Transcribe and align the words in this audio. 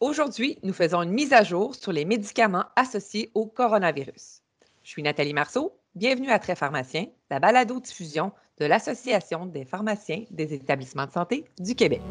Aujourd'hui, 0.00 0.58
nous 0.62 0.72
faisons 0.72 1.02
une 1.02 1.10
mise 1.10 1.32
à 1.32 1.42
jour 1.42 1.74
sur 1.74 1.90
les 1.90 2.04
médicaments 2.04 2.66
associés 2.76 3.32
au 3.34 3.46
coronavirus. 3.46 4.42
Je 4.84 4.90
suis 4.90 5.02
Nathalie 5.02 5.34
Marceau. 5.34 5.76
Bienvenue 5.96 6.30
à 6.30 6.38
Très 6.38 6.54
Pharmacien, 6.54 7.06
la 7.30 7.40
balado-diffusion 7.40 8.30
de 8.60 8.66
l'Association 8.66 9.46
des 9.46 9.64
pharmaciens 9.64 10.22
des 10.30 10.54
établissements 10.54 11.06
de 11.06 11.10
santé 11.10 11.46
du 11.58 11.74
Québec. 11.74 12.02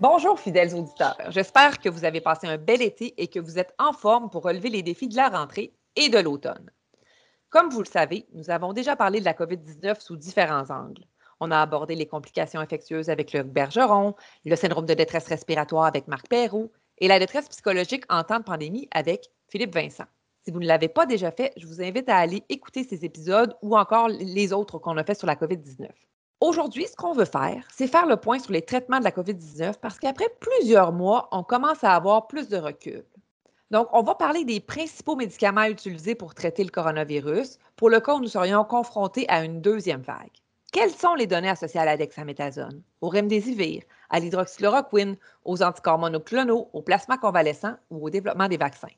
Bonjour 0.00 0.40
fidèles 0.40 0.74
auditeurs. 0.74 1.18
J'espère 1.28 1.78
que 1.78 1.90
vous 1.90 2.06
avez 2.06 2.22
passé 2.22 2.46
un 2.46 2.56
bel 2.56 2.80
été 2.80 3.12
et 3.22 3.28
que 3.28 3.38
vous 3.38 3.58
êtes 3.58 3.74
en 3.78 3.92
forme 3.92 4.30
pour 4.30 4.42
relever 4.42 4.70
les 4.70 4.82
défis 4.82 5.08
de 5.08 5.16
la 5.16 5.28
rentrée 5.28 5.74
et 5.94 6.08
de 6.08 6.18
l'automne. 6.18 6.70
Comme 7.50 7.68
vous 7.68 7.82
le 7.82 7.86
savez, 7.86 8.26
nous 8.32 8.48
avons 8.48 8.72
déjà 8.72 8.96
parlé 8.96 9.20
de 9.20 9.26
la 9.26 9.34
COVID-19 9.34 10.00
sous 10.00 10.16
différents 10.16 10.70
angles. 10.70 11.04
On 11.38 11.50
a 11.50 11.60
abordé 11.60 11.96
les 11.96 12.06
complications 12.06 12.60
infectieuses 12.60 13.10
avec 13.10 13.34
le 13.34 13.42
Bergeron, 13.42 14.14
le 14.46 14.56
syndrome 14.56 14.86
de 14.86 14.94
détresse 14.94 15.26
respiratoire 15.26 15.84
avec 15.84 16.08
Marc 16.08 16.28
Perrault 16.28 16.72
et 16.96 17.06
la 17.06 17.18
détresse 17.18 17.50
psychologique 17.50 18.04
en 18.08 18.24
temps 18.24 18.38
de 18.38 18.44
pandémie 18.44 18.88
avec 18.92 19.30
Philippe 19.50 19.74
Vincent. 19.74 20.06
Si 20.46 20.50
vous 20.50 20.60
ne 20.60 20.66
l'avez 20.66 20.88
pas 20.88 21.04
déjà 21.04 21.30
fait, 21.30 21.52
je 21.58 21.66
vous 21.66 21.82
invite 21.82 22.08
à 22.08 22.16
aller 22.16 22.42
écouter 22.48 22.84
ces 22.84 23.04
épisodes 23.04 23.54
ou 23.60 23.76
encore 23.76 24.08
les 24.08 24.54
autres 24.54 24.78
qu'on 24.78 24.96
a 24.96 25.04
fait 25.04 25.14
sur 25.14 25.26
la 25.26 25.36
COVID-19. 25.36 25.90
Aujourd'hui, 26.40 26.86
ce 26.86 26.96
qu'on 26.96 27.12
veut 27.12 27.26
faire, 27.26 27.62
c'est 27.70 27.86
faire 27.86 28.06
le 28.06 28.16
point 28.16 28.38
sur 28.38 28.52
les 28.52 28.62
traitements 28.62 28.98
de 28.98 29.04
la 29.04 29.10
COVID-19 29.10 29.74
parce 29.78 29.98
qu'après 29.98 30.28
plusieurs 30.40 30.90
mois, 30.90 31.28
on 31.32 31.42
commence 31.42 31.84
à 31.84 31.94
avoir 31.94 32.28
plus 32.28 32.48
de 32.48 32.56
recul. 32.56 33.04
Donc, 33.70 33.88
on 33.92 34.02
va 34.02 34.14
parler 34.14 34.46
des 34.46 34.58
principaux 34.58 35.16
médicaments 35.16 35.64
utilisés 35.64 36.14
pour 36.14 36.34
traiter 36.34 36.64
le 36.64 36.70
coronavirus 36.70 37.58
pour 37.76 37.90
le 37.90 38.00
cas 38.00 38.14
où 38.14 38.20
nous 38.20 38.28
serions 38.28 38.64
confrontés 38.64 39.28
à 39.28 39.44
une 39.44 39.60
deuxième 39.60 40.00
vague. 40.00 40.30
Quelles 40.72 40.94
sont 40.94 41.14
les 41.14 41.26
données 41.26 41.50
associées 41.50 41.80
à 41.80 41.84
la 41.84 41.98
dexaméthasone, 41.98 42.82
au 43.02 43.10
remdesivir, 43.10 43.82
à 44.08 44.18
l'hydroxychloroquine, 44.18 45.18
aux 45.44 45.62
anticorps 45.62 45.98
monoclonaux, 45.98 46.70
au 46.72 46.80
plasma 46.80 47.18
convalescent 47.18 47.74
ou 47.90 48.06
au 48.06 48.08
développement 48.08 48.48
des 48.48 48.56
vaccins? 48.56 48.88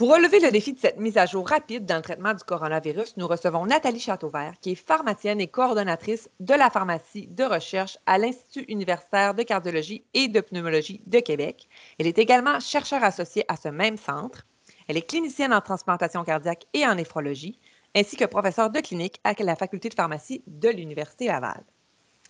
Pour 0.00 0.14
relever 0.14 0.40
le 0.40 0.50
défi 0.50 0.72
de 0.72 0.78
cette 0.78 0.98
mise 0.98 1.18
à 1.18 1.26
jour 1.26 1.46
rapide 1.46 1.84
dans 1.84 1.96
le 1.96 2.00
traitement 2.00 2.32
du 2.32 2.42
coronavirus, 2.42 3.18
nous 3.18 3.28
recevons 3.28 3.66
Nathalie 3.66 4.00
Châteauvert, 4.00 4.54
qui 4.62 4.70
est 4.70 4.74
pharmacienne 4.74 5.42
et 5.42 5.46
coordonnatrice 5.46 6.30
de 6.40 6.54
la 6.54 6.70
pharmacie 6.70 7.26
de 7.26 7.44
recherche 7.44 7.98
à 8.06 8.16
l'Institut 8.16 8.64
universitaire 8.72 9.34
de 9.34 9.42
cardiologie 9.42 10.02
et 10.14 10.28
de 10.28 10.40
pneumologie 10.40 11.02
de 11.04 11.20
Québec. 11.20 11.68
Elle 11.98 12.06
est 12.06 12.16
également 12.16 12.60
chercheure 12.60 13.04
associée 13.04 13.44
à 13.48 13.56
ce 13.56 13.68
même 13.68 13.98
centre. 13.98 14.46
Elle 14.88 14.96
est 14.96 15.06
clinicienne 15.06 15.52
en 15.52 15.60
transplantation 15.60 16.24
cardiaque 16.24 16.64
et 16.72 16.86
en 16.86 16.94
néphrologie, 16.94 17.58
ainsi 17.94 18.16
que 18.16 18.24
professeure 18.24 18.70
de 18.70 18.80
clinique 18.80 19.20
à 19.22 19.34
la 19.38 19.54
faculté 19.54 19.90
de 19.90 19.94
pharmacie 19.94 20.42
de 20.46 20.70
l'Université 20.70 21.26
Laval. 21.26 21.62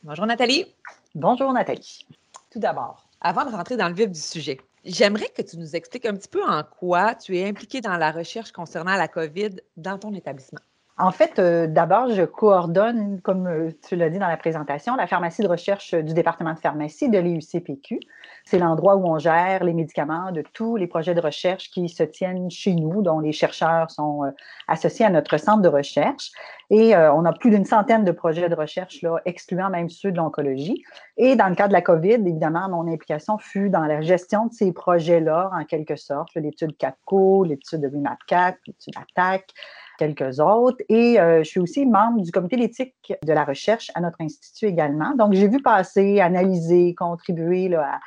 Bonjour 0.02 0.26
Nathalie. 0.26 0.66
Bonjour 1.14 1.52
Nathalie. 1.52 2.04
Tout 2.50 2.58
d'abord, 2.58 3.06
avant 3.20 3.44
de 3.44 3.52
rentrer 3.52 3.76
dans 3.76 3.88
le 3.88 3.94
vif 3.94 4.10
du 4.10 4.18
sujet, 4.18 4.58
J'aimerais 4.84 5.28
que 5.36 5.42
tu 5.42 5.58
nous 5.58 5.76
expliques 5.76 6.06
un 6.06 6.14
petit 6.14 6.28
peu 6.28 6.42
en 6.42 6.62
quoi 6.62 7.14
tu 7.14 7.36
es 7.36 7.46
impliqué 7.46 7.80
dans 7.80 7.96
la 7.96 8.10
recherche 8.10 8.52
concernant 8.52 8.96
la 8.96 9.08
COVID 9.08 9.56
dans 9.76 9.98
ton 9.98 10.14
établissement. 10.14 10.60
En 10.96 11.12
fait, 11.12 11.38
euh, 11.38 11.66
d'abord, 11.66 12.10
je 12.10 12.24
coordonne, 12.24 13.20
comme 13.22 13.46
euh, 13.46 13.70
tu 13.88 13.96
l'as 13.96 14.10
dit 14.10 14.18
dans 14.18 14.28
la 14.28 14.36
présentation, 14.36 14.96
la 14.96 15.06
pharmacie 15.06 15.42
de 15.42 15.48
recherche 15.48 15.94
du 15.94 16.12
département 16.12 16.52
de 16.52 16.58
pharmacie 16.58 17.08
de 17.08 17.18
l'IUCPQ. 17.18 18.00
C'est 18.50 18.58
l'endroit 18.58 18.96
où 18.96 19.06
on 19.06 19.16
gère 19.20 19.62
les 19.62 19.72
médicaments 19.72 20.32
de 20.32 20.42
tous 20.52 20.74
les 20.74 20.88
projets 20.88 21.14
de 21.14 21.20
recherche 21.20 21.70
qui 21.70 21.88
se 21.88 22.02
tiennent 22.02 22.50
chez 22.50 22.74
nous, 22.74 23.00
dont 23.00 23.20
les 23.20 23.30
chercheurs 23.30 23.92
sont 23.92 24.24
euh, 24.24 24.30
associés 24.66 25.06
à 25.06 25.10
notre 25.10 25.36
centre 25.36 25.62
de 25.62 25.68
recherche. 25.68 26.32
Et 26.68 26.96
on 26.96 27.24
a 27.24 27.32
plus 27.32 27.50
d'une 27.50 27.64
centaine 27.64 28.04
de 28.04 28.12
projets 28.12 28.48
de 28.48 28.54
recherche, 28.54 29.02
là, 29.02 29.18
excluant 29.24 29.70
même 29.70 29.88
ceux 29.88 30.12
de 30.12 30.16
l'oncologie. 30.16 30.84
Et 31.16 31.34
dans 31.34 31.48
le 31.48 31.54
cas 31.54 31.66
de 31.66 31.72
la 31.72 31.82
COVID, 31.82 32.12
évidemment, 32.12 32.68
mon 32.68 32.92
implication 32.92 33.38
fut 33.38 33.70
dans 33.70 33.84
la 33.86 34.00
gestion 34.00 34.46
de 34.46 34.52
ces 34.52 34.72
projets-là, 34.72 35.50
en 35.52 35.64
quelque 35.64 35.96
sorte, 35.96 36.34
l'étude 36.36 36.76
CAPCO, 36.76 37.44
l'étude 37.44 37.80
de 37.80 37.88
REMAP4, 37.88 38.54
l'étude 38.66 38.94
ATTAC, 38.96 39.48
quelques 39.98 40.40
autres. 40.40 40.78
Et 40.88 41.20
euh, 41.20 41.42
je 41.42 41.48
suis 41.48 41.60
aussi 41.60 41.86
membre 41.86 42.22
du 42.22 42.30
comité 42.30 42.56
d'éthique 42.56 43.14
de 43.22 43.32
la 43.32 43.44
recherche 43.44 43.90
à 43.94 44.00
notre 44.00 44.20
institut 44.20 44.66
également. 44.66 45.14
Donc, 45.16 45.34
j'ai 45.34 45.48
vu 45.48 45.60
passer, 45.60 46.20
analyser, 46.20 46.94
contribuer 46.94 47.68
là, 47.68 47.94
à, 47.94 48.00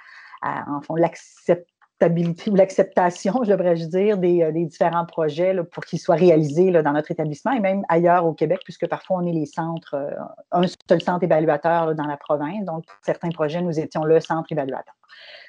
en 0.68 0.82
fond, 0.82 0.96
l'acceptabilité 0.96 2.52
ou 2.52 2.56
l'acceptation, 2.56 3.44
je 3.44 3.52
devrais 3.52 3.76
dire, 3.76 4.18
des, 4.18 4.44
euh, 4.44 4.52
des, 4.52 4.66
différents 4.66 5.06
projets 5.06 5.56
pour 5.72 5.86
qu'ils 5.86 6.00
soient 6.00 6.16
réalisés 6.16 6.72
dans 6.72 6.92
notre 6.92 7.12
établissement 7.12 7.52
et 7.52 7.60
même 7.60 7.84
ailleurs 7.88 8.26
au 8.26 8.34
Québec, 8.34 8.60
puisque 8.64 8.88
parfois 8.88 9.18
on 9.18 9.26
est 9.26 9.32
les 9.32 9.46
centres, 9.46 9.96
euh, 9.96 10.12
un 10.52 10.66
seul 10.90 11.02
centre 11.02 11.24
évaluateur 11.24 11.96
dans 11.96 12.06
la 12.06 12.18
province. 12.18 12.66
Donc, 12.66 12.86
pour 12.86 12.98
certains 13.04 13.30
projets, 13.30 13.62
nous 13.62 13.80
étions 13.80 14.04
le 14.04 14.20
centre 14.20 14.52
évaluateur. 14.52 14.96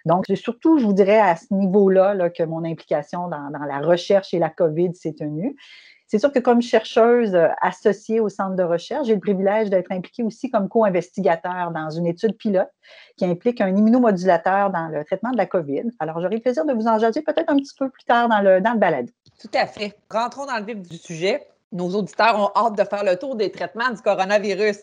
Donc, 0.05 0.27
surtout, 0.34 0.78
je 0.78 0.84
vous 0.84 0.93
dirais, 0.93 1.19
à 1.19 1.34
ce 1.34 1.53
niveau-là 1.53 2.15
là, 2.15 2.28
que 2.31 2.43
mon 2.43 2.65
implication 2.65 3.28
dans 3.28 3.65
la 3.66 3.78
recherche 3.81 4.34
et 4.34 4.38
la 4.38 4.50
COVID 4.50 4.94
s'est 4.94 5.15
tenue. 5.15 5.56
C'est 6.14 6.20
sûr 6.20 6.30
que 6.30 6.38
comme 6.38 6.62
chercheuse 6.62 7.34
euh, 7.34 7.48
associée 7.60 8.20
au 8.20 8.28
centre 8.28 8.54
de 8.54 8.62
recherche, 8.62 9.08
j'ai 9.08 9.14
le 9.14 9.20
privilège 9.20 9.69
d'être 9.69 9.91
impliquée 9.91 10.22
aussi 10.22 10.48
comme 10.48 10.69
co-investigateur 10.69 11.72
dans 11.72 11.91
une 11.91 12.06
étude 12.06 12.36
pilote 12.36 12.70
qui 13.16 13.25
implique 13.25 13.60
un 13.60 13.75
immunomodulateur 13.75 14.70
dans 14.70 14.86
le 14.86 15.04
traitement 15.04 15.32
de 15.32 15.36
la 15.36 15.47
COVID. 15.47 15.91
Alors, 15.98 16.20
j'aurai 16.20 16.36
le 16.36 16.41
plaisir 16.41 16.64
de 16.66 16.72
vous 16.72 16.86
en 16.86 17.00
jaser 17.00 17.22
peut-être 17.22 17.50
un 17.50 17.56
petit 17.56 17.75
peu 17.76 17.91
plus 17.91 18.04
tard 18.04 18.28
dans 18.28 18.38
le, 18.42 18.60
dans 18.60 18.75
le. 18.75 19.06
Tout 19.41 19.50
à 19.54 19.66
fait. 19.66 19.98
Rentrons 20.08 20.47
dans 20.47 20.56
le 20.56 20.64
vif 20.64 20.88
du 20.88 20.98
sujet. 20.98 21.48
Nos 21.72 21.88
auditeurs 21.97 22.38
ont 22.38 22.52
hâte 22.54 22.78
de 22.78 22.84
faire 22.84 23.02
le 23.02 23.19
tour 23.19 23.34
des 23.34 23.50
traitements 23.50 23.91
du 23.91 24.00
coronavirus. 24.00 24.82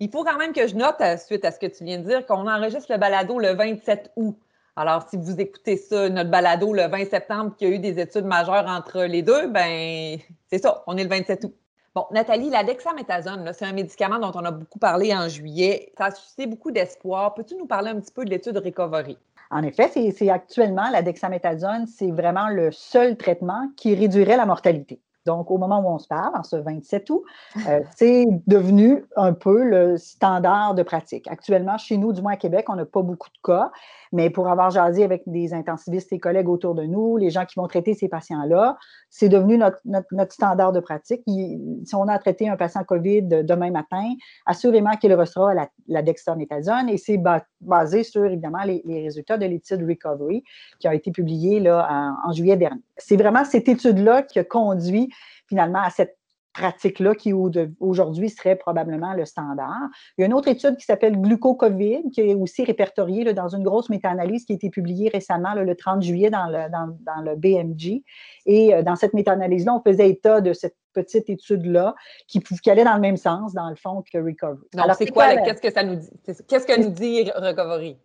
Il 0.00 0.10
faut 0.10 0.24
quand 0.24 0.38
même 0.38 0.54
que 0.54 0.66
je 0.66 0.76
note, 0.76 0.96
euh, 1.02 1.18
suite 1.18 1.44
à 1.44 1.52
ce 1.52 1.58
que 1.58 1.66
tu 1.66 1.84
viens 1.84 1.98
de 1.98 2.08
dire, 2.08 2.24
qu'on 2.24 2.48
enregistre 2.48 2.90
le 2.90 2.96
balado 2.96 3.38
le 3.38 3.52
27 3.52 4.12
août. 4.16 4.38
Alors, 4.80 5.02
si 5.10 5.16
vous 5.16 5.40
écoutez 5.40 5.76
ça, 5.76 6.08
notre 6.08 6.30
balado 6.30 6.72
le 6.72 6.86
20 6.86 7.10
septembre, 7.10 7.56
qu'il 7.56 7.68
y 7.68 7.72
a 7.72 7.74
eu 7.74 7.78
des 7.80 7.98
études 7.98 8.26
majeures 8.26 8.64
entre 8.68 9.02
les 9.02 9.22
deux, 9.22 9.48
ben 9.48 10.18
c'est 10.46 10.58
ça, 10.58 10.84
on 10.86 10.96
est 10.96 11.02
le 11.02 11.08
27 11.08 11.46
août. 11.46 11.54
Bon, 11.96 12.04
Nathalie, 12.12 12.48
la 12.48 12.62
dexaméthasone, 12.62 13.50
c'est 13.54 13.64
un 13.64 13.72
médicament 13.72 14.20
dont 14.20 14.30
on 14.36 14.44
a 14.44 14.52
beaucoup 14.52 14.78
parlé 14.78 15.12
en 15.12 15.28
juillet. 15.28 15.92
Ça 15.98 16.04
a 16.04 16.10
suscité 16.12 16.46
beaucoup 16.46 16.70
d'espoir. 16.70 17.34
Peux-tu 17.34 17.56
nous 17.56 17.66
parler 17.66 17.90
un 17.90 17.98
petit 17.98 18.12
peu 18.12 18.24
de 18.24 18.30
l'étude 18.30 18.56
Recovery? 18.56 19.18
En 19.50 19.64
effet, 19.64 19.90
c'est 20.12 20.30
actuellement 20.30 20.90
la 20.92 21.02
dexaméthasone, 21.02 21.88
c'est 21.88 22.12
vraiment 22.12 22.48
le 22.48 22.70
seul 22.70 23.16
traitement 23.16 23.68
qui 23.76 23.96
réduirait 23.96 24.36
la 24.36 24.46
mortalité. 24.46 25.00
Donc, 25.28 25.50
au 25.50 25.58
moment 25.58 25.80
où 25.80 25.88
on 25.88 25.98
se 25.98 26.08
parle, 26.08 26.34
en 26.34 26.42
ce 26.42 26.56
27 26.56 27.10
août, 27.10 27.22
euh, 27.68 27.80
c'est 27.96 28.26
devenu 28.46 29.04
un 29.14 29.34
peu 29.34 29.62
le 29.62 29.98
standard 29.98 30.74
de 30.74 30.82
pratique. 30.82 31.28
Actuellement, 31.28 31.76
chez 31.76 31.98
nous, 31.98 32.14
du 32.14 32.22
moins 32.22 32.32
à 32.32 32.36
Québec, 32.36 32.64
on 32.70 32.76
n'a 32.76 32.86
pas 32.86 33.02
beaucoup 33.02 33.28
de 33.28 33.38
cas, 33.44 33.70
mais 34.12 34.30
pour 34.30 34.48
avoir 34.48 34.70
jasé 34.70 35.04
avec 35.04 35.22
des 35.26 35.54
intensivistes 35.54 36.12
et 36.12 36.18
collègues 36.18 36.48
autour 36.48 36.74
de 36.74 36.84
nous, 36.84 37.16
les 37.16 37.30
gens 37.30 37.44
qui 37.44 37.54
vont 37.58 37.66
traiter 37.66 37.94
ces 37.94 38.08
patients-là, 38.08 38.76
c'est 39.10 39.28
devenu 39.28 39.58
notre, 39.58 39.80
notre, 39.84 40.32
standard 40.32 40.72
de 40.72 40.80
pratique. 40.80 41.22
si 41.26 41.94
on 41.94 42.08
a 42.08 42.18
traité 42.18 42.48
un 42.48 42.56
patient 42.56 42.84
COVID 42.84 43.44
demain 43.44 43.70
matin, 43.70 44.04
assurément 44.46 44.92
qu'il 44.96 45.14
recevra 45.14 45.54
la, 45.54 45.68
la 45.86 46.02
dexaméthasone 46.02 46.88
et 46.88 46.98
c'est 46.98 47.20
basé 47.60 48.02
sur, 48.02 48.24
évidemment, 48.24 48.62
les, 48.64 48.82
résultats 48.86 49.38
de 49.38 49.46
l'étude 49.46 49.82
Recovery 49.88 50.44
qui 50.78 50.88
a 50.88 50.94
été 50.94 51.10
publiée 51.10 51.60
là, 51.60 52.14
en 52.24 52.32
juillet 52.32 52.56
dernier. 52.56 52.82
C'est 52.96 53.16
vraiment 53.16 53.44
cette 53.44 53.68
étude-là 53.68 54.22
qui 54.22 54.38
a 54.38 54.44
conduit 54.44 55.10
finalement 55.48 55.80
à 55.80 55.90
cette 55.90 56.17
pratique-là 56.58 57.14
qui 57.14 57.32
aujourd'hui 57.32 58.30
serait 58.30 58.56
probablement 58.56 59.14
le 59.14 59.24
standard. 59.24 59.88
Il 60.16 60.22
y 60.22 60.24
a 60.24 60.26
une 60.26 60.34
autre 60.34 60.48
étude 60.48 60.76
qui 60.76 60.84
s'appelle 60.84 61.20
Glucocovid, 61.20 62.10
qui 62.12 62.20
est 62.20 62.34
aussi 62.34 62.64
répertoriée 62.64 63.32
dans 63.32 63.48
une 63.48 63.62
grosse 63.62 63.88
méta-analyse 63.90 64.44
qui 64.44 64.52
a 64.52 64.56
été 64.56 64.68
publiée 64.68 65.08
récemment 65.08 65.54
le 65.54 65.74
30 65.74 66.02
juillet 66.02 66.30
dans 66.30 66.46
le, 66.46 66.68
dans, 66.70 67.22
le 67.22 67.36
BMG. 67.36 68.02
Et 68.46 68.74
euh, 68.74 68.82
dans 68.82 68.96
cette 68.96 69.14
méta-analyse-là, 69.14 69.74
on 69.74 69.80
faisait 69.80 70.08
état 70.10 70.40
de 70.40 70.52
cette 70.52 70.76
petite 70.92 71.30
étude-là 71.30 71.94
qui, 72.26 72.40
qui, 72.40 72.70
allait 72.70 72.84
dans 72.84 72.94
le 72.94 73.00
même 73.00 73.16
sens, 73.16 73.54
dans 73.54 73.68
le 73.68 73.76
fond, 73.76 74.02
que 74.12 74.18
Recovery. 74.18 74.66
Alors, 74.76 74.96
c'est 74.96 75.06
quoi, 75.06 75.36
qu'est-ce 75.36 75.62
que 75.62 75.72
ça 75.72 75.84
nous 75.84 75.96
dit? 75.96 76.10
Qu'est-ce 76.24 76.66
que 76.66 76.80
nous 76.80 76.90
dit 76.90 77.30
Recovery? 77.36 77.98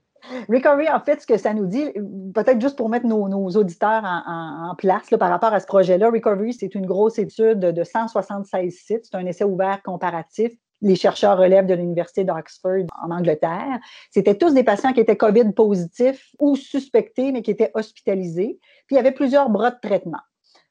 Recovery, 0.50 0.90
en 0.90 1.00
fait, 1.00 1.22
ce 1.22 1.28
que 1.28 1.38
ça 1.38 1.54
nous 1.54 1.66
dit, 1.66 1.92
peut-être 2.34 2.62
juste 2.62 2.78
pour 2.78 2.90
mettre 2.90 3.06
nos, 3.06 3.50
auditeurs 3.50 4.04
en, 4.04 4.74
place 4.78 5.10
par 5.20 5.30
rapport 5.30 5.54
à 5.54 5.60
ce 5.60 5.66
projet-là, 5.66 6.10
Recovery, 6.10 6.54
c'est 6.54 6.76
une 6.76 6.86
grosse 6.86 7.20
étude 7.20 7.60
de 7.60 7.84
176 7.84 8.74
sites. 8.74 9.06
C'est 9.06 9.16
un 9.16 9.26
essai 9.26 9.44
ouvert 9.44 9.82
comparatif 9.84 10.54
les 10.84 10.96
chercheurs 10.96 11.38
relèvent 11.38 11.66
de 11.66 11.74
l'Université 11.74 12.24
d'Oxford 12.26 12.86
en 13.02 13.10
Angleterre. 13.10 13.80
C'était 14.12 14.36
tous 14.36 14.54
des 14.54 14.64
patients 14.64 14.94
qui 14.94 15.00
étaient 15.00 15.16
COVID 15.16 15.54
positifs 15.54 16.30
ou 16.40 16.56
suspectés, 16.56 17.32
mais 17.32 17.42
qui 17.42 17.52
étaient 17.52 17.72
hospitalisés. 17.74 18.60
Puis 18.86 18.96
il 18.96 18.96
y 18.98 19.00
avait 19.00 19.14
plusieurs 19.14 19.50
bras 19.50 19.72
de 19.72 19.80
traitement. 19.82 20.20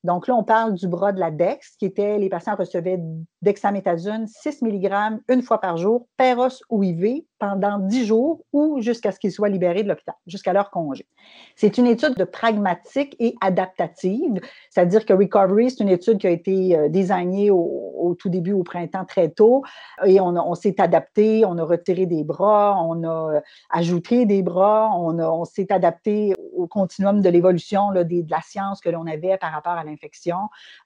Donc 0.04 0.26
là, 0.26 0.34
on 0.34 0.42
parle 0.42 0.74
du 0.74 0.88
bras 0.88 1.12
de 1.12 1.20
la 1.20 1.30
DEX, 1.30 1.76
qui 1.78 1.86
était 1.86 2.18
les 2.18 2.28
patients 2.28 2.56
recevaient 2.56 3.00
dexaméthasone 3.40 4.26
6 4.26 4.62
mg 4.62 5.20
une 5.28 5.42
fois 5.42 5.60
par 5.60 5.76
jour, 5.76 6.06
PEROS 6.16 6.62
ou 6.70 6.82
IV, 6.82 7.22
pendant 7.42 7.80
10 7.80 8.06
jours 8.06 8.44
ou 8.52 8.80
jusqu'à 8.80 9.10
ce 9.10 9.18
qu'ils 9.18 9.32
soient 9.32 9.48
libérés 9.48 9.82
de 9.82 9.88
l'hôpital, 9.88 10.14
jusqu'à 10.28 10.52
leur 10.52 10.70
congé. 10.70 11.08
C'est 11.56 11.76
une 11.76 11.88
étude 11.88 12.14
de 12.14 12.22
pragmatique 12.22 13.16
et 13.18 13.34
adaptative, 13.40 14.40
c'est-à-dire 14.70 15.04
que 15.04 15.12
Recovery, 15.12 15.70
c'est 15.70 15.82
une 15.82 15.88
étude 15.88 16.18
qui 16.18 16.28
a 16.28 16.30
été 16.30 16.76
euh, 16.76 16.88
désignée 16.88 17.50
au, 17.50 18.16
tout 18.18 18.28
début, 18.28 18.52
au 18.52 18.62
printemps, 18.62 19.04
très 19.04 19.30
tôt, 19.30 19.62
et 20.04 20.20
on, 20.20 20.54
s'est 20.54 20.80
adapté, 20.80 21.44
on 21.46 21.56
a 21.58 21.64
retiré 21.64 22.06
des 22.06 22.24
bras, 22.24 22.76
on 22.80 23.02
a 23.02 23.36
euh, 23.36 23.40
ajouté 23.70 24.26
des 24.26 24.42
bras, 24.42 24.90
on, 24.96 25.44
s'est 25.44 25.72
adapté 25.72 26.34
au 26.54 26.66
continuum 26.66 27.22
de 27.22 27.28
l'évolution 27.28 27.90
de 27.90 28.30
la 28.30 28.40
science 28.42 28.80
que 28.80 28.90
l'on 28.90 29.06
avait 29.06 29.36
par 29.38 29.50
rapport 29.52 29.72
à 29.72 29.84
l'infection 29.92 30.36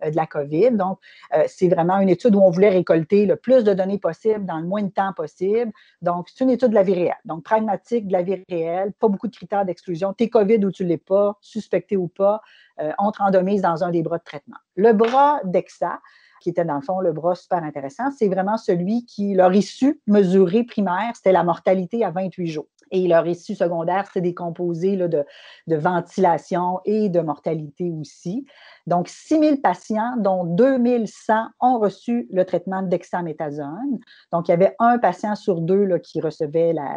euh, 0.05 0.11
de 0.11 0.17
la 0.17 0.27
COVID. 0.27 0.73
Donc, 0.73 0.99
c'est 1.47 1.69
vraiment 1.69 1.99
une 1.99 2.09
étude 2.09 2.35
où 2.35 2.41
on 2.41 2.51
voulait 2.51 2.69
récolter 2.69 3.27
le 3.27 3.37
plus 3.37 3.65
de 3.65 3.73
données 3.73 3.99
possible 3.99 4.45
dans 4.45 4.59
le 4.59 4.67
moins 4.67 4.83
de 4.83 4.91
temps 4.91 5.13
possible. 5.13 5.73
Donc, 6.03 6.29
c'est 6.29 6.45
une 6.45 6.51
étude 6.51 6.71
de 6.71 6.75
la 6.75 6.83
vie 6.83 6.95
réelle. 6.95 7.17
Donc, 7.25 7.45
pragmatique 7.45 8.07
de 8.07 8.13
la 8.13 8.23
vie 8.23 8.43
réelle, 8.49 8.93
pas 8.93 9.09
beaucoup 9.09 9.29
de 9.29 9.35
critères 9.35 9.65
d'exclusion. 9.65 10.13
T'es 10.13 10.29
COVID 10.29 10.65
ou 10.65 10.71
tu 10.71 10.85
l'es 10.85 10.99
pas, 10.99 11.37
suspecté 11.41 11.97
ou 11.97 12.09
pas, 12.09 12.41
euh, 12.81 12.93
entre 12.99 13.23
en 13.23 13.31
domise 13.31 13.63
dans 13.63 13.85
un 13.85 13.91
des 13.91 14.03
bras 14.03 14.19
de 14.19 14.25
traitement. 14.25 14.57
Le 14.75 14.93
bras 14.93 15.41
d'EXA, 15.45 16.01
qui 16.41 16.51
était 16.51 16.65
dans 16.65 16.75
le 16.75 16.83
fond 16.83 17.01
le 17.01 17.13
bras 17.13 17.35
super 17.35 17.63
intéressant, 17.63 18.11
c'est 18.11 18.29
vraiment 18.29 18.59
celui 18.59 19.07
qui, 19.07 19.35
leur 19.35 19.55
issue 19.55 20.01
mesurée 20.07 20.65
primaire, 20.65 21.13
c'était 21.15 21.33
la 21.33 21.43
mortalité 21.43 22.05
à 22.05 22.11
28 22.11 22.47
jours. 22.47 22.67
Et 22.91 23.09
leur 23.09 23.27
issue 23.27 23.55
secondaire, 23.55 24.05
c'était 24.07 24.21
des 24.21 24.35
composés 24.35 24.97
de, 24.97 25.25
ventilation 25.67 26.81
et 26.85 27.09
de 27.09 27.21
mortalité 27.21 27.91
aussi. 27.91 28.47
Donc, 28.87 29.09
6 29.09 29.41
000 29.41 29.57
patients, 29.57 30.17
dont 30.19 30.45
2 30.45 31.07
100 31.07 31.35
ont 31.61 31.79
reçu 31.79 32.29
le 32.31 32.45
traitement 32.45 32.83
dexaméthasone. 32.83 33.99
Donc, 34.33 34.49
il 34.49 34.53
y 34.53 34.55
avait 34.55 34.77
un 34.79 34.99
patient 34.99 35.35
sur 35.35 35.61
deux 35.61 35.99
qui 35.99 36.21
recevait 36.21 36.73
la, 36.73 36.97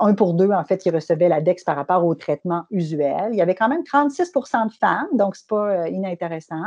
Un 0.00 0.14
pour 0.14 0.34
deux, 0.34 0.50
en 0.50 0.64
fait, 0.64 0.78
qui 0.78 0.90
recevait 0.90 1.28
la 1.28 1.40
dex 1.40 1.64
par 1.64 1.76
rapport 1.76 2.04
au 2.04 2.14
traitement 2.14 2.64
usuel. 2.70 3.28
Il 3.32 3.36
y 3.36 3.42
avait 3.42 3.54
quand 3.54 3.68
même 3.68 3.82
36% 3.82 4.68
de 4.68 4.72
femmes, 4.72 5.08
donc 5.12 5.36
c'est 5.36 5.48
pas 5.48 5.68
euh, 5.68 5.88
inintéressant. 5.88 6.64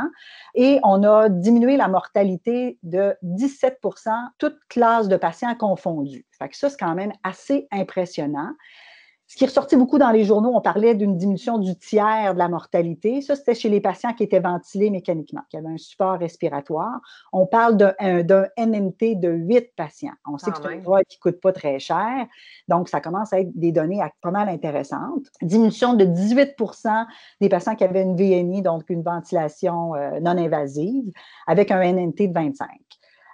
Et 0.54 0.78
on 0.84 1.02
a 1.02 1.28
diminué 1.28 1.76
la 1.76 1.88
mortalité 1.88 2.78
de 2.82 3.16
17% 3.24 4.10
toutes 4.38 4.58
classes 4.68 5.08
de 5.08 5.16
patients 5.16 5.54
confondus. 5.54 6.29
Fait 6.40 6.48
que 6.48 6.56
ça, 6.56 6.70
c'est 6.70 6.78
quand 6.78 6.94
même 6.94 7.12
assez 7.22 7.68
impressionnant. 7.70 8.50
Ce 9.30 9.36
qui 9.36 9.44
est 9.44 9.46
ressorti 9.46 9.76
beaucoup 9.76 9.98
dans 9.98 10.10
les 10.10 10.24
journaux, 10.24 10.50
on 10.52 10.60
parlait 10.60 10.96
d'une 10.96 11.16
diminution 11.16 11.58
du 11.58 11.76
tiers 11.76 12.34
de 12.34 12.38
la 12.40 12.48
mortalité. 12.48 13.20
Ça, 13.20 13.36
c'était 13.36 13.54
chez 13.54 13.68
les 13.68 13.80
patients 13.80 14.12
qui 14.12 14.24
étaient 14.24 14.40
ventilés 14.40 14.90
mécaniquement, 14.90 15.42
qui 15.48 15.56
avaient 15.56 15.68
un 15.68 15.78
support 15.78 16.18
respiratoire. 16.18 17.00
On 17.32 17.46
parle 17.46 17.76
d'un 17.76 17.94
NMT 18.58 19.20
de 19.20 19.28
8 19.28 19.76
patients. 19.76 20.14
On 20.26 20.36
sait 20.36 20.50
que 20.50 20.56
c'est 20.60 20.66
un 20.66 20.78
droit 20.78 21.04
qui 21.04 21.16
ne 21.18 21.20
coûte 21.20 21.40
pas 21.40 21.52
très 21.52 21.78
cher. 21.78 22.26
Donc, 22.66 22.88
ça 22.88 23.00
commence 23.00 23.32
à 23.32 23.38
être 23.38 23.56
des 23.56 23.70
données 23.70 24.00
pas 24.20 24.32
mal 24.32 24.48
intéressantes. 24.48 25.30
Diminution 25.42 25.94
de 25.94 26.06
18% 26.06 27.06
des 27.40 27.48
patients 27.48 27.76
qui 27.76 27.84
avaient 27.84 28.02
une 28.02 28.16
VNI, 28.16 28.62
donc 28.62 28.90
une 28.90 29.04
ventilation 29.04 29.94
euh, 29.94 30.18
non 30.18 30.36
invasive, 30.36 31.08
avec 31.46 31.70
un 31.70 31.84
NMT 31.84 32.26
de 32.26 32.34
25 32.34 32.68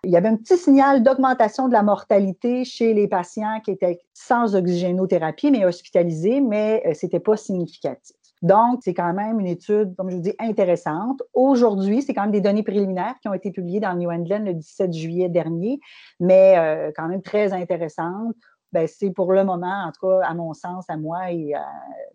il 0.07 0.13
y 0.13 0.17
avait 0.17 0.29
un 0.29 0.37
petit 0.37 0.57
signal 0.57 1.03
d'augmentation 1.03 1.67
de 1.67 1.73
la 1.73 1.83
mortalité 1.83 2.65
chez 2.65 2.95
les 2.95 3.09
patients 3.09 3.61
qui 3.65 3.73
étaient 3.73 4.01
sans 4.15 4.55
oxygénothérapie, 4.55 5.51
mais 5.51 5.65
hospitalisés, 5.65 6.41
mais 6.41 6.83
euh, 6.87 6.95
ce 6.95 7.07
n'était 7.07 7.19
pas 7.19 7.37
significatif. 7.37 8.17
Donc, 8.41 8.81
c'est 8.85 8.95
quand 8.95 9.13
même 9.13 9.41
une 9.41 9.49
étude, 9.49 9.97
comme 9.97 10.11
je 10.11 10.17
vous 10.17 10.23
dis, 10.23 10.35
intéressante. 10.39 11.23
Aujourd'hui, 11.35 12.03
c'est 12.03 12.15
quand 12.15 12.23
même 12.23 12.31
des 12.31 12.41
données 12.41 12.63
préliminaires 12.63 13.17
qui 13.21 13.29
ont 13.29 13.35
été 13.35 13.51
publiées 13.51 13.81
dans 13.81 13.95
New 13.95 14.11
England 14.11 14.45
le 14.45 14.55
17 14.55 14.93
juillet 14.93 15.29
dernier, 15.29 15.81
mais 16.21 16.55
euh, 16.57 16.93
quand 16.95 17.09
même 17.09 17.23
très 17.23 17.53
intéressantes. 17.53 18.37
Ben, 18.73 18.87
c'est 18.87 19.11
pour 19.11 19.33
le 19.33 19.43
moment, 19.43 19.87
en 19.89 19.91
tout 19.91 20.07
cas, 20.07 20.21
à 20.25 20.35
mon 20.35 20.55
sens, 20.55 20.85
à 20.89 20.97
moi 20.97 21.33
et 21.33 21.55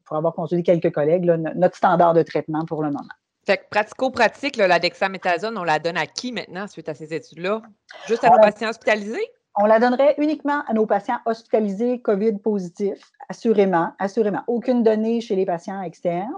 pour 0.06 0.16
avoir 0.16 0.34
consulté 0.34 0.64
quelques 0.64 0.94
collègues, 0.94 1.26
notre 1.26 1.76
standard 1.76 2.14
de 2.14 2.22
traitement 2.22 2.66
pour 2.66 2.84
le 2.84 2.90
moment. 2.90 3.08
Fait 3.46 3.58
que 3.58 3.64
pratico-pratique, 3.70 4.58
la 4.58 4.78
dexaméthasone, 4.78 5.58
on 5.58 5.64
la 5.64 5.80
donne 5.80 5.98
à 5.98 6.06
qui 6.06 6.32
maintenant 6.32 6.68
suite 6.68 6.90
à 6.90 6.94
ces 6.94 7.12
études-là? 7.14 7.62
Juste 8.08 8.24
à 8.24 8.30
nos 8.30 8.38
patients 8.38 8.70
hospitalisés? 8.70 9.28
On 9.58 9.66
la 9.66 9.80
donnerait 9.80 10.16
uniquement 10.18 10.64
à 10.68 10.74
nos 10.74 10.86
patients 10.86 11.18
hospitalisés 11.26 12.00
COVID 12.02 12.38
positifs, 12.38 13.12
assurément, 13.28 13.92
assurément. 14.00 14.44
Aucune 14.48 14.84
donnée 14.84 15.20
chez 15.22 15.36
les 15.36 15.46
patients 15.46 15.82
externes. 15.82 16.32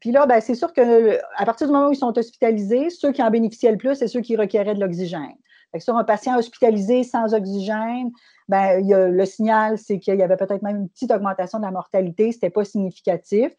Puis 0.00 0.10
là, 0.10 0.26
ben, 0.26 0.40
c'est 0.40 0.54
sûr 0.54 0.72
que 0.72 1.20
à 1.36 1.44
partir 1.44 1.68
du 1.68 1.72
moment 1.72 1.88
où 1.88 1.92
ils 1.92 1.96
sont 1.96 2.18
hospitalisés, 2.18 2.90
ceux 2.90 3.12
qui 3.12 3.22
en 3.22 3.30
bénéficiaient 3.30 3.70
le 3.70 3.78
plus, 3.78 3.94
c'est 3.94 4.08
ceux 4.08 4.20
qui 4.20 4.36
requéraient 4.36 4.74
de 4.74 4.80
l'oxygène. 4.80 5.36
Sur 5.78 5.96
un 5.96 6.04
patient 6.04 6.38
hospitalisé 6.38 7.02
sans 7.02 7.34
oxygène, 7.34 8.10
ben, 8.48 8.80
le 8.82 9.24
signal, 9.26 9.76
c'est 9.76 9.98
qu'il 9.98 10.16
y 10.16 10.22
avait 10.22 10.38
peut-être 10.38 10.62
même 10.62 10.76
une 10.76 10.88
petite 10.88 11.10
augmentation 11.10 11.58
de 11.58 11.64
la 11.64 11.70
mortalité, 11.70 12.32
ce 12.32 12.38
n'était 12.38 12.50
pas 12.50 12.64
significatif 12.64 13.52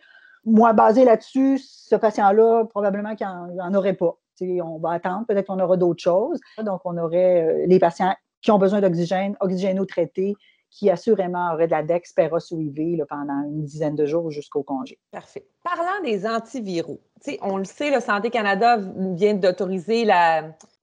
moi, 0.47 0.73
basé 0.73 1.03
là-dessus, 1.03 1.59
ce 1.59 1.95
patient-là, 1.95 2.65
probablement 2.69 3.15
qu'il 3.15 3.27
n'en 3.27 3.73
aurait 3.73 3.93
pas. 3.93 4.17
on 4.41 4.79
va 4.79 4.91
attendre, 4.91 5.25
peut-être 5.27 5.47
qu'on 5.47 5.59
aura 5.59 5.77
d'autres 5.77 6.01
choses. 6.01 6.39
Donc, 6.63 6.81
on 6.85 6.97
aurait 6.97 7.43
euh, 7.43 7.65
les 7.67 7.79
patients 7.79 8.15
qui 8.41 8.51
ont 8.51 8.57
besoin 8.57 8.79
d'oxygène, 8.79 9.35
oxygéno-traité, 9.41 10.35
qui 10.69 10.89
assurément 10.89 11.53
auraient 11.53 11.67
de 11.67 11.71
la 11.71 11.83
Dex, 11.83 12.13
ou 12.51 12.61
IV 12.61 13.05
pendant 13.09 13.43
une 13.43 13.63
dizaine 13.63 13.95
de 13.95 14.05
jours 14.05 14.31
jusqu'au 14.31 14.63
congé. 14.63 14.99
Parfait. 15.11 15.45
Parlant 15.63 16.01
des 16.03 16.25
antiviraux, 16.25 16.99
on 17.41 17.57
le 17.57 17.65
sait, 17.65 17.91
le 17.91 17.99
Santé 17.99 18.29
Canada 18.29 18.77
vient 18.77 19.33
d'autoriser 19.33 20.07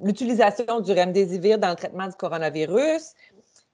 l'utilisation 0.01 0.81
du 0.81 0.93
remdesivir 0.93 1.59
dans 1.59 1.71
le 1.71 1.77
traitement 1.77 2.07
du 2.07 2.15
coronavirus. 2.15 3.13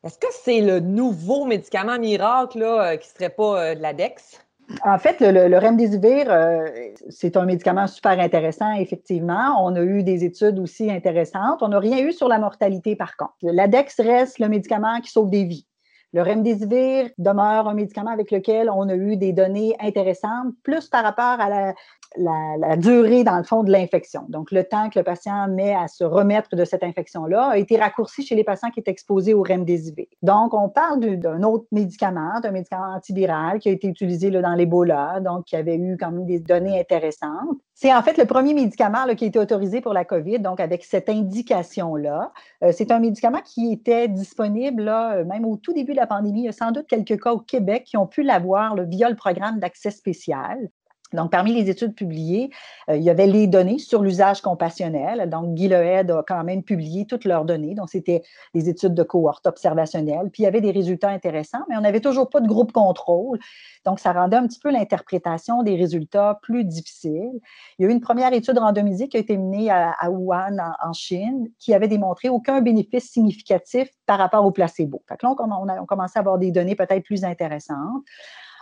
Est-ce 0.03 0.19
que 0.19 0.27
c'est 0.31 0.61
le 0.61 0.81
nouveau 0.81 1.45
médicament 1.45 1.99
miracle 1.99 2.63
euh, 2.63 2.97
qui 2.97 3.09
ne 3.09 3.15
serait 3.15 3.35
pas 3.35 3.61
euh, 3.61 3.75
de 3.75 3.83
la 3.83 3.93
Dex? 3.93 4.41
En 4.85 4.99
fait, 4.99 5.17
le, 5.21 5.59
remdesivir, 5.59 6.27
euh, 6.29 6.69
c'est 7.09 7.37
un 7.37 7.45
médicament 7.45 7.87
super 7.87 8.19
intéressant, 8.21 8.73
effectivement. 8.75 9.65
On 9.65 9.75
a 9.75 9.83
eu 9.83 10.03
des 10.03 10.25
études 10.25 10.59
aussi 10.59 10.91
intéressantes. 10.91 11.63
On 11.63 11.69
n'a 11.69 11.79
rien 11.79 11.99
eu 11.99 12.13
sur 12.13 12.29
la 12.29 12.39
mortalité, 12.39 12.97
par 12.97 13.17
contre. 13.17 13.35
L'ADEX 13.43 14.01
reste 14.01 14.39
le 14.39 14.49
médicament 14.49 15.01
qui 15.01 15.11
sauve 15.11 15.31
des 15.31 15.45
vies. 15.45 15.67
Le 16.13 16.23
remdesivir 16.23 17.11
demeure 17.19 17.69
un 17.69 17.75
médicament 17.75 18.11
avec 18.11 18.31
lequel 18.33 18.69
on 18.69 18.89
a 18.89 18.95
eu 18.95 19.17
des 19.17 19.33
données 19.33 19.77
intéressantes, 19.79 20.55
plus 20.65 20.89
par 20.89 21.05
rapport 21.05 21.41
à 21.41 21.49
la, 21.49 21.75
la, 22.17 22.77
durée, 22.77 23.25
dans 23.25 23.37
le 23.37 23.45
fond, 23.45 23.62
de 23.62 23.71
l'infection. 23.71 24.25
Donc, 24.29 24.51
le 24.51 24.65
temps 24.65 24.91
que 24.91 24.99
le 24.99 25.05
patient 25.05 25.49
met 25.49 25.75
à 25.75 25.89
se 25.89 26.05
remettre 26.05 26.57
de 26.57 26.65
cette 26.65 26.83
infection-là 26.83 27.51
a 27.51 27.59
été 27.59 27.77
raccourci 27.77 28.25
chez 28.25 28.35
les 28.35 28.45
patients 28.45 28.71
qui 28.71 28.81
étaient 28.81 28.91
exposés 28.91 29.35
au 29.35 29.43
remdesivir. 29.43 30.07
Donc, 30.23 30.55
on 30.55 30.69
parle 30.69 31.01
d'un 31.01 31.43
autre 31.43 31.67
médicament, 31.73 32.41
d'un 32.41 32.51
médicament 32.51 32.95
antiviral 32.95 33.59
qui 33.59 33.69
a 33.69 33.73
été 33.73 33.87
utilisé 33.87 34.31
là, 34.31 34.43
dans 34.43 34.55
l'Ebola, 34.55 35.21
donc 35.21 35.45
qui 35.45 35.57
avait 35.57 35.77
eu 35.77 35.97
quand 35.99 36.11
même 36.11 36.27
des 36.27 36.41
données 36.41 36.81
intéressantes. 36.81 37.59
C'est 37.75 37.95
en 37.95 38.03
fait 38.03 38.19
le 38.19 38.27
premier 38.27 38.53
médicament 38.53 39.07
qui 39.17 39.25
a 39.25 39.29
été 39.29 39.39
autorisé 39.39 39.81
pour 39.81 39.95
la 39.95 40.05
COVID, 40.05 40.40
donc 40.40 40.61
avec 40.61 40.85
cette 40.85 41.09
indication-là. 41.09 42.31
Euh, 42.62 42.73
c'est 42.73 42.90
un 42.90 42.99
médicament 42.99 43.40
qui 43.43 43.73
était 43.73 44.07
disponible 44.07 44.83
là, 44.83 45.25
même 45.25 45.47
au 45.47 45.57
tout 45.57 45.73
début 45.73 45.93
de 45.93 45.97
la 45.97 46.07
pandémie. 46.07 46.43
Il 46.43 46.45
y 46.45 46.49
a 46.49 46.52
sans 46.52 46.73
doute 46.73 46.87
quelques 46.87 47.23
cas 47.23 47.33
au 47.33 47.38
Québec 47.38 47.85
qui 47.85 47.97
ont 47.97 48.07
pu 48.07 48.23
l'avoir 48.23 48.75
via 48.83 49.09
le 49.09 49.17
programme 49.17 49.61
d'accès 49.61 49.90
spécial. 49.90 50.69
Donc, 51.12 51.31
parmi 51.31 51.52
les 51.52 51.69
études 51.69 51.95
publiées, 51.95 52.50
euh, 52.88 52.97
il 52.97 53.02
y 53.02 53.11
avait 53.11 53.26
les 53.26 53.47
données 53.47 53.79
sur 53.79 54.02
l'usage 54.02 54.40
compassionnel. 54.40 55.29
Donc, 55.29 55.55
Guy 55.55 55.73
a 55.73 56.05
quand 56.26 56.45
même 56.45 56.62
publié 56.62 57.07
toutes 57.07 57.25
leurs 57.25 57.45
données. 57.45 57.75
Donc, 57.75 57.88
c'était 57.90 58.23
des 58.55 58.69
études 58.69 58.95
de 58.95 59.02
cohorte 59.02 59.47
observationnelle. 59.47 60.31
Puis, 60.33 60.43
il 60.43 60.45
y 60.45 60.49
avait 60.49 60.61
des 60.61 60.71
résultats 60.71 61.09
intéressants, 61.09 61.64
mais 61.69 61.76
on 61.76 61.81
n'avait 61.81 62.00
toujours 62.00 62.31
pas 62.31 62.40
de 62.40 62.47
groupe 62.47 62.73
contrôle. 62.73 63.38
Donc, 63.85 63.99
ça 63.99 64.12
rendait 64.12 64.37
un 64.37 64.47
petit 64.47 64.61
peu 64.61 64.71
l'interprétation 64.71 65.62
des 65.62 65.76
résultats 65.76 66.38
plus 66.43 66.64
difficile. 66.64 67.33
Il 67.79 67.83
y 67.83 67.87
a 67.87 67.88
eu 67.88 67.93
une 67.93 68.00
première 68.00 68.33
étude 68.33 68.59
randomisée 68.59 69.09
qui 69.09 69.17
a 69.17 69.21
été 69.21 69.37
menée 69.37 69.71
à, 69.71 70.11
Wuhan, 70.11 70.57
en, 70.83 70.93
Chine, 70.93 71.49
qui 71.59 71.75
avait 71.75 71.88
démontré 71.88 72.29
aucun 72.29 72.61
bénéfice 72.61 73.11
significatif 73.11 73.88
par 74.07 74.19
rapport 74.19 74.45
au 74.45 74.50
placebo. 74.50 75.02
Fait 75.09 75.17
que 75.17 75.26
là, 75.26 75.35
on, 75.38 75.69
a, 75.69 75.81
on 75.81 75.87
commençait 75.87 76.19
à 76.19 76.21
avoir 76.21 76.38
des 76.38 76.50
données 76.52 76.76
peut-être 76.76 77.05
plus 77.05 77.25
intéressantes. 77.25 78.05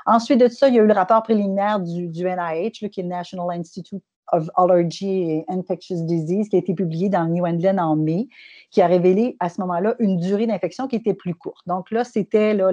Ensuite 0.09 0.41
de 0.41 0.49
ça, 0.49 0.69
il 0.69 0.75
y 0.75 0.81
a 0.81 0.83
eu 0.83 0.87
le 0.87 0.95
rapport 0.95 1.23
préliminaire 1.23 1.81
du, 1.81 2.09
NIH, 2.09 2.89
qui 2.89 3.01
le 3.01 3.05
National 3.05 3.61
Institute 3.61 4.03
of 4.33 4.49
Allergy 4.57 5.45
and 5.49 5.59
Infectious 5.59 6.03
Disease, 6.03 6.49
qui 6.49 6.57
a 6.57 6.59
été 6.59 6.75
publié 6.75 7.09
dans 7.09 7.25
le 7.25 7.31
New 7.31 7.47
England 7.47 7.79
en 7.79 7.97
mai, 7.97 8.29
qui 8.71 8.83
a 8.83 8.87
révélé 8.87 9.37
à 9.41 9.49
ce 9.49 9.61
moment-là 9.63 9.95
une 9.99 10.19
durée 10.19 10.47
d'infection 10.47 10.89
qui 10.89 10.97
était 10.97 11.15
plus 11.15 11.35
courte. 11.35 11.67
Donc 11.67 11.91
là, 11.91 12.05
c'était 12.05 12.55
là, 12.55 12.71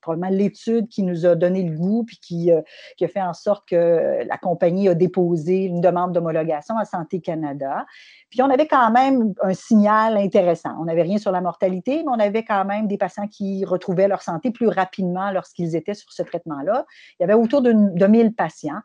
probablement 0.00 0.34
l'étude 0.34 0.88
qui 0.88 1.02
nous 1.02 1.26
a 1.26 1.34
donné 1.34 1.62
le 1.62 1.76
goût, 1.76 2.04
puis 2.04 2.18
qui, 2.18 2.52
euh, 2.52 2.62
qui, 2.96 3.04
a 3.04 3.08
fait 3.08 3.22
en 3.22 3.34
sorte 3.34 3.68
que 3.68 4.24
la 4.26 4.38
compagnie 4.38 4.88
a 4.88 4.94
déposé 4.94 5.64
une 5.64 5.80
demande 5.80 6.12
d'homologation 6.12 6.76
à 6.78 6.84
Santé 6.84 7.20
Canada. 7.20 7.86
Puis 8.30 8.42
on 8.42 8.50
avait 8.50 8.66
quand 8.66 8.90
même 8.90 9.34
un 9.42 9.54
signal 9.54 10.16
intéressant. 10.16 10.70
On 10.80 10.86
n'avait 10.86 11.02
rien 11.02 11.18
sur 11.18 11.30
la 11.30 11.40
mortalité, 11.40 12.02
mais 12.04 12.10
on 12.10 12.20
avait 12.20 12.44
quand 12.44 12.64
même 12.64 12.88
des 12.88 12.98
patients 12.98 13.28
qui 13.28 13.64
retrouvaient 13.64 14.08
leur 14.08 14.22
santé 14.22 14.50
plus 14.50 14.68
rapidement 14.68 15.30
lorsqu'ils 15.30 15.76
étaient 15.76 15.94
sur 15.94 16.12
ce 16.12 16.22
traitement-là. 16.22 16.86
Il 17.18 17.22
y 17.22 17.24
avait 17.24 17.34
autour 17.34 17.62
de 17.62 17.72
1000 17.72 18.34
patients. 18.34 18.80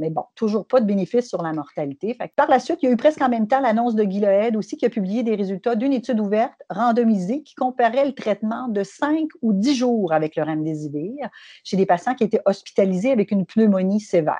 Mais 0.00 0.10
bon, 0.10 0.24
toujours 0.34 0.66
pas 0.66 0.80
de 0.80 0.86
bénéfice 0.86 1.28
sur 1.28 1.42
la 1.42 1.52
mortalité. 1.52 2.16
par 2.36 2.48
la 2.48 2.58
suite, 2.58 2.78
il 2.82 2.86
y 2.86 2.88
a 2.88 2.92
eu 2.92 2.96
presque 2.96 3.20
en 3.20 3.28
même 3.28 3.46
temps 3.46 3.60
l'annonce 3.60 3.94
de 3.94 4.02
Guy 4.02 4.20
aussi 4.56 4.76
qui 4.76 4.86
a 4.86 4.90
publié 4.90 5.22
des 5.22 5.34
résultats 5.34 5.76
d'une 5.76 5.92
étude 5.92 6.20
ouverte 6.20 6.54
randomisée 6.70 7.42
qui 7.42 7.54
comparait 7.54 8.06
le 8.06 8.12
traitement 8.12 8.68
de 8.68 8.82
5 8.82 9.28
ou 9.42 9.52
10 9.52 9.74
jours 9.74 10.12
avec 10.12 10.36
le 10.36 10.42
remdesivir 10.42 11.28
chez 11.64 11.76
des 11.76 11.86
patients 11.86 12.14
qui 12.14 12.24
étaient 12.24 12.40
hospitalisés 12.46 13.12
avec 13.12 13.30
une 13.30 13.44
pneumonie 13.44 14.00
sévère. 14.00 14.36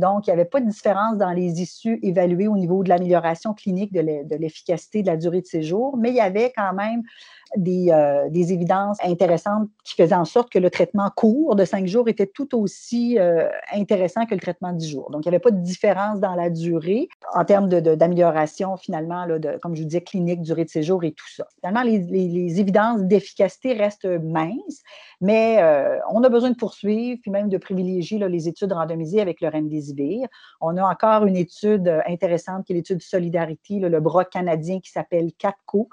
Donc, 0.00 0.26
il 0.26 0.30
n'y 0.30 0.34
avait 0.34 0.44
pas 0.44 0.60
de 0.60 0.68
différence 0.68 1.16
dans 1.16 1.30
les 1.30 1.62
issues 1.62 2.00
évaluées 2.02 2.48
au 2.48 2.56
niveau 2.56 2.82
de 2.82 2.88
l'amélioration 2.88 3.54
clinique 3.54 3.92
de 3.92 4.36
l'efficacité 4.36 5.02
de 5.02 5.06
la 5.06 5.16
durée 5.16 5.40
de 5.40 5.46
séjour, 5.46 5.96
mais 5.96 6.10
il 6.10 6.16
y 6.16 6.20
avait 6.20 6.52
quand 6.56 6.72
même 6.72 7.02
euh, 7.58 8.28
des, 8.30 8.52
évidences 8.52 8.98
intéressantes 9.02 9.68
qui 9.84 9.94
faisaient 9.94 10.14
en 10.14 10.24
sorte 10.24 10.50
que 10.52 10.58
le 10.58 10.70
traitement 10.70 11.10
court 11.14 11.56
de 11.56 11.64
cinq 11.64 11.86
jours 11.86 12.08
était 12.08 12.26
tout 12.26 12.56
aussi 12.56 13.18
euh, 13.18 13.48
intéressant 13.72 14.24
que 14.24 14.34
le 14.34 14.40
traitement 14.40 14.72
de 14.72 14.78
10 14.78 14.88
jours. 14.88 15.10
Donc, 15.10 15.24
il 15.24 15.28
n'y 15.28 15.34
avait 15.34 15.40
pas 15.40 15.50
de 15.50 15.60
différence 15.60 16.20
dans 16.20 16.34
la 16.34 16.48
durée 16.48 17.08
en 17.34 17.44
termes 17.44 17.68
d'amélioration, 17.68 18.76
finalement, 18.76 19.26
comme 19.60 19.74
je 19.74 19.82
vous 19.82 19.88
disais, 19.88 20.00
clinique, 20.00 20.42
durée 20.42 20.64
de 20.64 20.70
séjour 20.70 21.02
et 21.02 21.10
tout 21.10 21.28
ça. 21.28 21.46
Finalement, 21.58 21.82
les, 21.82 22.60
évidences 22.60 23.02
d'efficacité 23.02 23.72
restent 23.72 24.06
minces, 24.06 24.82
mais 25.20 25.58
euh, 25.60 25.98
on 26.10 26.22
a 26.22 26.28
besoin 26.28 26.50
de 26.50 26.56
poursuivre, 26.56 27.18
puis 27.20 27.30
même 27.30 27.48
de 27.48 27.58
privilégier 27.58 28.18
les 28.18 28.48
études 28.48 28.72
randomisées 28.72 29.20
avec 29.20 29.40
le 29.40 29.48
On 30.60 30.76
a 30.76 30.82
encore 30.82 31.26
une 31.26 31.36
étude 31.36 31.88
intéressante 32.06 32.66
qui 32.66 32.72
est 32.72 32.76
l'étude 32.76 33.02
Solidarity, 33.02 33.80
le 33.80 34.00
bras 34.00 34.24
canadien 34.24 34.80
qui 34.80 34.90
s'appelle 34.90 35.32
CATCO, 35.38 35.88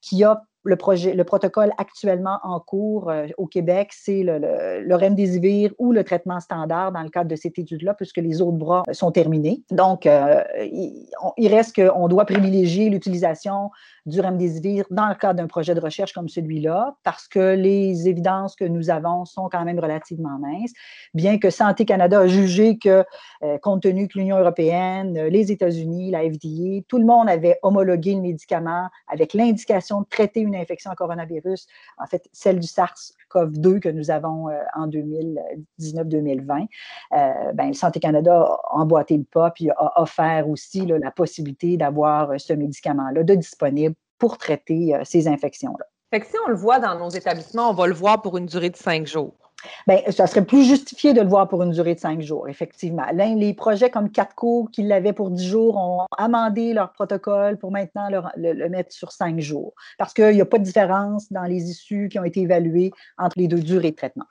qui 0.00 0.24
a 0.24 0.42
le, 0.64 1.24
protocole 1.24 1.72
actuellement 1.78 2.38
en 2.42 2.60
cours 2.60 3.10
euh, 3.10 3.26
au 3.36 3.46
Québec, 3.46 3.90
c'est 3.92 4.22
le, 4.22 4.38
le, 4.38 4.82
le, 4.82 4.96
remdesivir 4.96 5.72
ou 5.78 5.92
le 5.92 6.04
traitement 6.04 6.40
standard 6.40 6.92
dans 6.92 7.02
le 7.02 7.08
cadre 7.08 7.28
de 7.28 7.36
cette 7.36 7.58
étude-là, 7.58 7.94
puisque 7.94 8.18
les 8.18 8.40
autres 8.40 8.58
bras 8.58 8.82
sont 8.92 9.10
terminés. 9.10 9.62
Donc, 9.70 10.06
euh, 10.06 10.42
il, 10.60 11.08
il, 11.36 11.48
reste 11.48 11.74
qu'on 11.74 12.08
doit 12.08 12.24
privilégier 12.24 12.90
l'utilisation 12.90 13.70
du 14.06 14.20
remdesivir 14.20 14.84
dans 14.90 15.08
le 15.08 15.14
cadre 15.14 15.34
d'un 15.34 15.46
projet 15.46 15.74
de 15.74 15.80
recherche 15.80 16.12
comme 16.12 16.28
celui-là, 16.28 16.96
parce 17.02 17.28
que 17.28 17.54
les 17.54 18.08
évidences 18.08 18.56
que 18.56 18.64
nous 18.64 18.90
avons 18.90 19.24
sont 19.24 19.48
quand 19.50 19.64
même 19.64 19.78
relativement 19.78 20.38
minces, 20.38 20.72
bien 21.14 21.38
que 21.38 21.50
Santé 21.50 21.84
Canada 21.84 22.20
a 22.20 22.26
jugé 22.26 22.78
que, 22.78 23.04
euh, 23.42 23.58
compte 23.58 23.82
tenu 23.82 24.08
que 24.08 24.18
l'Union 24.18 24.38
européenne, 24.38 25.26
les 25.26 25.52
États-Unis, 25.52 26.10
la 26.10 26.20
FDA, 26.20 26.82
tout 26.88 26.98
le 26.98 27.04
monde 27.04 27.28
avait 27.28 27.58
homologué 27.62 28.14
le 28.14 28.20
médicament 28.20 28.88
avec 29.08 29.34
l'indication 29.34 30.02
de 30.02 30.06
traiter 30.06 30.40
une 30.40 30.51
infection 30.60 30.90
à 30.90 30.94
coronavirus, 30.94 31.66
en 31.98 32.06
fait, 32.06 32.28
celle 32.32 32.60
du 32.60 32.66
SARS-CoV-2 32.66 33.80
que 33.80 33.88
nous 33.88 34.10
avons 34.10 34.48
euh, 34.48 34.58
en 34.74 34.88
2019-2020, 34.88 36.66
euh, 37.12 37.52
ben, 37.54 37.72
Santé 37.74 38.00
Canada 38.00 38.42
a 38.42 38.74
emboîté 38.74 39.16
le 39.16 39.24
pas 39.24 39.50
puis 39.50 39.70
a 39.70 40.00
offert 40.00 40.48
aussi 40.48 40.86
la 40.86 41.10
possibilité 41.10 41.76
d'avoir 41.76 42.40
ce 42.40 42.52
médicament-là 42.52 43.22
de 43.22 43.34
disponible 43.34 43.94
pour 44.18 44.38
traiter 44.38 44.94
euh, 44.94 45.00
ces 45.04 45.28
infections-là. 45.28 45.84
Si 46.12 46.36
on 46.46 46.50
le 46.50 46.56
voit 46.56 46.78
dans 46.78 46.98
nos 46.98 47.08
établissements, 47.08 47.70
on 47.70 47.74
va 47.74 47.86
le 47.86 47.94
voir 47.94 48.20
pour 48.20 48.36
une 48.36 48.46
durée 48.46 48.70
de 48.70 48.76
cinq 48.76 49.06
jours. 49.06 49.41
Bien, 49.86 50.00
ça 50.10 50.26
serait 50.26 50.44
plus 50.44 50.64
justifié 50.64 51.12
de 51.12 51.20
le 51.20 51.28
voir 51.28 51.48
pour 51.48 51.62
une 51.62 51.70
durée 51.70 51.94
de 51.94 52.00
cinq 52.00 52.20
jours, 52.20 52.48
effectivement. 52.48 53.04
les 53.12 53.54
projets 53.54 53.90
comme 53.90 54.10
CATCO, 54.10 54.68
qui 54.72 54.82
l'avaient 54.82 55.12
pour 55.12 55.30
dix 55.30 55.46
jours, 55.46 55.76
ont 55.76 56.06
amendé 56.16 56.72
leur 56.72 56.92
protocole 56.92 57.58
pour 57.58 57.70
maintenant 57.70 58.08
le, 58.36 58.68
mettre 58.68 58.92
sur 58.92 59.12
cinq 59.12 59.40
jours. 59.40 59.74
Parce 59.98 60.14
qu'il 60.14 60.34
n'y 60.34 60.40
a 60.40 60.46
pas 60.46 60.58
de 60.58 60.64
différence 60.64 61.30
dans 61.32 61.44
les 61.44 61.70
issues 61.70 62.08
qui 62.08 62.18
ont 62.18 62.24
été 62.24 62.40
évaluées 62.40 62.92
entre 63.18 63.38
les 63.38 63.48
deux 63.48 63.60
durées 63.60 63.90
de 63.90 63.96
traitement. 63.96 64.26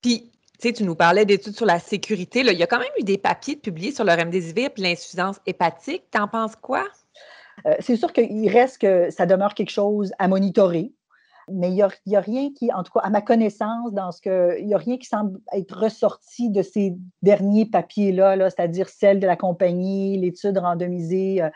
Puis, 0.00 0.32
tu 0.60 0.68
sais, 0.68 0.72
tu 0.72 0.84
nous 0.84 0.94
parlais 0.94 1.24
d'études 1.24 1.56
sur 1.56 1.66
la 1.66 1.78
sécurité. 1.78 2.40
Il 2.40 2.58
y 2.58 2.62
a 2.62 2.66
quand 2.66 2.78
même 2.78 2.88
eu 2.98 3.04
des 3.04 3.18
papiers 3.18 3.56
publiés 3.56 3.92
sur 3.92 4.04
le 4.04 4.12
remdesivir 4.12 4.70
et 4.76 4.80
l'insuffisance 4.80 5.36
hépatique. 5.46 6.04
T'en 6.10 6.28
penses 6.28 6.56
quoi? 6.56 6.84
Euh, 7.66 7.74
c'est 7.80 7.96
sûr 7.96 8.12
qu'il 8.12 8.48
reste 8.48 8.78
que 8.78 9.10
ça 9.10 9.26
demeure 9.26 9.54
quelque 9.54 9.70
chose 9.70 10.12
à 10.18 10.28
monitorer 10.28 10.92
mais 11.48 11.70
il 11.70 11.74
n'y 12.06 12.16
a, 12.16 12.20
rien 12.20 12.50
qui, 12.52 12.72
en 12.72 12.82
tout 12.82 12.92
cas, 12.92 13.00
à 13.00 13.10
ma 13.10 13.20
connaissance, 13.20 13.92
dans 13.92 14.12
ce 14.12 14.20
que, 14.20 14.58
il 14.60 14.66
n'y 14.66 14.74
a 14.74 14.78
rien 14.78 14.98
qui 14.98 15.06
semble 15.06 15.40
être 15.52 15.76
ressorti 15.76 16.50
de 16.50 16.62
ces 16.62 16.96
derniers 17.22 17.66
papiers-là, 17.66 18.36
-là, 18.36 18.44
cest 18.44 18.60
à 18.60 18.68
dire 18.68 18.88
celle 18.88 19.20
de 19.20 19.26
la 19.26 19.36
compagnie, 19.36 20.18
l'étude 20.18 20.58
randomisée. 20.58 21.42
Euh, 21.42 21.50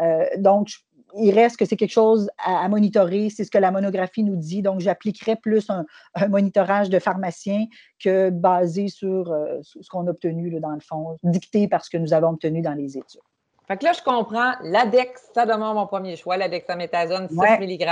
euh, 0.00 0.24
donc, 0.38 0.68
il 1.14 1.32
reste 1.32 1.56
que 1.58 1.64
c'est 1.64 1.76
quelque 1.76 1.92
chose 1.92 2.30
à, 2.38 2.68
monitorer, 2.68 3.28
c'est 3.28 3.44
ce 3.44 3.50
que 3.50 3.58
la 3.58 3.70
monographie 3.70 4.22
nous 4.22 4.36
dit. 4.36 4.62
Donc, 4.62 4.80
j'appliquerais 4.80 5.36
plus 5.36 5.68
un, 5.68 5.84
monitorage 6.28 6.88
de 6.88 6.98
pharmacien 6.98 7.66
que 8.02 8.30
basé 8.30 8.88
sur, 8.88 9.30
euh, 9.30 9.58
ce 9.62 9.88
qu'on 9.90 10.06
a 10.06 10.10
obtenu, 10.10 10.50
là, 10.50 10.60
dans 10.60 10.70
le 10.70 10.80
fond, 10.80 11.16
dicté 11.22 11.68
par 11.68 11.84
ce 11.84 11.90
que 11.90 11.98
nous 11.98 12.12
avons 12.12 12.30
obtenu 12.30 12.62
dans 12.62 12.74
les 12.74 12.96
études. 12.96 13.20
Fait 13.68 13.76
que 13.76 13.84
là, 13.84 13.92
je 13.92 14.02
comprends, 14.02 14.52
l'ADEX, 14.62 15.30
ça 15.34 15.46
demeure 15.46 15.74
mon 15.74 15.86
premier 15.86 16.16
choix, 16.16 16.36
l'adexaméthasone 16.36 17.28
6 17.28 17.36
mg. 17.36 17.88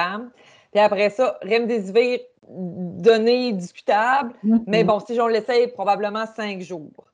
Puis 0.70 0.80
après 0.80 1.10
ça, 1.10 1.38
remdesivir, 1.42 2.20
données 2.48 3.52
discutables. 3.52 4.34
Mm-hmm. 4.44 4.62
Mais 4.66 4.84
bon, 4.84 5.00
si 5.00 5.14
j'en 5.14 5.28
l'essaye, 5.28 5.68
probablement 5.68 6.26
cinq 6.26 6.60
jours. 6.60 7.06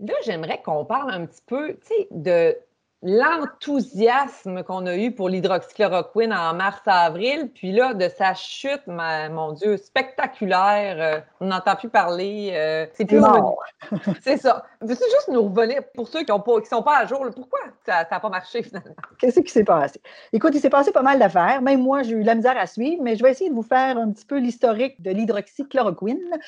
Là, 0.00 0.14
j'aimerais 0.24 0.62
qu'on 0.62 0.84
parle 0.84 1.10
un 1.12 1.26
petit 1.26 1.42
peu, 1.46 1.74
tu 1.74 1.94
sais, 1.94 2.08
de 2.10 2.56
l'enthousiasme 3.02 4.62
qu'on 4.62 4.84
a 4.84 4.94
eu 4.96 5.10
pour 5.10 5.30
l'hydroxychloroquine 5.30 6.32
en 6.34 6.54
mars-avril, 6.54 7.50
puis 7.54 7.72
là, 7.72 7.94
de 7.94 8.08
sa 8.08 8.34
chute, 8.34 8.82
mon 8.86 9.52
Dieu, 9.52 9.78
spectaculaire. 9.78 10.96
Euh, 10.98 11.20
on 11.40 11.46
n'entend 11.46 11.76
plus 11.76 11.88
parler. 11.88 12.50
Euh, 12.52 12.86
c'est 12.92 13.06
plus 13.06 13.20
C'est 14.20 14.36
ça. 14.36 14.64
Veux-tu 14.82 15.02
juste 15.02 15.28
nous 15.28 15.42
revenir, 15.42 15.82
pour 15.94 16.08
ceux 16.08 16.24
qui 16.24 16.32
ne 16.32 16.64
sont 16.64 16.82
pas 16.82 16.98
à 16.98 17.06
jour, 17.06 17.26
pourquoi 17.34 17.60
ça 17.86 18.06
n'a 18.10 18.20
pas 18.20 18.28
marché 18.28 18.62
finalement? 18.62 18.94
Qu'est-ce 19.18 19.40
qui 19.40 19.50
s'est 19.50 19.64
passé? 19.64 20.00
Écoute, 20.32 20.52
il 20.54 20.60
s'est 20.60 20.70
passé 20.70 20.92
pas 20.92 21.02
mal 21.02 21.18
d'affaires. 21.18 21.62
Même 21.62 21.82
moi, 21.82 22.02
j'ai 22.02 22.12
eu 22.12 22.22
la 22.22 22.34
misère 22.34 22.58
à 22.58 22.66
suivre, 22.66 23.02
mais 23.02 23.16
je 23.16 23.22
vais 23.22 23.30
essayer 23.30 23.48
de 23.48 23.54
vous 23.54 23.62
faire 23.62 23.96
un 23.96 24.10
petit 24.12 24.26
peu 24.26 24.38
l'historique 24.38 25.00
de 25.00 25.10
l'hydroxychloroquine. 25.10 26.38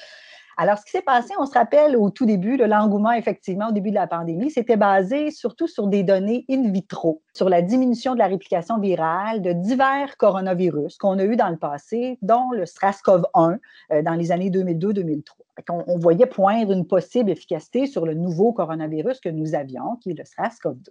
Alors, 0.56 0.78
ce 0.78 0.84
qui 0.84 0.90
s'est 0.90 1.02
passé, 1.02 1.32
on 1.38 1.46
se 1.46 1.54
rappelle 1.54 1.96
au 1.96 2.10
tout 2.10 2.26
début, 2.26 2.56
l'engouement, 2.56 3.12
effectivement, 3.12 3.68
au 3.68 3.72
début 3.72 3.90
de 3.90 3.94
la 3.94 4.06
pandémie, 4.06 4.50
c'était 4.50 4.76
basé 4.76 5.30
surtout 5.30 5.66
sur 5.66 5.86
des 5.86 6.02
données 6.02 6.44
in 6.50 6.70
vitro, 6.70 7.22
sur 7.32 7.48
la 7.48 7.62
diminution 7.62 8.12
de 8.14 8.18
la 8.18 8.26
réplication 8.26 8.78
virale 8.78 9.40
de 9.40 9.52
divers 9.52 10.16
coronavirus 10.18 10.98
qu'on 10.98 11.18
a 11.18 11.24
eu 11.24 11.36
dans 11.36 11.48
le 11.48 11.56
passé, 11.56 12.18
dont 12.22 12.50
le 12.52 12.64
SRAS-CoV-1 12.64 13.58
euh, 13.92 14.02
dans 14.02 14.14
les 14.14 14.30
années 14.30 14.50
2002-2003. 14.50 15.22
On, 15.68 15.98
voyait 15.98 16.26
poindre 16.26 16.72
une 16.72 16.86
possible 16.86 17.30
efficacité 17.30 17.86
sur 17.86 18.06
le 18.06 18.14
nouveau 18.14 18.52
coronavirus 18.52 19.20
que 19.20 19.28
nous 19.28 19.54
avions, 19.54 19.96
qui 19.96 20.10
est 20.10 20.14
le 20.14 20.24
SRAS-CoV-2. 20.24 20.88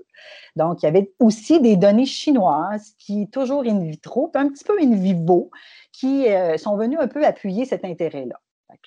Donc, 0.56 0.82
il 0.82 0.86
y 0.86 0.90
avait 0.90 1.12
aussi 1.20 1.60
des 1.60 1.76
données 1.78 2.06
chinoises 2.06 2.94
qui, 3.00 3.28
toujours 3.30 3.64
in 3.66 3.80
vitro, 3.80 4.32
un 4.36 4.50
petit 4.50 4.64
peu 4.64 4.78
in 4.80 4.96
vivo, 4.96 5.50
qui 5.92 6.28
euh, 6.30 6.58
sont 6.58 6.78
venues 6.78 6.98
un 7.00 7.08
peu 7.08 7.26
appuyer 7.26 7.66
cet 7.66 7.84
intérêt-là 7.84 8.40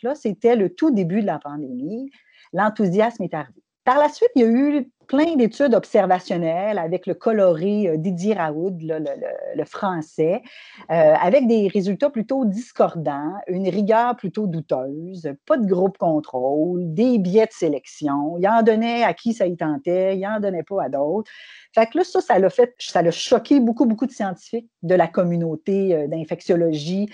là, 0.03 0.15
c'était 0.15 0.57
le 0.57 0.75
tout 0.75 0.91
début 0.91 1.21
de 1.21 1.27
la 1.27 1.39
pandémie. 1.39 2.11
L'enthousiasme 2.53 3.23
est 3.23 3.35
arrivé. 3.35 3.63
Par 3.85 3.99
la 3.99 4.09
suite, 4.09 4.31
il 4.35 4.43
y 4.43 4.45
a 4.45 4.49
eu 4.49 4.91
plein 5.07 5.37
d'études 5.37 5.75
observationnelles 5.75 6.79
avec 6.79 7.07
le 7.07 7.15
coloré 7.15 7.89
euh, 7.89 7.97
Didier 7.97 8.35
Raoud, 8.35 8.81
le, 8.81 9.65
français, 9.65 10.43
euh, 10.91 11.15
avec 11.21 11.47
des 11.47 11.69
résultats 11.69 12.11
plutôt 12.11 12.45
discordants, 12.45 13.33
une 13.49 13.69
rigueur 13.69 14.17
plutôt 14.17 14.47
douteuse, 14.47 15.31
pas 15.47 15.57
de 15.57 15.67
groupe 15.67 15.99
contrôle, 15.99 16.93
des 16.95 17.19
biais 17.19 17.47
de 17.47 17.53
sélection. 17.53 18.37
Il 18.39 18.49
en 18.49 18.63
donnait 18.63 19.05
à 19.05 19.15
qui 19.15 19.33
ça 19.33 19.47
y 19.47 19.57
tentait, 19.57 20.17
il 20.17 20.27
en 20.27 20.41
donnait 20.41 20.63
pas 20.63 20.85
à 20.85 20.89
d'autres. 20.89 21.31
Fait 21.75 21.87
que 21.87 21.99
là, 21.99 22.05
ça, 22.05 22.21
ça 22.21 22.39
l'a 22.39 22.51
fait, 22.51 22.75
ça 22.79 23.03
l'a 23.03 23.11
choqué 23.11 23.61
beaucoup, 23.61 23.87
beaucoup 23.87 24.07
de 24.07 24.13
scientifiques 24.13 24.69
de 24.83 24.95
la 24.95 25.09
communauté 25.09 25.95
euh, 25.95 26.07
d'infectiologie, 26.07 27.09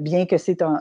bien 0.00 0.26
que 0.26 0.38
c'est 0.38 0.62
un, 0.62 0.80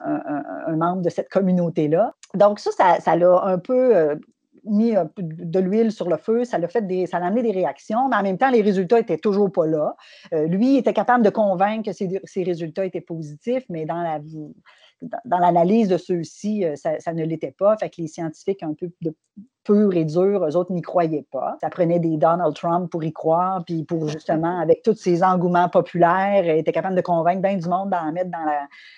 membre 0.75 1.01
de 1.01 1.09
cette 1.09 1.29
communauté-là. 1.29 2.13
Donc, 2.33 2.59
ça, 2.59 2.71
ça 2.99 3.15
l'a 3.15 3.43
un 3.43 3.59
peu 3.59 4.17
mis 4.65 4.93
de 5.17 5.59
l'huile 5.59 5.91
sur 5.91 6.09
le 6.09 6.17
feu, 6.17 6.45
ça 6.45 6.57
l'a 6.57 6.67
fait 6.67 6.85
des, 6.85 7.05
ça 7.05 7.17
a 7.17 7.25
amené 7.25 7.43
des 7.43 7.51
réactions, 7.51 8.07
mais 8.09 8.15
en 8.15 8.23
même 8.23 8.37
temps, 8.37 8.49
les 8.49 8.61
résultats 8.61 8.99
étaient 8.99 9.17
toujours 9.17 9.51
pas 9.51 9.65
là. 9.65 9.95
Euh, 10.33 10.47
lui 10.47 10.77
était 10.77 10.93
capable 10.93 11.23
de 11.23 11.29
convaincre 11.29 11.91
que 11.91 11.93
ses, 11.93 12.43
résultats 12.43 12.85
étaient 12.85 13.01
positifs, 13.01 13.65
mais 13.69 13.85
dans 13.85 14.01
la 14.01 14.19
dans 15.25 15.39
l'analyse 15.39 15.89
de 15.89 15.97
ceux-ci, 15.97 16.65
euh, 16.65 16.75
ça, 16.75 17.13
ne 17.13 17.23
l'était 17.23 17.51
pas. 17.51 17.75
Fait 17.77 17.89
que 17.89 18.01
les 18.01 18.07
scientifiques 18.07 18.63
un 18.63 18.73
peu 18.73 18.89
de 19.01 19.13
pur 19.63 19.93
et 19.93 20.05
dur, 20.05 20.45
eux 20.45 20.55
autres 20.55 20.71
n'y 20.71 20.81
croyaient 20.81 21.25
pas. 21.31 21.57
Ça 21.61 21.69
prenait 21.69 21.99
des 21.99 22.17
Donald 22.17 22.53
Trump 22.53 22.91
pour 22.91 23.03
y 23.03 23.13
croire, 23.13 23.63
puis 23.65 23.83
pour 23.83 24.07
justement, 24.07 24.59
avec 24.59 24.81
tous 24.83 24.95
ces 24.95 25.23
engouements 25.23 25.69
populaires, 25.69 26.47
étaient 26.47 26.71
capables 26.71 26.95
de 26.95 27.01
convaincre 27.01 27.41
bien 27.41 27.57
du 27.57 27.67
monde 27.67 27.89
d'en 27.89 28.11
mettre 28.11 28.29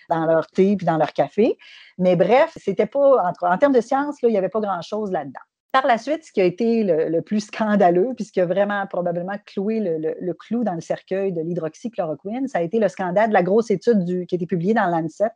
dans, 0.09 0.25
leur 0.25 0.47
thé 0.47 0.75
puis 0.75 0.85
dans 0.85 0.97
leur 0.97 1.13
café. 1.13 1.57
Mais 1.97 2.15
bref, 2.15 2.55
c'était 2.55 2.87
pas, 2.87 3.31
en, 3.31 3.47
en 3.47 3.57
termes 3.57 3.73
de 3.73 3.81
science, 3.81 4.17
il 4.23 4.29
n'y 4.29 4.37
avait 4.37 4.49
pas 4.49 4.61
grand-chose 4.61 5.11
là-dedans. 5.11 5.39
Par 5.75 5.87
la 5.87 5.97
suite, 5.97 6.23
ce 6.23 6.31
qui 6.31 6.39
a 6.39 6.45
été 6.45 6.85
le, 6.85 7.19
plus 7.19 7.41
scandaleux, 7.41 8.13
puis 8.15 8.23
ce 8.23 8.31
qui 8.31 8.39
a 8.39 8.45
vraiment 8.45 8.87
probablement 8.87 9.35
cloué 9.45 9.81
le, 9.81 10.33
clou 10.33 10.63
dans 10.63 10.73
le 10.73 10.79
cercueil 10.79 11.33
de 11.33 11.41
l'hydroxychloroquine, 11.41 12.47
ça 12.47 12.59
a 12.59 12.61
été 12.61 12.79
le 12.79 12.87
scandale 12.87 13.27
de 13.27 13.33
la 13.33 13.43
grosse 13.43 13.69
étude 13.69 14.05
qui 14.25 14.35
a 14.35 14.37
été 14.37 14.45
publiée 14.45 14.73
dans 14.73 14.85
Lancet 14.85 15.31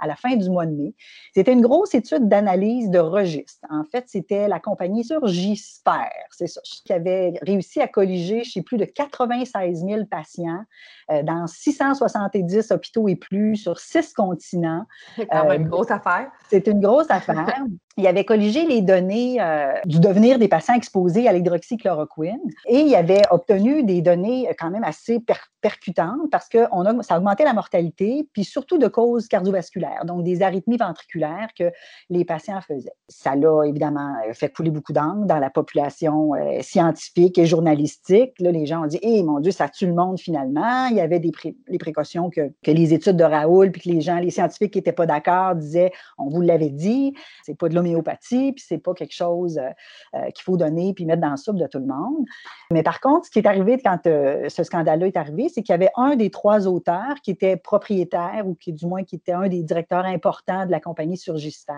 à 0.00 0.08
la 0.08 0.16
fin 0.16 0.34
du 0.34 0.50
mois 0.50 0.66
de 0.66 0.72
mai. 0.72 0.94
C'était 1.36 1.52
une 1.52 1.60
grosse 1.60 1.94
étude 1.94 2.28
d'analyse 2.28 2.90
de 2.90 2.98
registres. 2.98 3.64
En 3.70 3.84
fait, 3.84 4.06
c'était 4.08 4.48
la 4.48 4.58
compagnie 4.58 5.04
Surgisper, 5.04 6.10
c'est 6.30 6.48
ça, 6.48 6.60
qui 6.84 6.92
avait 6.92 7.34
réussi 7.42 7.80
à 7.80 7.86
colliger 7.86 8.42
chez 8.42 8.62
plus 8.62 8.78
de 8.78 8.86
96 8.86 9.84
000 9.86 10.06
patients 10.06 10.64
euh, 11.12 11.22
dans 11.22 11.46
670 11.46 12.72
hôpitaux 12.72 13.06
et 13.06 13.14
plus 13.14 13.54
sur 13.54 13.78
six 13.78 14.12
continents. 14.12 14.84
C'est 15.14 15.26
quand 15.26 15.48
même 15.48 15.62
une 15.62 15.68
grosse 15.68 15.92
affaire. 15.92 16.28
C'est 16.50 16.66
une 16.66 16.80
grosse 16.80 17.08
affaire. 17.08 17.54
Il 17.96 18.06
avait 18.06 18.24
colligé 18.24 18.66
les 18.66 18.82
données 18.82 19.40
euh, 19.40 19.72
du 19.86 20.00
devenir 20.00 20.38
des 20.38 20.48
patients 20.48 20.74
exposés 20.74 21.28
à 21.28 21.32
l'hydroxychloroquine 21.32 22.40
et 22.66 22.80
il 22.80 22.94
avait 22.94 23.22
obtenu 23.30 23.82
des 23.84 24.02
données 24.02 24.48
quand 24.58 24.70
même 24.70 24.84
assez 24.84 25.18
percutantes 25.60 26.30
parce 26.30 26.48
que 26.48 26.58
ça 27.02 27.16
augmentait 27.16 27.44
la 27.44 27.54
mortalité, 27.54 28.28
puis 28.32 28.44
surtout 28.44 28.78
de 28.78 28.86
causes 28.86 29.28
cardiovasculaires, 29.28 30.04
donc 30.04 30.24
des 30.24 30.42
arythmies 30.42 30.76
ventriculaires 30.76 31.48
que 31.58 31.72
les 32.10 32.24
patients 32.24 32.60
faisaient. 32.60 32.92
Ça 33.08 33.34
l'a 33.34 33.64
évidemment 33.64 34.14
fait 34.32 34.50
couler 34.50 34.70
beaucoup 34.70 34.92
d'encre 34.92 35.26
dans 35.26 35.38
la 35.38 35.50
population 35.50 36.34
euh, 36.34 36.60
scientifique 36.60 37.38
et 37.38 37.46
journalistique. 37.46 38.34
Là, 38.40 38.52
les 38.52 38.66
gens 38.66 38.84
ont 38.84 38.86
dit 38.86 38.98
Eh 39.02 39.22
mon 39.22 39.40
Dieu, 39.40 39.52
ça 39.52 39.68
tue 39.68 39.86
le 39.86 39.94
monde 39.94 40.20
finalement. 40.20 40.86
Il 40.86 40.96
y 40.96 41.00
avait 41.00 41.18
des 41.18 41.32
les 41.68 41.78
précautions 41.78 42.30
que, 42.30 42.52
que, 42.62 42.70
les 42.70 42.94
études 42.94 43.16
de 43.16 43.24
Raoul, 43.24 43.70
puis 43.70 43.82
que 43.82 43.88
les 43.88 44.00
gens, 44.00 44.18
les 44.18 44.30
scientifiques 44.30 44.72
qui 44.72 44.78
n'étaient 44.78 44.92
pas 44.92 45.06
d'accord 45.06 45.54
disaient 45.54 45.92
On 46.18 46.28
vous 46.28 46.40
l'avait 46.40 46.70
dit, 46.70 47.14
c'est 47.44 47.56
pas 47.56 47.68
de 47.68 47.74
l'homéopathie, 47.86 48.52
puis 48.52 48.64
c'est 48.66 48.78
pas 48.78 48.94
quelque 48.94 49.14
chose 49.14 49.58
euh, 49.58 49.70
euh, 50.14 50.30
qu'il 50.30 50.42
faut 50.42 50.56
donner 50.56 50.92
puis 50.94 51.04
mettre 51.04 51.22
dans 51.22 51.30
la 51.30 51.36
soupe 51.36 51.56
de 51.56 51.66
tout 51.66 51.78
le 51.78 51.86
monde. 51.86 52.24
Mais 52.70 52.82
par 52.82 53.00
contre, 53.00 53.26
ce 53.26 53.30
qui 53.30 53.38
est 53.38 53.46
arrivé 53.46 53.80
quand 53.82 54.06
euh, 54.06 54.48
ce 54.48 54.62
scandale-là 54.62 55.06
est 55.06 55.16
arrivé, 55.16 55.48
c'est 55.48 55.62
qu'il 55.62 55.72
y 55.72 55.74
avait 55.74 55.90
un 55.96 56.16
des 56.16 56.30
trois 56.30 56.66
auteurs 56.66 57.16
qui 57.22 57.30
était 57.30 57.56
propriétaire 57.56 58.44
ou 58.46 58.54
qui, 58.54 58.72
du 58.72 58.86
moins, 58.86 59.04
qui 59.04 59.16
était 59.16 59.32
un 59.32 59.48
des 59.48 59.62
directeurs 59.62 60.04
importants 60.04 60.66
de 60.66 60.70
la 60.70 60.80
compagnie 60.80 61.16
Surgister. 61.16 61.72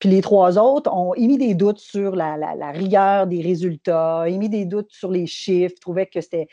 Puis 0.00 0.08
les 0.08 0.20
trois 0.20 0.58
autres 0.58 0.92
ont 0.92 1.14
émis 1.14 1.38
des 1.38 1.54
doutes 1.54 1.78
sur 1.78 2.16
la, 2.16 2.36
la 2.36 2.70
rigueur 2.70 3.26
des 3.26 3.42
résultats, 3.42 4.24
émis 4.28 4.48
des 4.48 4.64
doutes 4.64 4.90
sur 4.90 5.10
les 5.10 5.26
chiffres, 5.26 5.74
trouvaient 5.80 6.06
que 6.06 6.20
c'était 6.20 6.48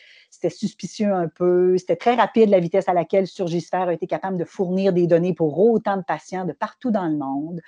suspicieux 0.49 1.13
un 1.13 1.27
peu, 1.27 1.77
c'était 1.77 1.95
très 1.95 2.15
rapide 2.15 2.49
la 2.49 2.59
vitesse 2.59 2.87
à 2.87 2.93
laquelle 2.93 3.27
Surgisper 3.27 3.77
a 3.87 3.93
été 3.93 4.07
capable 4.07 4.37
de 4.37 4.45
fournir 4.45 4.93
des 4.93 5.07
données 5.07 5.33
pour 5.33 5.59
autant 5.59 5.97
de 5.97 6.03
patients 6.03 6.45
de 6.45 6.53
partout 6.53 6.91
dans 6.91 7.07
le 7.07 7.17
monde 7.17 7.61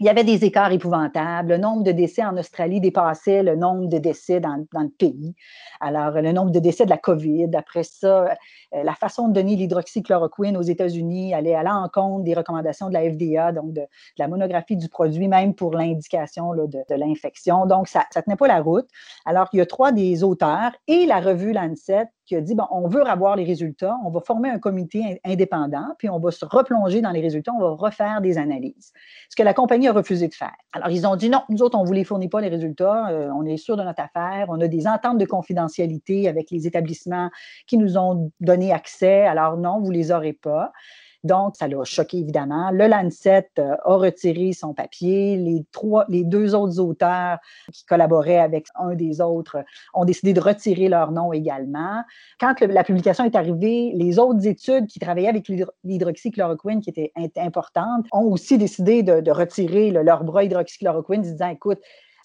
il 0.00 0.06
y 0.06 0.08
avait 0.08 0.24
des 0.24 0.46
écarts 0.46 0.72
épouvantables. 0.72 1.50
Le 1.50 1.58
nombre 1.58 1.82
de 1.82 1.92
décès 1.92 2.24
en 2.24 2.36
Australie 2.38 2.80
dépassait 2.80 3.42
le 3.42 3.54
nombre 3.54 3.86
de 3.86 3.98
décès 3.98 4.40
dans, 4.40 4.56
le 4.56 4.88
pays. 4.88 5.34
Alors, 5.78 6.12
le 6.12 6.32
nombre 6.32 6.50
de 6.50 6.58
décès 6.58 6.86
de 6.86 6.90
la 6.90 6.96
COVID. 6.96 7.50
Après 7.54 7.82
ça, 7.82 8.24
euh, 8.24 8.82
la 8.82 8.94
façon 8.94 9.28
de 9.28 9.34
donner 9.34 9.56
l'hydroxychloroquine 9.56 10.56
aux 10.56 10.62
États-Unis 10.62 11.34
allait 11.34 11.54
à 11.54 11.62
l'encontre 11.62 12.24
des 12.24 12.32
recommandations 12.32 12.88
de 12.88 12.94
la 12.94 13.02
FDA, 13.02 13.52
donc 13.52 13.74
de, 13.74 13.82
la 14.16 14.26
monographie 14.26 14.76
du 14.76 14.88
produit, 14.88 15.28
même 15.28 15.54
pour 15.54 15.74
l'indication 15.74 16.54
de, 16.54 16.66
de 16.66 16.94
l'infection. 16.94 17.66
Donc, 17.66 17.86
ça 17.86 18.06
ne 18.16 18.22
tenait 18.22 18.36
pas 18.36 18.48
la 18.48 18.62
route. 18.62 18.88
Alors, 19.26 19.50
il 19.52 19.58
y 19.58 19.60
a 19.60 19.66
trois 19.66 19.92
des 19.92 20.24
auteurs 20.24 20.72
et 20.88 21.04
la 21.04 21.20
revue 21.20 21.52
Lancet 21.52 22.09
qui 22.26 22.36
a 22.36 22.40
dit, 22.40 22.54
bon, 22.54 22.64
on 22.70 22.86
veut 22.86 23.04
avoir 23.06 23.34
les 23.34 23.44
résultats, 23.44 23.96
on 24.04 24.10
va 24.10 24.20
former 24.20 24.50
un 24.50 24.58
comité 24.58 25.20
indépendant, 25.24 25.94
puis 25.98 26.08
on 26.08 26.18
va 26.18 26.30
se 26.30 26.44
replonger 26.44 27.00
dans 27.00 27.10
les 27.10 27.20
résultats, 27.20 27.52
on 27.52 27.60
va 27.60 27.70
refaire 27.70 28.20
des 28.20 28.38
analyses. 28.38 28.92
Ce 29.28 29.36
que 29.36 29.42
la 29.42 29.54
compagnie 29.54 29.88
a 29.88 29.92
refusé 29.92 30.28
de 30.28 30.34
faire. 30.34 30.54
Alors, 30.72 30.90
ils 30.90 31.06
ont 31.06 31.16
dit, 31.16 31.28
non, 31.28 31.42
nous 31.48 31.62
autres, 31.62 31.76
on 31.76 31.82
ne 31.82 31.86
vous 31.86 31.92
les 31.92 32.04
fournit 32.04 32.28
pas, 32.28 32.40
les 32.40 32.48
résultats, 32.48 33.08
euh, 33.10 33.30
on 33.34 33.44
est 33.44 33.56
sûr 33.56 33.76
de 33.76 33.82
notre 33.82 34.02
affaire, 34.02 34.46
on 34.48 34.60
a 34.60 34.68
des 34.68 34.86
ententes 34.86 35.18
de 35.18 35.24
confidentialité 35.24 36.28
avec 36.28 36.50
les 36.50 36.66
établissements 36.66 37.30
qui 37.66 37.78
nous 37.78 37.98
ont 37.98 38.30
donné 38.40 38.72
accès, 38.72 39.26
alors 39.26 39.56
non, 39.56 39.80
vous 39.80 39.90
ne 39.90 39.96
les 39.96 40.12
aurez 40.12 40.32
pas. 40.32 40.72
Donc, 41.22 41.56
ça 41.56 41.68
l'a 41.68 41.84
choqué 41.84 42.18
évidemment. 42.18 42.70
Le 42.70 42.86
Lancet 42.86 43.50
euh, 43.58 43.76
a 43.84 43.96
retiré 43.96 44.52
son 44.52 44.72
papier. 44.72 45.36
Les, 45.36 45.64
trois, 45.72 46.04
les 46.08 46.24
deux 46.24 46.54
autres 46.54 46.80
auteurs 46.80 47.38
qui 47.72 47.84
collaboraient 47.84 48.38
avec 48.38 48.66
un 48.74 48.94
des 48.94 49.20
autres 49.20 49.58
ont 49.94 50.04
décidé 50.04 50.32
de 50.32 50.40
retirer 50.40 50.88
leur 50.88 51.12
nom 51.12 51.32
également. 51.32 52.02
Quand 52.38 52.58
la 52.60 52.84
publication 52.84 53.24
est 53.24 53.36
arrivée, 53.36 53.92
les 53.94 54.18
autres 54.18 54.46
études 54.46 54.86
qui 54.86 54.98
travaillaient 54.98 55.28
avec 55.28 55.50
l'hydroxychloroquine, 55.84 56.80
qui 56.80 56.90
étaient 56.90 57.12
importantes, 57.36 58.06
ont 58.12 58.24
aussi 58.24 58.56
décidé 58.56 59.02
de, 59.02 59.30
retirer 59.30 59.90
leur 59.90 60.24
bras 60.24 60.44
hydroxychloroquine, 60.44 61.22
disant, 61.22 61.50
écoute, 61.50 61.78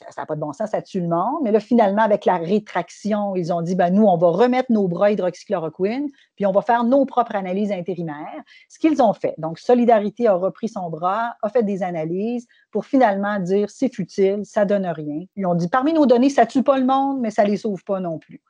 ça 0.10 0.22
n'a 0.22 0.26
pas 0.26 0.36
de 0.36 0.42
bon 0.42 0.54
sens, 0.54 0.72
ça 0.72 0.82
tue 0.82 1.02
le 1.02 1.08
monde. 1.08 1.42
Mais 1.44 1.52
là, 1.52 1.60
finalement, 1.60 2.02
avec 2.02 2.26
la 2.26 2.38
rétraction, 2.38 3.36
ils 3.36 3.52
ont 3.54 3.62
dit, 3.62 3.76
ben, 3.76 3.90
nous, 3.90 4.06
on 4.06 4.18
va 4.18 4.28
remettre 4.30 4.72
nos 4.72 4.88
bras 4.88 5.12
hydroxychloroquine, 5.12 6.10
puis 6.36 6.46
on 6.46 6.52
va 6.52 6.62
faire 6.62 6.84
nos 6.84 7.06
propres 7.06 7.36
analyses 7.36 7.72
intérimaires. 7.72 8.44
Ce 8.70 8.80
qu'ils 8.80 9.02
ont 9.02 9.14
fait. 9.14 9.36
Donc, 9.38 9.60
Solidarité 9.60 10.28
a 10.28 10.34
repris 10.34 10.70
son 10.70 10.90
bras, 10.90 11.36
a 11.42 11.50
fait 11.50 11.64
des 11.64 11.84
analyses 11.84 12.48
pour 12.72 12.86
finalement 12.86 13.40
dire, 13.40 13.70
c'est 13.70 13.94
futile, 13.94 14.42
ça 14.44 14.66
donne 14.66 14.86
rien. 14.86 15.26
Ils 15.36 15.46
ont 15.46 15.56
dit, 15.56 15.68
parmi 15.68 15.94
nos 15.94 16.06
données, 16.06 16.30
ça 16.30 16.46
tue 16.46 16.64
pas 16.64 16.78
le 16.78 16.86
monde, 16.86 17.20
mais 17.22 17.32
ça 17.32 17.44
les 17.44 17.58
sauve 17.58 17.84
pas 17.84 18.00
non 18.00 18.20
plus. 18.20 18.42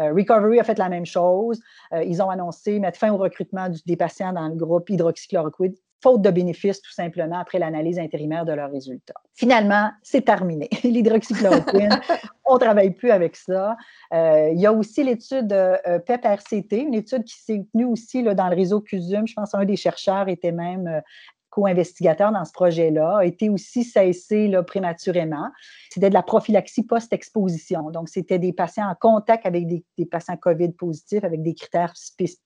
Euh, 0.00 0.12
Recovery 0.12 0.58
a 0.60 0.64
fait 0.64 0.78
la 0.78 0.88
même 0.88 1.06
chose. 1.06 1.60
Euh, 1.92 2.02
ils 2.02 2.22
ont 2.22 2.30
annoncé 2.30 2.78
mettre 2.80 2.98
fin 2.98 3.12
au 3.12 3.16
recrutement 3.16 3.68
des 3.86 3.96
patients 3.96 4.32
dans 4.32 4.48
le 4.48 4.54
groupe 4.54 4.88
hydroxychloroquine 4.90 5.74
faute 6.02 6.22
de 6.22 6.30
bénéfices 6.30 6.80
tout 6.80 6.92
simplement 6.92 7.38
après 7.38 7.58
l'analyse 7.58 7.98
intérimaire 7.98 8.44
de 8.44 8.52
leurs 8.52 8.70
résultats. 8.70 9.20
Finalement, 9.34 9.90
c'est 10.02 10.24
terminé. 10.24 10.68
L'hydroxychloroquine, 10.84 12.00
on 12.44 12.54
ne 12.54 12.58
travaille 12.58 12.90
plus 12.90 13.10
avec 13.10 13.36
ça. 13.36 13.76
Euh, 14.12 14.50
il 14.52 14.60
y 14.60 14.66
a 14.66 14.72
aussi 14.72 15.04
l'étude 15.04 15.52
euh, 15.52 15.98
PEP-RCT, 15.98 16.80
une 16.80 16.94
étude 16.94 17.24
qui 17.24 17.36
s'est 17.36 17.66
tenue 17.72 17.84
aussi 17.84 18.22
là, 18.22 18.34
dans 18.34 18.48
le 18.48 18.56
réseau 18.56 18.80
CUSUM. 18.80 19.26
Je 19.26 19.34
pense 19.34 19.52
qu'un 19.52 19.64
des 19.64 19.76
chercheurs 19.76 20.28
était 20.28 20.52
même 20.52 21.02
co-investigateur 21.50 22.32
dans 22.32 22.44
ce 22.44 22.52
projet-là, 22.52 23.18
a 23.18 23.24
été 23.24 23.48
aussi 23.48 23.84
cessé 23.84 24.48
là, 24.48 24.62
prématurément. 24.62 25.50
C'était 25.90 26.08
de 26.08 26.14
la 26.14 26.22
prophylaxie 26.22 26.84
post-exposition. 26.84 27.90
Donc, 27.90 28.08
c'était 28.08 28.38
des 28.38 28.52
patients 28.52 28.88
en 28.88 28.94
contact 28.94 29.46
avec 29.46 29.66
des, 29.66 30.06
patients 30.06 30.36
COVID 30.36 30.72
positifs, 30.72 31.24
avec 31.24 31.42
des 31.42 31.54
critères 31.54 31.92